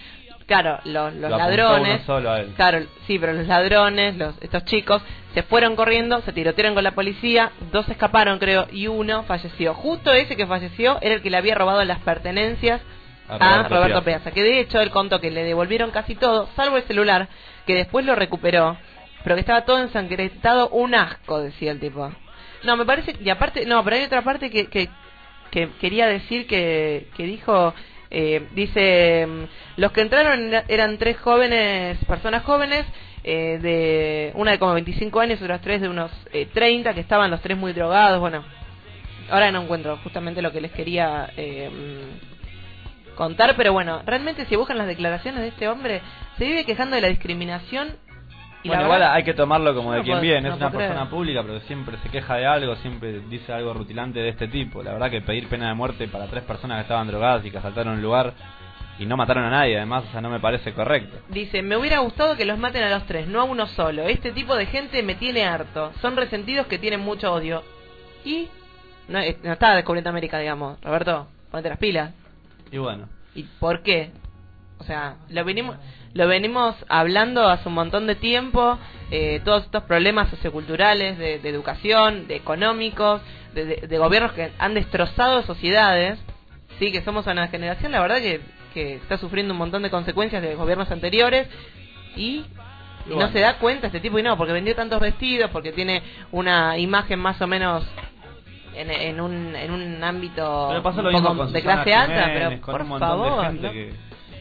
claro, 0.50 0.80
los, 0.84 1.14
los 1.14 1.30
Lo 1.30 1.38
ladrones, 1.38 2.02
solo 2.02 2.28
a 2.32 2.40
él. 2.40 2.52
claro, 2.56 2.80
sí, 3.06 3.20
pero 3.20 3.34
los 3.34 3.46
ladrones, 3.46 4.16
los, 4.16 4.34
estos 4.40 4.64
chicos, 4.64 5.00
se 5.32 5.44
fueron 5.44 5.76
corriendo, 5.76 6.20
se 6.22 6.32
tirotearon 6.32 6.74
con 6.74 6.82
la 6.82 6.90
policía, 6.90 7.52
dos 7.70 7.88
escaparon 7.88 8.40
creo, 8.40 8.66
y 8.72 8.88
uno 8.88 9.22
falleció. 9.22 9.74
Justo 9.74 10.12
ese 10.12 10.34
que 10.36 10.48
falleció 10.48 10.98
era 11.02 11.14
el 11.14 11.22
que 11.22 11.30
le 11.30 11.36
había 11.36 11.54
robado 11.54 11.84
las 11.84 12.00
pertenencias 12.00 12.80
A 13.28 13.34
a 13.34 13.38
Roberto 13.38 13.74
Roberto, 13.76 14.02
Piazza. 14.02 14.04
Piazza, 14.04 14.30
que 14.32 14.42
de 14.42 14.58
hecho 14.58 14.80
él 14.80 14.90
contó 14.90 15.20
que 15.20 15.30
le 15.30 15.44
devolvieron 15.44 15.92
casi 15.92 16.16
todo, 16.16 16.48
salvo 16.56 16.78
el 16.78 16.82
celular, 16.82 17.28
que 17.64 17.76
después 17.76 18.04
lo 18.04 18.16
recuperó, 18.16 18.76
pero 19.22 19.36
que 19.36 19.40
estaba 19.42 19.64
todo 19.64 19.78
ensangrentado, 19.78 20.68
un 20.70 20.96
asco, 20.96 21.40
decía 21.40 21.70
el 21.70 21.78
tipo. 21.78 22.10
No, 22.64 22.76
me 22.76 22.84
parece, 22.84 23.14
y 23.22 23.30
aparte, 23.30 23.66
no, 23.66 23.84
pero 23.84 23.94
hay 23.96 24.02
otra 24.02 24.22
parte 24.22 24.50
que, 24.50 24.66
que, 24.66 24.88
que 25.52 25.68
quería 25.80 26.08
decir 26.08 26.48
que, 26.48 27.08
que 27.16 27.22
dijo, 27.22 27.72
eh, 28.10 28.46
dice, 28.54 29.26
mm, 29.26 29.80
los 29.80 29.92
que 29.92 30.00
entraron 30.02 30.48
era- 30.48 30.64
eran 30.68 30.98
tres 30.98 31.16
jóvenes, 31.18 31.98
personas 32.06 32.42
jóvenes, 32.44 32.84
eh, 33.24 33.58
de 33.60 34.32
una 34.34 34.52
de 34.52 34.58
como 34.58 34.74
25 34.74 35.20
años 35.20 35.40
otras 35.42 35.60
tres 35.60 35.80
de 35.80 35.88
unos 35.88 36.10
eh, 36.32 36.46
30, 36.52 36.94
que 36.94 37.00
estaban 37.00 37.30
los 37.30 37.40
tres 37.42 37.56
muy 37.56 37.72
drogados, 37.72 38.18
bueno, 38.20 38.44
ahora 39.30 39.52
no 39.52 39.62
encuentro 39.62 39.96
justamente 39.98 40.42
lo 40.42 40.52
que 40.52 40.60
les 40.60 40.72
quería 40.72 41.30
eh, 41.36 41.70
mm, 41.70 43.14
contar, 43.16 43.54
pero 43.56 43.72
bueno, 43.72 44.02
realmente 44.06 44.46
si 44.46 44.56
buscan 44.56 44.78
las 44.78 44.86
declaraciones 44.86 45.42
de 45.42 45.48
este 45.48 45.68
hombre, 45.68 46.00
se 46.38 46.44
vive 46.46 46.64
quejando 46.64 46.96
de 46.96 47.02
la 47.02 47.08
discriminación 47.08 47.88
y 48.62 48.68
Bueno, 48.68 48.82
igual 48.84 48.98
verdad- 49.00 49.14
hay 49.14 49.22
que 49.24 49.34
tomarlo 49.34 49.74
como 49.74 49.92
de 49.92 49.98
no 49.98 50.04
quien 50.04 50.14
puedo- 50.14 50.22
viene, 50.22 50.42
no 50.42 50.54
es 50.54 50.60
una 50.60 50.70
persona 50.70 50.94
creer. 50.94 51.08
pública, 51.10 51.42
pero 51.42 51.60
siempre 51.60 51.96
se 52.02 52.08
queja 52.10 52.34
de 52.36 52.46
algo, 52.46 52.76
siempre 52.76 53.20
dice 53.20 53.52
algo 53.52 53.72
rutilante 53.74 54.18
de 54.20 54.28
este 54.28 54.48
tipo. 54.48 54.82
La 54.82 54.92
verdad 54.92 55.10
que 55.10 55.20
pedir 55.22 55.48
pena 55.48 55.68
de 55.68 55.74
muerte 55.74 56.08
para 56.08 56.26
tres 56.26 56.42
personas 56.44 56.76
que 56.78 56.82
estaban 56.82 57.06
drogadas 57.06 57.44
y 57.46 57.50
que 57.50 57.58
asaltaron 57.58 57.94
un 57.94 58.02
lugar 58.02 58.34
y 58.98 59.06
no 59.06 59.16
mataron 59.16 59.44
a 59.44 59.50
nadie, 59.50 59.78
además, 59.78 60.04
o 60.08 60.12
sea, 60.12 60.20
no 60.20 60.28
me 60.28 60.40
parece 60.40 60.74
correcto. 60.74 61.16
Dice, 61.30 61.62
me 61.62 61.76
hubiera 61.78 62.00
gustado 62.00 62.36
que 62.36 62.44
los 62.44 62.58
maten 62.58 62.82
a 62.82 62.90
los 62.90 63.06
tres, 63.06 63.26
no 63.28 63.40
a 63.40 63.44
uno 63.44 63.66
solo. 63.66 64.02
Este 64.02 64.30
tipo 64.32 64.54
de 64.56 64.66
gente 64.66 65.02
me 65.02 65.14
tiene 65.14 65.44
harto. 65.44 65.92
Son 66.02 66.16
resentidos 66.16 66.66
que 66.66 66.78
tienen 66.78 67.00
mucho 67.00 67.32
odio. 67.32 67.62
Y 68.26 68.48
no, 69.08 69.18
no 69.42 69.52
está 69.52 69.74
descubriendo 69.74 70.10
América, 70.10 70.38
digamos. 70.38 70.78
Roberto, 70.82 71.26
ponete 71.50 71.70
las 71.70 71.78
pilas. 71.78 72.12
Y 72.70 72.76
bueno, 72.76 73.08
¿Y 73.34 73.44
por 73.44 73.82
qué? 73.82 74.10
O 74.78 74.84
sea, 74.84 75.16
lo 75.30 75.44
venimos, 75.44 75.76
lo 76.12 76.26
venimos 76.26 76.74
hablando 76.88 77.48
hace 77.48 77.68
un 77.68 77.74
montón 77.74 78.06
de 78.06 78.14
tiempo, 78.16 78.78
eh, 79.10 79.40
todos 79.44 79.64
estos 79.64 79.84
problemas 79.84 80.28
socioculturales, 80.30 81.18
de, 81.18 81.38
de 81.38 81.48
educación, 81.48 82.26
de 82.26 82.36
económicos, 82.36 83.20
de, 83.54 83.64
de- 83.64 83.86
de 83.86 83.98
gobiernos 83.98 84.32
que 84.32 84.50
han 84.58 84.74
destrozado 84.74 85.42
sociedades, 85.42 86.18
sí, 86.78 86.90
que 86.92 87.02
somos 87.02 87.26
una 87.26 87.48
generación, 87.48 87.92
la 87.92 88.00
verdad 88.00 88.18
que, 88.18 88.40
que 88.74 88.94
está 88.94 89.18
sufriendo 89.18 89.52
un 89.54 89.58
montón 89.58 89.82
de 89.82 89.90
consecuencias 89.90 90.42
de 90.42 90.54
gobiernos 90.54 90.90
anteriores 90.90 91.48
y, 92.16 92.44
y 93.06 93.14
no 93.16 93.30
se 93.32 93.40
da 93.40 93.58
cuenta 93.58 93.86
este 93.86 94.00
tipo 94.00 94.18
y 94.18 94.22
no, 94.22 94.36
porque 94.36 94.52
vendió 94.52 94.74
tantos 94.74 95.00
vestidos, 95.00 95.50
porque 95.50 95.72
tiene 95.72 96.02
una 96.32 96.76
imagen 96.78 97.18
más 97.20 97.40
o 97.40 97.46
menos 97.46 97.84
en, 98.74 98.90
en 98.90 99.20
un, 99.20 99.54
en 99.56 99.70
un 99.72 100.02
ámbito 100.04 100.68
un 101.00 101.12
poco 101.22 101.34
de 101.52 101.62
clase 101.62 101.90
alta, 101.94 102.24
pero 102.34 102.50
por 102.60 102.80
favor, 103.00 103.44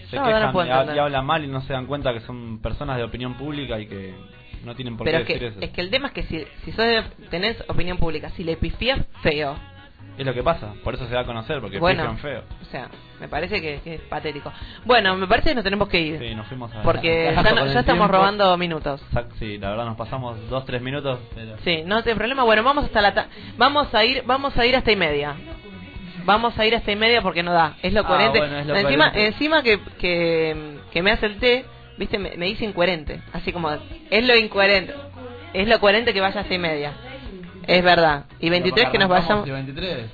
se 0.10 0.16
No, 0.16 0.24
no 0.24 0.28
quejan 0.28 0.52
puedo 0.52 0.68
y, 0.68 0.96
y 0.96 1.00
hablan 1.00 1.26
mal 1.26 1.44
y 1.44 1.48
no 1.48 1.62
se 1.62 1.74
dan 1.74 1.86
cuenta 1.86 2.14
que 2.14 2.22
son 2.22 2.60
personas 2.62 2.98
de 2.98 3.04
opinión 3.04 3.36
pública 3.36 3.80
y 3.80 3.88
que 3.88 4.14
no 4.66 4.76
tienen 4.76 4.98
por 4.98 5.06
Pero 5.06 5.18
qué 5.20 5.22
es 5.22 5.28
que, 5.28 5.34
decir 5.46 5.48
eso. 5.58 5.60
es 5.66 5.72
que 5.72 5.82
el 5.82 5.90
tema 5.90 6.08
es 6.08 6.14
que 6.14 6.24
si, 6.24 6.46
si 6.66 6.72
sos 6.72 6.86
de- 6.86 7.04
tenés 7.30 7.64
opinión 7.70 7.98
pública, 7.98 8.30
si 8.32 8.44
le 8.44 8.58
pifias, 8.58 9.00
feo. 9.22 9.56
Es 10.18 10.26
lo 10.26 10.34
que 10.34 10.44
pasa, 10.44 10.74
por 10.84 10.96
eso 10.96 11.08
se 11.08 11.14
da 11.14 11.22
a 11.22 11.26
conocer, 11.26 11.62
porque 11.62 11.80
Bueno. 11.80 12.02
fijan 12.02 12.18
feo. 12.18 12.44
O 12.62 12.66
sea, 12.66 12.90
me 13.22 13.30
parece 13.30 13.62
que, 13.62 13.80
que 13.82 13.94
es 13.96 14.02
patético. 14.02 14.52
Bueno, 14.84 15.16
me 15.16 15.28
parece 15.28 15.50
que 15.50 15.56
nos 15.56 15.64
tenemos 15.64 15.88
que 15.88 16.02
ir. 16.02 16.20
Sí, 16.20 16.36
nos 16.36 16.46
fuimos 16.48 16.76
a... 16.76 16.82
Porque 16.82 17.32
ya, 17.42 17.52
no- 17.54 17.66
ya 17.68 17.80
estamos 17.80 18.10
robando 18.12 18.58
minutos. 18.58 19.02
Sí, 19.38 19.58
la 19.58 19.70
verdad 19.70 19.86
nos 19.86 19.96
pasamos 19.96 20.38
dos, 20.50 20.66
tres 20.66 20.82
minutos. 20.82 21.20
pero- 21.34 21.58
Sí, 21.64 21.84
no 21.86 21.98
hay 22.06 22.16
problema. 22.16 22.44
Bueno, 22.44 22.64
vamos 22.64 22.84
hasta 22.84 23.02
la 23.02 23.14
ta- 23.14 23.28
vamos 23.58 23.94
a 23.96 24.04
ir 24.04 24.24
vamos 24.26 24.58
a 24.58 24.66
ir 24.66 24.76
hasta 24.76 24.92
y 24.92 24.98
media. 24.98 25.36
Vamos 26.30 26.58
a 26.60 26.66
ir 26.66 26.76
hasta 26.76 26.92
y 26.92 26.96
media 26.96 27.22
porque 27.22 27.44
no 27.44 27.52
da. 27.54 27.76
Es 27.82 27.92
lo 27.94 28.02
Ah, 28.02 28.08
coherente. 28.08 28.40
bueno, 28.40 28.58
es 28.60 28.66
lo 28.68 28.76
encima 28.76 29.06
coherente. 29.12 29.28
encima 29.28 29.64
que, 29.64 29.80
que 30.00 30.78
que 30.92 31.02
me 31.02 31.12
hace 31.12 31.26
el 31.26 31.38
té, 31.40 31.66
¿viste? 31.98 32.18
Me, 32.20 32.38
me 32.38 32.46
dice 32.46 32.66
incoherente, 32.66 33.22
así 33.34 33.52
como 33.52 33.70
es 33.72 34.24
lo 34.26 34.36
incoherente. 34.36 34.94
Es 35.54 35.68
lo 35.68 35.80
coherente 35.80 36.14
que 36.14 36.22
vaya 36.22 36.42
hasta 36.42 36.54
y 36.54 36.60
media. 36.60 36.94
Es 37.68 37.84
verdad. 37.84 38.26
Y 38.40 38.50
23 38.50 38.90
que 38.90 38.98
nos 39.00 39.10
vayamos 39.10 39.48
y 39.48 39.52
23. 39.52 40.06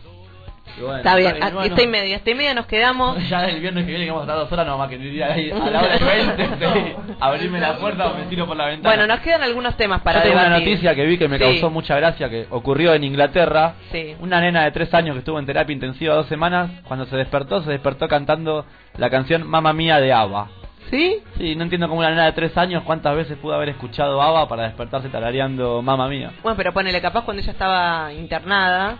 Bueno, 0.80 0.98
Está 0.98 1.16
bien, 1.16 1.38
bueno. 1.40 1.60
hasta 1.62 1.82
y 1.84 1.88
media, 1.88 2.18
hasta 2.18 2.32
y 2.32 2.36
media 2.36 2.54
nos 2.54 2.66
quedamos. 2.66 3.18
Ya 3.30 3.46
el 3.46 3.62
viernes 3.62 3.86
que 3.86 3.92
viene 3.92 4.06
que 4.06 4.12
vamos 4.12 4.28
a 4.28 4.32
estar 4.32 4.38
dos 4.44 4.52
horas 4.52 4.68
nomás 4.68 4.90
que 4.90 4.96
ir 4.96 5.24
ahí 5.24 5.50
a 5.52 5.58
la 5.70 5.82
hora 5.84 5.98
20, 5.98 6.48
sí, 6.60 6.94
abrirme 7.20 7.60
la 7.62 7.78
puerta 7.78 8.08
o 8.08 8.16
me 8.18 8.24
tiro 8.24 8.46
por 8.46 8.58
la 8.58 8.66
ventana. 8.66 8.96
Bueno, 8.96 9.08
nos 9.14 9.24
quedan 9.24 9.44
algunos 9.44 9.78
temas 9.78 10.02
para 10.02 10.20
Yo 10.20 10.30
tengo 10.32 10.40
una 10.40 10.50
noticia 10.60 10.94
que 10.96 11.06
vi 11.06 11.18
que 11.18 11.28
me 11.30 11.38
Sí. 11.38 11.44
causó 11.44 11.70
mucha 11.70 11.96
gracia, 11.96 12.30
que 12.30 12.48
ocurrió 12.50 12.94
en 12.94 13.04
Inglaterra. 13.04 13.76
Sí. 13.92 14.16
Una 14.20 14.42
nena 14.42 14.64
de 14.66 14.72
tres 14.72 14.94
años 14.94 15.14
que 15.16 15.20
estuvo 15.20 15.40
en 15.40 15.46
terapia 15.46 15.74
intensiva 15.74 16.16
dos 16.16 16.28
semanas, 16.28 16.70
cuando 16.88 17.06
se 17.06 17.16
despertó, 17.16 17.62
se 17.64 17.70
despertó 17.72 18.08
cantando 18.08 18.66
la 18.98 19.10
canción 19.10 19.48
Mamma 19.48 19.72
Mía 19.74 20.00
de 20.02 20.12
ABBA. 20.14 20.50
¿Sí? 20.92 21.18
Sí, 21.38 21.56
no 21.56 21.64
entiendo 21.64 21.88
cómo 21.88 22.02
una 22.02 22.12
nena 22.12 22.26
de 22.26 22.34
tres 22.34 22.56
años 22.58 22.84
cuántas 22.84 23.16
veces 23.16 23.38
pudo 23.38 23.56
haber 23.56 23.70
escuchado 23.70 24.22
ABBA 24.22 24.48
para 24.48 24.64
despertarse 24.64 25.10
tarareando 25.10 25.82
Mamma 25.82 26.08
Mía. 26.08 26.32
Bueno, 26.44 26.56
pero 26.58 26.74
ponele, 26.74 27.02
capaz 27.02 27.24
cuando 27.24 27.42
ella 27.42 27.52
estaba 27.54 28.14
internada, 28.14 28.98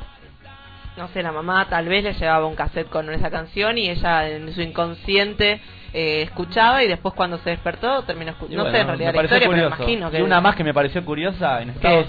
no 0.98 1.08
sé, 1.10 1.22
la 1.24 1.32
mamá 1.32 1.68
tal 1.70 1.88
vez 1.88 2.04
le 2.04 2.14
llevaba 2.14 2.46
un 2.48 2.56
cassette 2.56 2.90
con 2.90 3.10
esa 3.12 3.30
canción 3.30 3.78
y 3.78 3.90
ella 3.90 4.30
en 4.30 4.52
su 4.54 4.62
inconsciente 4.62 5.60
eh, 5.94 6.22
escuchaba 6.24 6.84
y 6.84 6.88
después 6.88 7.14
cuando 7.16 7.38
se 7.40 7.50
despertó 7.52 8.04
terminó 8.04 8.32
escuchando. 8.32 8.64
No 8.64 8.70
bueno, 8.70 8.76
sé 8.78 8.82
en 8.82 8.88
realidad 8.88 9.14
la 9.16 9.24
historia, 9.24 9.48
pero 9.50 9.52
curioso. 9.52 9.76
imagino 9.84 10.12
que... 10.12 10.20
Y 10.20 10.22
una 10.22 10.42
más 10.42 10.56
que 10.56 10.64
me 10.64 10.74
pareció 10.74 11.04
curiosa, 11.04 11.62
en 11.62 11.70
Estados, 11.72 12.08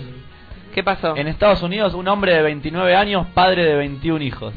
¿Qué 0.74 0.82
pasó? 0.84 1.16
en 1.16 1.26
Estados 1.28 1.62
Unidos 1.62 1.94
un 1.94 2.06
hombre 2.08 2.34
de 2.34 2.42
29 2.42 2.94
años, 2.94 3.26
padre 3.34 3.64
de 3.64 3.74
21 3.76 4.22
hijos. 4.24 4.54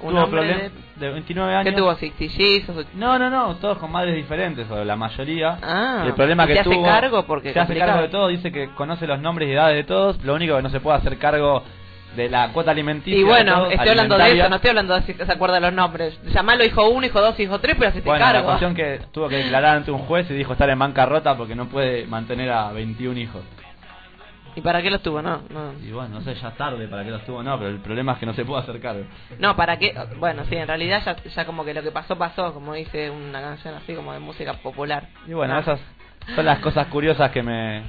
Un 0.00 0.10
Tuvo 0.14 0.24
hombre 0.24 0.42
problem- 0.42 0.70
de 0.96 1.10
29 1.10 1.54
años. 1.54 1.64
¿Qué 1.72 1.78
tuvo? 1.80 1.94
¿Sixtillizos? 1.94 2.86
No, 2.94 3.18
no, 3.18 3.30
no, 3.30 3.54
todos 3.56 3.78
con 3.78 3.90
madres 3.92 4.14
diferentes, 4.16 4.68
o 4.70 4.84
la 4.84 4.96
mayoría. 4.96 5.58
Ah, 5.62 6.02
el 6.04 6.12
problema 6.14 6.44
¿y 6.44 6.48
que 6.48 6.54
se 6.54 6.60
hace 6.60 6.70
tuvo. 6.70 6.84
cargo? 6.84 7.22
Porque 7.24 7.52
se 7.52 7.58
hace 7.60 7.66
complicado. 7.68 7.92
cargo 7.92 8.02
de 8.02 8.08
todo, 8.08 8.28
dice 8.28 8.50
que 8.52 8.68
conoce 8.74 9.06
los 9.06 9.20
nombres 9.20 9.48
y 9.48 9.52
edades 9.52 9.76
de 9.76 9.84
todos. 9.84 10.22
Lo 10.24 10.34
único 10.34 10.56
que 10.56 10.62
no 10.62 10.70
se 10.70 10.80
puede 10.80 10.98
hacer 10.98 11.18
cargo 11.18 11.62
de 12.16 12.28
la 12.28 12.48
cuota 12.52 12.70
alimenticia. 12.72 13.18
Y 13.18 13.24
bueno, 13.24 13.66
estoy 13.70 13.88
hablando 13.90 14.18
de 14.18 14.32
eso, 14.38 14.48
no 14.48 14.56
estoy 14.56 14.68
hablando 14.70 14.94
de 14.94 15.02
si 15.02 15.14
se 15.14 15.32
acuerda 15.32 15.54
de 15.56 15.60
los 15.62 15.72
nombres. 15.72 16.18
Llamalo 16.32 16.64
hijo 16.64 16.88
1, 16.88 17.06
hijo 17.06 17.20
2, 17.20 17.40
hijo 17.40 17.58
3, 17.60 17.76
pero 17.78 17.88
hacete 17.90 18.08
Bueno, 18.08 18.24
la 18.26 18.32
cargo. 18.32 18.46
cuestión 18.48 18.74
que 18.74 19.00
tuvo 19.12 19.28
que 19.28 19.36
declarar 19.36 19.76
ante 19.76 19.90
un 19.90 20.00
juez 20.00 20.30
y 20.30 20.34
dijo 20.34 20.52
estar 20.52 20.68
en 20.70 20.78
bancarrota 20.78 21.36
porque 21.36 21.54
no 21.54 21.66
puede 21.68 22.06
mantener 22.06 22.50
a 22.50 22.72
21 22.72 23.18
hijos. 23.18 23.42
¿Y 24.54 24.60
para 24.60 24.82
qué 24.82 24.90
los 24.90 25.00
tuvo? 25.02 25.22
No, 25.22 25.40
no. 25.48 25.72
Y 25.82 25.92
bueno, 25.92 26.16
no 26.16 26.20
sé, 26.20 26.34
ya 26.34 26.48
es 26.48 26.56
tarde 26.58 26.86
para 26.86 27.02
que 27.04 27.10
los 27.10 27.24
tuvo, 27.24 27.42
no, 27.42 27.56
pero 27.56 27.70
el 27.70 27.78
problema 27.80 28.12
es 28.12 28.18
que 28.18 28.26
no 28.26 28.34
se 28.34 28.44
puede 28.44 28.60
hacer 28.62 28.78
cargo. 28.80 29.04
No, 29.38 29.56
¿para 29.56 29.78
qué? 29.78 29.94
Bueno, 30.18 30.44
sí, 30.46 30.56
en 30.56 30.68
realidad 30.68 31.00
ya, 31.06 31.16
ya 31.16 31.46
como 31.46 31.64
que 31.64 31.72
lo 31.72 31.82
que 31.82 31.90
pasó, 31.90 32.18
pasó, 32.18 32.52
como 32.52 32.74
dice 32.74 33.08
una 33.08 33.40
canción 33.40 33.74
así 33.74 33.94
como 33.94 34.12
de 34.12 34.18
música 34.18 34.52
popular. 34.54 35.08
Y 35.26 35.32
bueno, 35.32 35.54
No. 35.54 35.60
esas 35.60 35.80
son 36.36 36.44
las 36.44 36.58
cosas 36.58 36.86
curiosas 36.88 37.30
que 37.30 37.42
me 37.42 37.82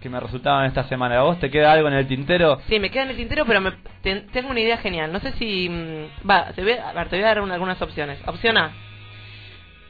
que 0.00 0.08
me 0.08 0.18
resultaban 0.20 0.64
esta 0.66 0.84
semana. 0.84 1.18
¿A 1.18 1.22
vos 1.22 1.38
te 1.38 1.50
queda 1.50 1.72
algo 1.72 1.88
en 1.88 1.94
el 1.94 2.06
tintero? 2.06 2.60
Sí, 2.68 2.78
me 2.80 2.90
queda 2.90 3.02
en 3.04 3.10
el 3.10 3.16
tintero, 3.16 3.44
pero 3.46 3.60
me, 3.60 3.72
ten- 4.02 4.26
tengo 4.32 4.50
una 4.50 4.60
idea 4.60 4.78
genial. 4.78 5.12
No 5.12 5.20
sé 5.20 5.32
si... 5.32 5.68
mm, 5.68 6.28
Va, 6.28 6.52
te 6.54 6.62
voy 6.62 6.72
a, 6.72 6.92
ver, 6.92 7.08
te 7.08 7.16
voy 7.16 7.24
a 7.24 7.28
dar 7.28 7.40
una- 7.40 7.54
algunas 7.54 7.80
opciones. 7.82 8.18
Opción 8.26 8.56
A. 8.58 8.72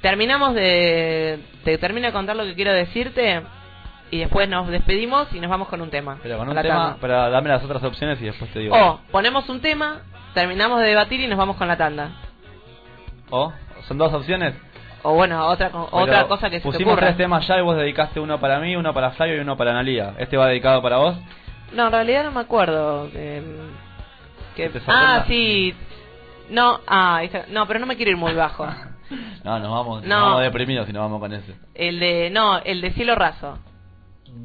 Terminamos 0.00 0.54
de... 0.54 1.38
Te 1.64 1.76
termino 1.78 2.06
de 2.06 2.12
contar 2.12 2.34
lo 2.36 2.44
que 2.44 2.54
quiero 2.54 2.72
decirte 2.72 3.42
y 4.10 4.18
después 4.18 4.48
nos 4.48 4.66
despedimos 4.68 5.32
y 5.32 5.40
nos 5.40 5.50
vamos 5.50 5.68
con 5.68 5.80
un 5.82 5.90
tema. 5.90 6.18
Pero 6.22 6.38
con 6.38 6.48
un 6.48 6.54
la 6.54 6.62
tema, 6.62 6.74
tanda. 6.76 6.96
pero 7.00 7.30
dame 7.30 7.48
las 7.50 7.62
otras 7.62 7.82
opciones 7.84 8.20
y 8.20 8.24
después 8.24 8.50
te 8.52 8.60
digo. 8.60 8.74
O 8.76 9.00
ponemos 9.12 9.48
un 9.48 9.60
tema, 9.60 10.00
terminamos 10.34 10.80
de 10.80 10.88
debatir 10.88 11.20
y 11.20 11.28
nos 11.28 11.38
vamos 11.38 11.56
con 11.56 11.68
la 11.68 11.76
tanda. 11.76 12.10
O, 13.30 13.52
son 13.86 13.98
dos 13.98 14.12
opciones. 14.12 14.54
O 15.02 15.14
bueno, 15.14 15.46
otra 15.48 15.70
otra 15.72 16.26
cosa 16.28 16.50
que 16.50 16.56
se 16.56 16.62
te 16.62 16.72
Pusimos 16.72 16.92
ocurra. 16.92 17.06
tres 17.08 17.16
temas 17.16 17.46
ya 17.46 17.58
y 17.58 17.62
vos 17.62 17.76
dedicaste 17.76 18.20
uno 18.20 18.38
para 18.38 18.58
mí, 18.60 18.76
uno 18.76 18.92
para 18.92 19.12
Flavio 19.12 19.36
y 19.36 19.40
uno 19.40 19.56
para 19.56 19.70
Analia. 19.70 20.14
¿Este 20.18 20.36
va 20.36 20.46
dedicado 20.48 20.82
para 20.82 20.98
vos? 20.98 21.16
No, 21.72 21.86
en 21.86 21.92
realidad 21.92 22.24
no 22.24 22.32
me 22.32 22.40
acuerdo. 22.40 23.08
eh, 23.14 23.42
que, 24.56 24.64
¿Que 24.70 24.78
te 24.80 24.82
ah, 24.88 25.24
sí. 25.26 25.74
No, 26.50 26.80
ah, 26.86 27.20
está. 27.22 27.44
no, 27.48 27.66
pero 27.66 27.78
no 27.80 27.86
me 27.86 27.96
quiero 27.96 28.10
ir 28.10 28.16
muy 28.16 28.34
bajo. 28.34 28.66
No, 29.42 29.58
nos 29.58 29.70
vamos, 29.72 30.02
nos 30.02 30.08
No. 30.08 30.20
vamos 30.24 30.42
deprimidos 30.42 30.86
si 30.86 30.92
nos 30.92 31.02
vamos 31.02 31.18
con 31.18 31.32
ese. 31.32 31.52
El 31.74 31.98
de, 31.98 32.30
no, 32.30 32.58
el 32.58 32.80
de 32.80 32.92
cielo 32.92 33.16
raso. 33.16 33.58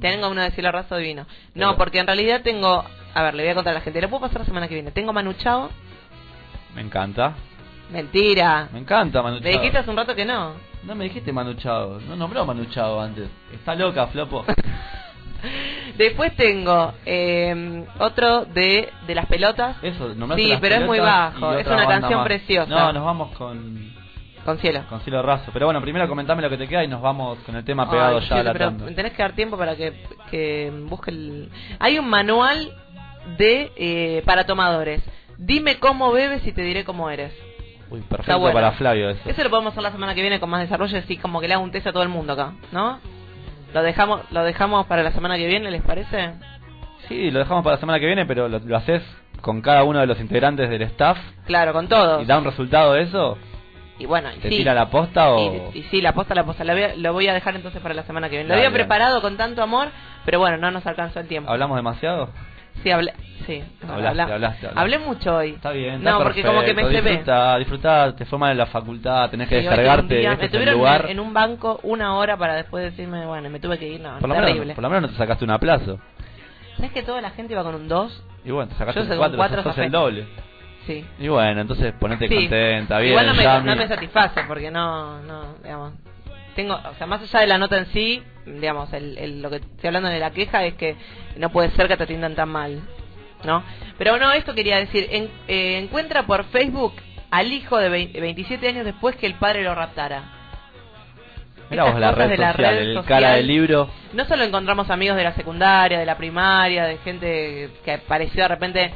Tengo 0.01 0.29
uno 0.29 0.41
de 0.41 0.49
cielo 0.51 0.71
raso 0.71 0.95
divino. 0.97 1.27
No, 1.53 1.67
Pero- 1.67 1.77
porque 1.77 1.99
en 1.99 2.07
realidad 2.07 2.41
tengo, 2.41 2.83
a 3.13 3.21
ver, 3.21 3.35
le 3.35 3.43
voy 3.43 3.51
a 3.51 3.53
contar 3.53 3.71
a 3.71 3.73
la 3.75 3.81
gente, 3.81 4.01
lo 4.01 4.09
puedo 4.09 4.21
pasar 4.21 4.39
la 4.39 4.45
semana 4.45 4.67
que 4.67 4.73
viene. 4.73 4.89
Tengo 4.89 5.13
Manu 5.13 5.33
Chao, 5.33 5.69
Me 6.73 6.81
encanta. 6.81 7.35
Mentira. 7.91 8.69
Me 8.71 8.79
encanta 8.79 9.21
Manu 9.21 9.39
Me 9.41 9.49
dijiste 9.51 9.77
hace 9.77 9.89
un 9.89 9.97
rato 9.97 10.15
que 10.15 10.25
no. 10.25 10.53
No 10.83 10.95
me 10.95 11.05
dijiste 11.05 11.31
Manu 11.33 11.53
Chao. 11.55 11.99
No 12.07 12.15
nombró 12.15 12.45
Manu 12.45 12.65
Chao 12.65 12.99
antes. 13.01 13.29
Está 13.51 13.75
loca, 13.75 14.07
Flopo. 14.07 14.45
Después 15.97 16.35
tengo 16.35 16.93
eh, 17.05 17.85
otro 17.99 18.45
de, 18.45 18.89
de 19.07 19.15
las 19.15 19.25
pelotas. 19.27 19.77
Eso, 19.81 20.13
nombraste 20.15 20.43
Sí, 20.43 20.49
las 20.49 20.59
pero 20.59 20.75
es 20.75 20.85
muy 20.85 20.99
bajo. 20.99 21.53
Es 21.53 21.67
una 21.67 21.87
canción 21.87 22.19
más. 22.19 22.25
preciosa. 22.27 22.69
No, 22.69 22.91
nos 22.93 23.05
vamos 23.05 23.31
con 23.37 23.93
Con 24.43 24.57
cielo. 24.59 24.83
con 24.89 24.99
cielo 25.01 25.21
raso. 25.21 25.51
Pero 25.53 25.67
bueno, 25.67 25.81
primero 25.81 26.07
comentame 26.07 26.41
lo 26.41 26.49
que 26.49 26.57
te 26.57 26.67
queda 26.67 26.83
y 26.83 26.87
nos 26.87 27.01
vamos 27.01 27.37
con 27.45 27.55
el 27.55 27.63
tema 27.63 27.89
pegado 27.89 28.17
Ay, 28.17 28.21
ya 28.21 28.27
cielo, 28.27 28.41
a 28.41 28.43
la 28.43 28.53
pero 28.53 28.65
tanda. 28.65 28.85
me 28.85 28.91
tenés 28.91 29.13
que 29.13 29.21
dar 29.21 29.33
tiempo 29.33 29.57
para 29.57 29.75
que, 29.75 29.93
que 30.31 30.71
busque 30.89 31.11
el... 31.11 31.49
Hay 31.79 31.97
un 31.99 32.09
manual 32.09 32.73
de 33.37 33.71
eh, 33.75 34.23
para 34.25 34.45
tomadores. 34.45 35.01
Dime 35.37 35.79
cómo 35.79 36.11
bebes 36.11 36.45
y 36.45 36.51
te 36.53 36.61
diré 36.63 36.83
cómo 36.83 37.09
eres. 37.09 37.33
Uy, 37.95 38.01
Está 38.01 38.17
perfecto 38.17 38.39
bueno. 38.39 38.53
para 38.53 38.71
Flavio 38.73 39.09
eso. 39.09 39.29
Eso 39.29 39.43
lo 39.43 39.49
podemos 39.49 39.71
hacer 39.71 39.83
la 39.83 39.91
semana 39.91 40.13
que 40.15 40.21
viene 40.21 40.39
con 40.39 40.49
más 40.49 40.61
desarrollo, 40.61 40.97
así 40.97 41.17
como 41.17 41.39
que 41.41 41.47
le 41.47 41.53
hago 41.53 41.63
un 41.63 41.71
test 41.71 41.87
a 41.87 41.93
todo 41.93 42.03
el 42.03 42.09
mundo 42.09 42.33
acá, 42.33 42.53
¿no? 42.71 42.99
Lo 43.73 43.81
dejamos, 43.83 44.21
lo 44.31 44.43
dejamos 44.43 44.85
para 44.87 45.03
la 45.03 45.11
semana 45.11 45.35
que 45.37 45.47
viene, 45.47 45.69
¿les 45.71 45.81
parece? 45.81 46.33
Sí, 47.07 47.29
lo 47.31 47.39
dejamos 47.39 47.63
para 47.63 47.75
la 47.75 47.79
semana 47.79 47.99
que 47.99 48.05
viene, 48.05 48.25
pero 48.25 48.47
lo, 48.47 48.59
lo 48.59 48.77
haces 48.77 49.03
con 49.41 49.61
cada 49.61 49.83
uno 49.83 49.99
de 49.99 50.07
los 50.07 50.19
integrantes 50.19 50.69
del 50.69 50.81
staff 50.83 51.17
Claro, 51.45 51.73
con 51.73 51.87
todos. 51.87 52.21
y 52.23 52.25
da 52.25 52.37
un 52.37 52.45
resultado 52.45 52.93
de 52.93 53.03
eso. 53.03 53.37
Y 53.99 54.05
bueno, 54.07 54.29
y 54.35 54.39
¿Te 54.39 54.49
sí. 54.49 54.57
tira 54.57 54.73
la 54.73 54.89
posta 54.89 55.29
o...? 55.33 55.71
Y, 55.73 55.79
y 55.79 55.83
sí, 55.83 56.01
la 56.01 56.13
posta, 56.13 56.35
la 56.35 56.43
posta. 56.43 56.63
La 56.65 56.73
voy 56.73 56.83
a- 56.83 56.95
lo 56.95 57.13
voy 57.13 57.27
a 57.29 57.33
dejar 57.33 57.55
entonces 57.55 57.81
para 57.81 57.93
la 57.93 58.03
semana 58.03 58.27
que 58.29 58.35
viene. 58.37 58.49
Lo 58.49 58.55
había 58.55 58.71
preparado 58.71 59.21
con 59.21 59.37
tanto 59.37 59.61
amor, 59.63 59.87
pero 60.25 60.39
bueno, 60.39 60.57
no 60.57 60.69
nos 60.71 60.85
alcanzó 60.85 61.19
el 61.21 61.27
tiempo. 61.27 61.49
¿Hablamos 61.51 61.77
demasiado? 61.77 62.29
Sí, 62.83 62.91
hablé. 62.91 63.13
Sí, 63.45 63.61
Hablaste, 63.83 64.07
habla- 64.07 64.23
hablaste, 64.23 64.33
hablaste. 64.33 64.69
Hablé 64.79 64.99
mucho 64.99 65.35
hoy. 65.35 65.51
Está 65.51 65.71
bien, 65.71 66.03
No, 66.03 66.11
está 66.11 66.23
porque 66.23 66.43
como 66.43 66.61
que 66.63 66.73
me 66.73 66.81
perfecto. 66.83 67.07
Disfruta, 67.09 67.57
disfruta, 67.59 68.15
te 68.15 68.25
fue 68.25 68.39
mal 68.39 68.51
en 68.53 68.57
la 68.57 68.65
facultad, 68.65 69.29
tenés 69.29 69.47
que 69.49 69.59
Sí, 69.59 69.65
descargarte, 69.67 70.15
día- 70.17 70.31
este 70.31 70.41
me 70.41 70.45
es 70.47 70.53
el 70.53 70.59
tuvieron 70.59 70.75
lugar. 70.79 71.05
en, 71.09 71.19
un 71.19 71.33
banco 71.33 71.79
una 71.83 72.15
hora 72.15 72.37
para 72.37 72.55
después 72.55 72.83
decirme, 72.85 73.25
bueno, 73.27 73.49
me 73.51 73.59
tuve 73.59 73.77
que 73.77 73.87
ir, 73.87 74.01
no, 74.01 74.17
por, 74.19 74.29
lo 74.29 74.35
terrible. 74.35 74.59
menos, 74.61 74.75
por 74.75 74.81
lo 74.83 74.89
menos 74.89 75.01
no 75.03 75.07
te 75.09 75.15
sacaste 75.15 75.45
un 75.45 75.51
aplazo. 75.51 75.99
¿Sabes 76.77 76.91
que 76.91 77.03
toda 77.03 77.21
la 77.21 77.29
gente 77.31 77.53
iba 77.53 77.63
con 77.63 77.75
un 77.75 77.87
2? 77.87 78.23
Y 78.45 78.51
bueno, 78.51 78.69
te 78.69 78.75
sacaste 78.77 78.99
Yo 78.99 79.03
un 79.03 79.07
saqué 79.09 79.15
un 79.19 79.19
4, 79.19 79.37
cuatro, 79.37 79.63
sos 79.63 79.77
el 79.77 79.91
doble. 79.91 80.25
Sí. 80.87 81.05
Y 81.19 81.27
bueno, 81.27 81.61
entonces 81.61 81.93
ponete 81.99 82.27
Sí. 82.27 82.35
contenta, 82.35 82.97
bien, 82.99 83.11
Igual 83.11 83.27
no 83.27 83.33
me, 83.35 83.43
no 83.61 83.75
me 83.75 83.87
satisface 83.87 84.41
porque 84.47 84.69
no, 84.71 85.21
no, 85.21 85.55
digamos, 85.63 85.93
tengo, 86.55 86.75
o 86.75 86.95
sea, 86.97 87.07
más 87.07 87.21
allá 87.21 87.39
de 87.41 87.47
la 87.47 87.57
nota 87.57 87.77
en 87.77 87.85
sí, 87.87 88.23
digamos, 88.45 88.91
el, 88.93 89.17
el- 89.17 89.41
lo 89.41 89.49
que 89.49 89.57
estoy 89.57 89.87
hablando 89.87 90.09
de 90.09 90.19
la 90.19 90.31
queja 90.31 90.63
es 90.65 90.75
que 90.75 90.95
no 91.37 91.49
puede 91.51 91.69
ser 91.71 91.87
que 91.87 91.97
te 91.97 92.03
atiendan 92.03 92.35
tan 92.35 92.49
mal, 92.49 92.81
¿no? 93.43 93.63
Pero 93.97 94.17
no, 94.17 94.31
esto 94.33 94.53
quería 94.55 94.77
decir, 94.77 95.07
en- 95.11 95.29
eh, 95.47 95.79
encuentra 95.79 96.23
por 96.23 96.45
Facebook 96.45 96.93
al 97.31 97.51
hijo 97.51 97.77
de 97.77 97.89
20 97.89 98.21
27 98.21 98.67
años 98.67 98.85
después 98.85 99.15
que 99.17 99.25
el 99.27 99.35
padre 99.35 99.63
lo 99.63 99.75
raptara. 99.75 100.23
Estas 101.69 101.91
vos 101.93 101.99
la 101.99 102.11
red 102.11 102.29
de 102.29 102.37
la 102.37 102.51
social, 102.51 102.75
red 102.75 102.81
el 102.83 102.95
social. 102.95 103.21
cara 103.21 103.35
del 103.35 103.47
libro. 103.47 103.89
No 104.13 104.25
solo 104.25 104.43
encontramos 104.43 104.89
amigos 104.91 105.17
de 105.17 105.23
la 105.23 105.33
secundaria, 105.33 105.97
de 105.97 106.05
la 106.05 106.15
primaria, 106.15 106.85
de 106.85 106.97
gente 106.99 107.69
que 107.83 107.93
apareció 107.93 108.43
de 108.43 108.47
repente, 108.49 108.93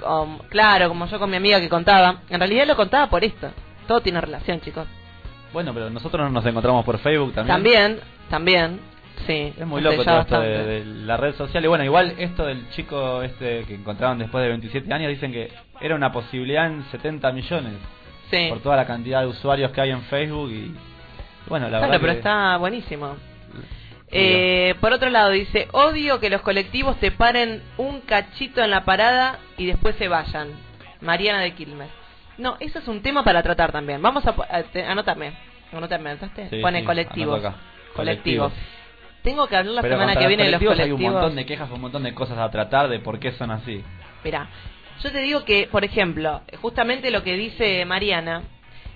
con- 0.00 0.38
claro, 0.48 0.88
como 0.88 1.06
yo 1.06 1.18
con 1.20 1.30
mi 1.30 1.36
amiga 1.36 1.60
que 1.60 1.68
contaba. 1.68 2.22
En 2.28 2.40
realidad 2.40 2.66
lo 2.66 2.74
contaba 2.76 3.06
por 3.08 3.22
esto. 3.22 3.52
Todo 3.86 4.00
tiene 4.00 4.20
relación, 4.20 4.60
chicos. 4.60 4.86
Bueno, 5.52 5.74
pero 5.74 5.90
nosotros 5.90 6.30
nos 6.30 6.44
encontramos 6.46 6.84
por 6.84 6.98
Facebook 6.98 7.32
también. 7.34 7.54
También, 7.56 8.00
también, 8.28 8.80
sí. 9.26 9.52
Es 9.58 9.66
muy 9.66 9.80
loco 9.80 10.04
todo 10.04 10.20
esto 10.20 10.40
de, 10.40 10.84
la 10.84 11.16
red 11.16 11.34
social. 11.34 11.64
Y 11.64 11.68
bueno, 11.68 11.84
igual 11.84 12.14
esto 12.18 12.46
del 12.46 12.68
chico 12.70 13.22
este 13.22 13.64
que 13.64 13.74
encontraron 13.74 14.18
después 14.18 14.42
de 14.42 14.48
27 14.48 14.92
años, 14.92 15.08
dicen 15.08 15.32
que 15.32 15.50
era 15.80 15.94
una 15.94 16.12
posibilidad 16.12 16.66
en 16.66 16.84
70 16.90 17.32
millones. 17.32 17.72
Sí. 18.30 18.46
Por 18.48 18.60
toda 18.60 18.76
la 18.76 18.86
cantidad 18.86 19.22
de 19.22 19.26
usuarios 19.26 19.72
que 19.72 19.80
hay 19.80 19.90
en 19.90 20.02
Facebook 20.02 20.50
y... 20.50 20.72
Bueno, 21.48 21.66
la 21.68 21.78
Claro, 21.78 21.92
verdad 21.92 22.00
pero 22.00 22.12
que- 22.12 22.18
está 22.18 22.56
buenísimo. 22.58 23.16
Eh, 24.12 24.74
por 24.80 24.92
otro 24.92 25.08
lado, 25.10 25.30
dice, 25.30 25.68
odio 25.72 26.18
que 26.20 26.30
los 26.30 26.40
colectivos 26.42 26.98
te 26.98 27.10
paren 27.10 27.62
un 27.76 28.00
cachito 28.00 28.62
en 28.62 28.70
la 28.70 28.84
parada 28.84 29.38
y 29.56 29.66
después 29.66 29.94
se 29.96 30.08
vayan. 30.08 30.48
Mariana 31.00 31.40
de 31.40 31.54
Quilmes. 31.54 31.88
No, 32.40 32.56
eso 32.58 32.78
es 32.78 32.88
un 32.88 33.02
tema 33.02 33.22
para 33.22 33.42
tratar 33.42 33.70
también. 33.70 34.00
Vamos 34.02 34.24
a, 34.26 34.30
a 34.30 34.62
te- 34.64 34.84
¿anotaste? 34.84 36.48
Sí, 36.50 36.60
Pone 36.60 36.80
sí, 36.80 36.84
colectivos. 36.86 37.42
Colectivos. 37.94 38.52
Tengo 39.22 39.46
que 39.46 39.56
hablar 39.56 39.74
la 39.74 39.82
Pero 39.82 39.94
semana 39.94 40.16
que 40.18 40.26
viene 40.26 40.44
de 40.44 40.50
los 40.52 40.62
colectivos. 40.62 40.98
Hay 41.00 41.06
un 41.06 41.12
montón 41.12 41.36
de 41.36 41.46
quejas, 41.46 41.70
un 41.70 41.80
montón 41.80 42.02
de 42.04 42.14
cosas 42.14 42.38
a 42.38 42.50
tratar 42.50 42.88
de 42.88 42.98
por 43.00 43.18
qué 43.20 43.32
son 43.32 43.50
así. 43.50 43.84
Mira, 44.24 44.48
yo 45.02 45.12
te 45.12 45.18
digo 45.20 45.44
que, 45.44 45.68
por 45.70 45.84
ejemplo, 45.84 46.40
justamente 46.62 47.10
lo 47.10 47.22
que 47.22 47.34
dice 47.34 47.84
Mariana, 47.84 48.42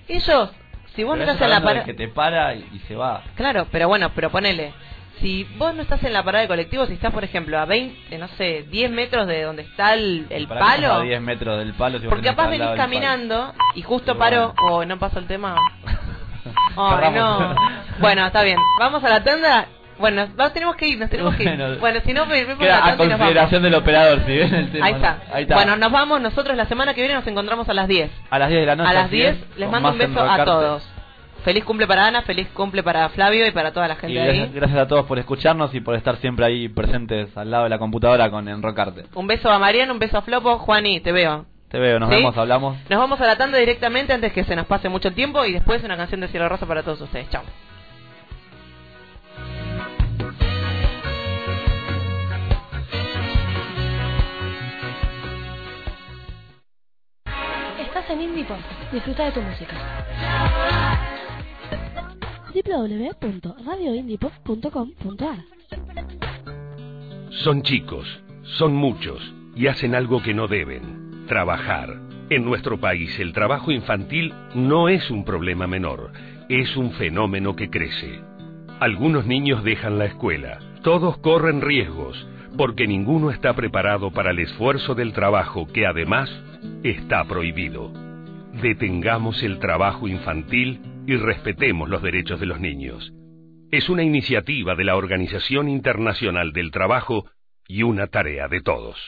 ellos, 0.09 0.51
si 0.95 1.05
vos 1.05 1.15
Pero 1.15 1.27
no 1.27 1.33
estás 1.33 1.45
en 1.47 1.51
la 1.51 1.61
parada... 1.63 1.85
que 1.85 1.95
te 1.95 2.09
para 2.09 2.55
y, 2.55 2.67
y 2.73 2.79
se 2.89 2.97
va. 2.97 3.23
Claro, 3.35 3.67
pero 3.71 3.89
bueno, 3.89 4.11
pero 4.15 4.31
ponele. 4.31 4.73
Si 5.21 5.45
vos 5.57 5.75
no 5.75 5.83
estás 5.83 6.03
en 6.03 6.13
la 6.13 6.23
parada 6.23 6.43
de 6.43 6.49
colectivo, 6.49 6.87
si 6.87 6.95
estás, 6.95 7.13
por 7.13 7.25
ejemplo, 7.25 7.59
a 7.59 7.65
20, 7.65 8.19
no 8.19 8.29
sé, 8.29 8.65
10 8.71 8.91
metros 8.91 9.27
de 9.27 9.43
donde 9.43 9.63
está 9.63 9.95
el, 9.95 10.27
el 10.29 10.47
Para 10.49 10.61
palo, 10.61 10.93
A 10.95 11.01
10 11.03 11.21
metros 11.23 11.59
del 11.59 11.73
palo. 11.75 11.99
si 11.99 12.09
porque 12.09 12.29
capaz 12.29 12.49
venís 12.49 12.69
caminando 12.77 13.55
y 13.75 13.83
justo 13.83 14.13
Y 14.13 14.15
paro, 14.17 14.55
o 14.71 14.85
no 14.85 14.99
pasó 14.99 15.19
el 15.21 15.27
tema. 15.27 15.57
Cerramos. 16.75 17.41
no. 17.41 17.55
Bueno, 18.01 18.27
está 18.27 18.43
bien. 18.43 18.59
Vamos 18.79 19.03
a 19.05 19.09
la 19.09 19.23
tanda. 19.23 19.67
Bueno, 19.99 20.27
vamos, 20.35 20.53
tenemos 20.53 20.75
que 20.75 20.89
ir, 20.89 20.99
nos 20.99 21.09
tenemos 21.09 21.37
que 21.37 21.45
ir. 21.45 21.57
Bueno, 21.57 21.77
Bueno, 21.79 22.01
si 22.05 22.13
no, 22.13 22.27
ve 22.27 22.45
por 22.47 22.67
la 22.67 22.85
a 22.85 22.97
consideración 22.97 23.63
del 23.63 23.75
operador, 23.75 24.25
si 24.27 24.37
ven 24.37 24.55
el 24.55 24.73
tema. 24.73 24.87
Ahí 24.87 24.93
está. 24.95 25.19
Ahí 25.33 25.43
está. 25.45 25.55
Bueno, 25.55 25.77
nos 25.77 25.93
vamos. 25.93 26.21
Nosotros 26.21 26.57
la 26.57 26.67
semana 26.67 26.95
que 26.95 27.01
viene 27.01 27.15
nos 27.15 27.27
encontramos 27.27 27.69
a 27.69 27.75
las 27.75 27.87
10. 27.87 28.11
a 28.31 28.39
las 28.39 28.49
10 28.49 28.61
de 28.61 28.67
la 28.67 28.77
noche. 28.77 28.91
a 28.91 28.93
las 28.93 29.05
así 29.05 29.17
10 29.17 29.37
es, 29.37 29.59
les 29.59 29.71
mando 29.71 29.91
un 29.91 29.99
beso 29.99 30.21
a 30.21 30.45
todos. 30.45 30.94
Feliz 31.45 31.63
cumple 31.65 31.87
para 31.87 32.07
Ana, 32.07 32.23
feliz 32.23 32.49
cumple 32.55 32.83
para 32.83 33.09
Flavio 33.11 33.47
y 33.47 33.51
para 33.51 33.73
toda 33.73 33.87
la 33.87 33.95
Y 33.95 33.99
gente 33.99 34.15
gracias, 34.15 34.49
ahí. 34.49 34.53
gracias 34.55 34.79
a 34.81 34.89
todos 34.89 35.05
por 35.05 35.19
escucharnos 35.19 35.75
y 35.75 35.81
por 35.81 35.95
estar 35.95 36.17
siempre 36.17 36.47
ahí 36.47 36.69
presentes 36.69 37.37
al 37.37 37.51
lado 37.51 37.65
de 37.65 37.71
la 37.71 37.79
computadora 37.79 38.31
con 38.31 38.49
Enrocarte. 38.49 39.05
Un 39.15 39.27
beso 39.27 39.51
a 39.51 39.59
Mariano, 39.59 39.93
un 39.93 39.99
beso 39.99 40.17
a 40.17 40.23
Flopo. 40.23 40.59
Juani, 40.59 41.01
te 41.01 41.13
veo. 41.13 41.45
Te 41.69 41.79
veo, 41.79 41.99
nos 41.99 42.09
¿Sí? 42.09 42.17
vemos, 42.17 42.37
hablamos. 42.39 42.79
Nos 42.89 42.99
vamos 42.99 43.21
a 43.21 43.27
la 43.27 43.37
tanda 43.37 43.59
directamente 43.59 44.13
antes 44.15 44.33
que 44.33 44.45
se 44.45 44.57
nos 44.57 44.67
pase 44.67 44.89
mucho 44.89 45.09
el 45.09 45.15
tiempo 45.15 45.45
y 45.45 45.53
después 45.53 45.83
una 45.85 45.97
canción 45.99 46.21
de 46.23 46.29
Cielo 46.29 46.49
Rosa 46.49 46.67
para 46.67 46.83
todos 46.83 47.01
ustedes. 47.03 47.29
Chao. 47.29 47.43
Estás 57.79 58.09
en 58.11 58.23
Indie 58.23 58.45
Pop. 58.45 58.59
Disfruta 58.93 59.25
de 59.25 59.33
tu 59.33 59.41
música. 59.43 59.75
www.radioindiepop.com.ar 62.55 65.39
Son 67.31 67.63
chicos, 67.63 68.07
son 68.59 68.75
muchos 68.75 69.21
y 69.57 69.67
hacen 69.67 69.97
algo 69.97 70.23
que 70.23 70.35
no 70.35 70.47
deben, 70.47 71.25
trabajar. 71.27 71.99
En 72.31 72.45
nuestro 72.45 72.79
país 72.79 73.19
el 73.19 73.33
trabajo 73.33 73.73
infantil 73.73 74.33
no 74.55 74.89
es 74.89 75.11
un 75.11 75.25
problema 75.25 75.67
menor, 75.67 76.13
es 76.49 76.77
un 76.77 76.93
fenómeno 76.93 77.57
que 77.57 77.71
crece. 77.71 78.21
Algunos 78.81 79.27
niños 79.27 79.65
dejan 79.65 79.99
la 79.99 80.07
escuela, 80.07 80.59
todos 80.83 81.19
corren 81.19 81.61
riesgos, 81.61 82.27
porque 82.57 82.87
ninguno 82.87 83.31
está 83.31 83.53
preparado 83.55 84.13
para 84.13 84.31
el 84.31 84.39
esfuerzo 84.39 84.95
del 84.95 85.13
trabajo 85.13 85.67
que 85.67 85.87
además 85.87 86.31
está 86.85 87.25
prohibido. 87.25 87.93
Detengamos 88.63 89.43
el 89.43 89.59
trabajo 89.59 90.07
infantil 90.07 90.94
y 91.07 91.17
respetemos 91.17 91.89
los 91.89 92.03
derechos 92.03 92.41
de 92.41 92.47
los 92.47 92.61
niños. 92.61 93.13
Es 93.71 93.89
una 93.89 94.03
iniciativa 94.03 94.75
de 94.75 94.85
la 94.85 94.97
Organización 94.97 95.69
Internacional 95.69 96.53
del 96.53 96.71
Trabajo 96.71 97.27
y 97.67 97.83
una 97.83 98.07
tarea 98.07 98.49
de 98.49 98.61
todos. 98.61 98.99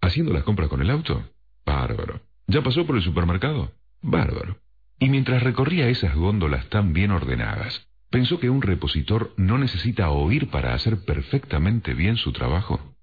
¿Haciendo 0.00 0.32
las 0.32 0.44
compras 0.44 0.68
con 0.68 0.82
el 0.82 0.90
auto? 0.90 1.30
Bárbaro. 1.64 2.20
¿Ya 2.46 2.62
pasó 2.62 2.86
por 2.86 2.96
el 2.96 3.02
supermercado? 3.02 3.72
Bárbaro. 4.02 4.58
Y 4.98 5.08
mientras 5.08 5.42
recorría 5.42 5.88
esas 5.88 6.14
góndolas 6.14 6.68
tan 6.68 6.92
bien 6.92 7.10
ordenadas, 7.10 7.88
¿pensó 8.10 8.38
que 8.38 8.50
un 8.50 8.62
repositor 8.62 9.32
no 9.36 9.56
necesita 9.56 10.10
oír 10.10 10.50
para 10.50 10.74
hacer 10.74 11.04
perfectamente 11.04 11.94
bien 11.94 12.16
su 12.16 12.32
trabajo? 12.32 12.94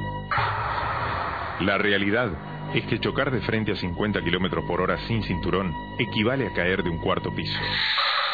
La 1.60 1.76
realidad 1.76 2.30
es 2.74 2.86
que 2.86 2.98
chocar 3.00 3.30
de 3.30 3.42
frente 3.42 3.72
a 3.72 3.76
50 3.76 4.22
kilómetros 4.22 4.64
por 4.64 4.80
hora 4.80 4.96
sin 5.06 5.22
cinturón 5.22 5.74
equivale 5.98 6.46
a 6.46 6.54
caer 6.54 6.82
de 6.82 6.88
un 6.88 6.98
cuarto 7.02 7.34
piso. 7.34 7.58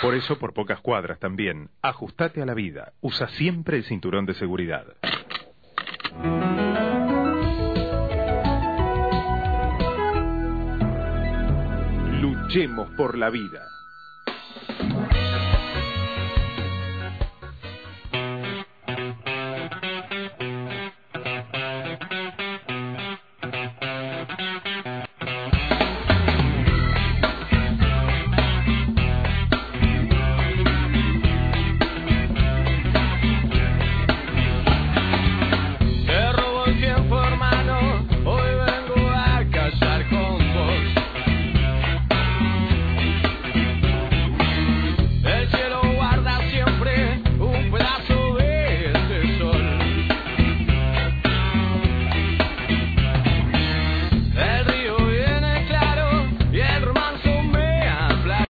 Por 0.01 0.15
eso, 0.15 0.39
por 0.39 0.55
pocas 0.55 0.81
cuadras 0.81 1.19
también, 1.19 1.70
ajustate 1.82 2.40
a 2.40 2.47
la 2.47 2.55
vida. 2.55 2.93
Usa 3.01 3.27
siempre 3.31 3.78
el 3.78 3.85
cinturón 3.85 4.27
de 4.27 4.35
seguridad. 4.35 4.85
Luchemos 12.20 12.90
por 12.97 13.19
la 13.19 13.31
vida. 13.31 13.76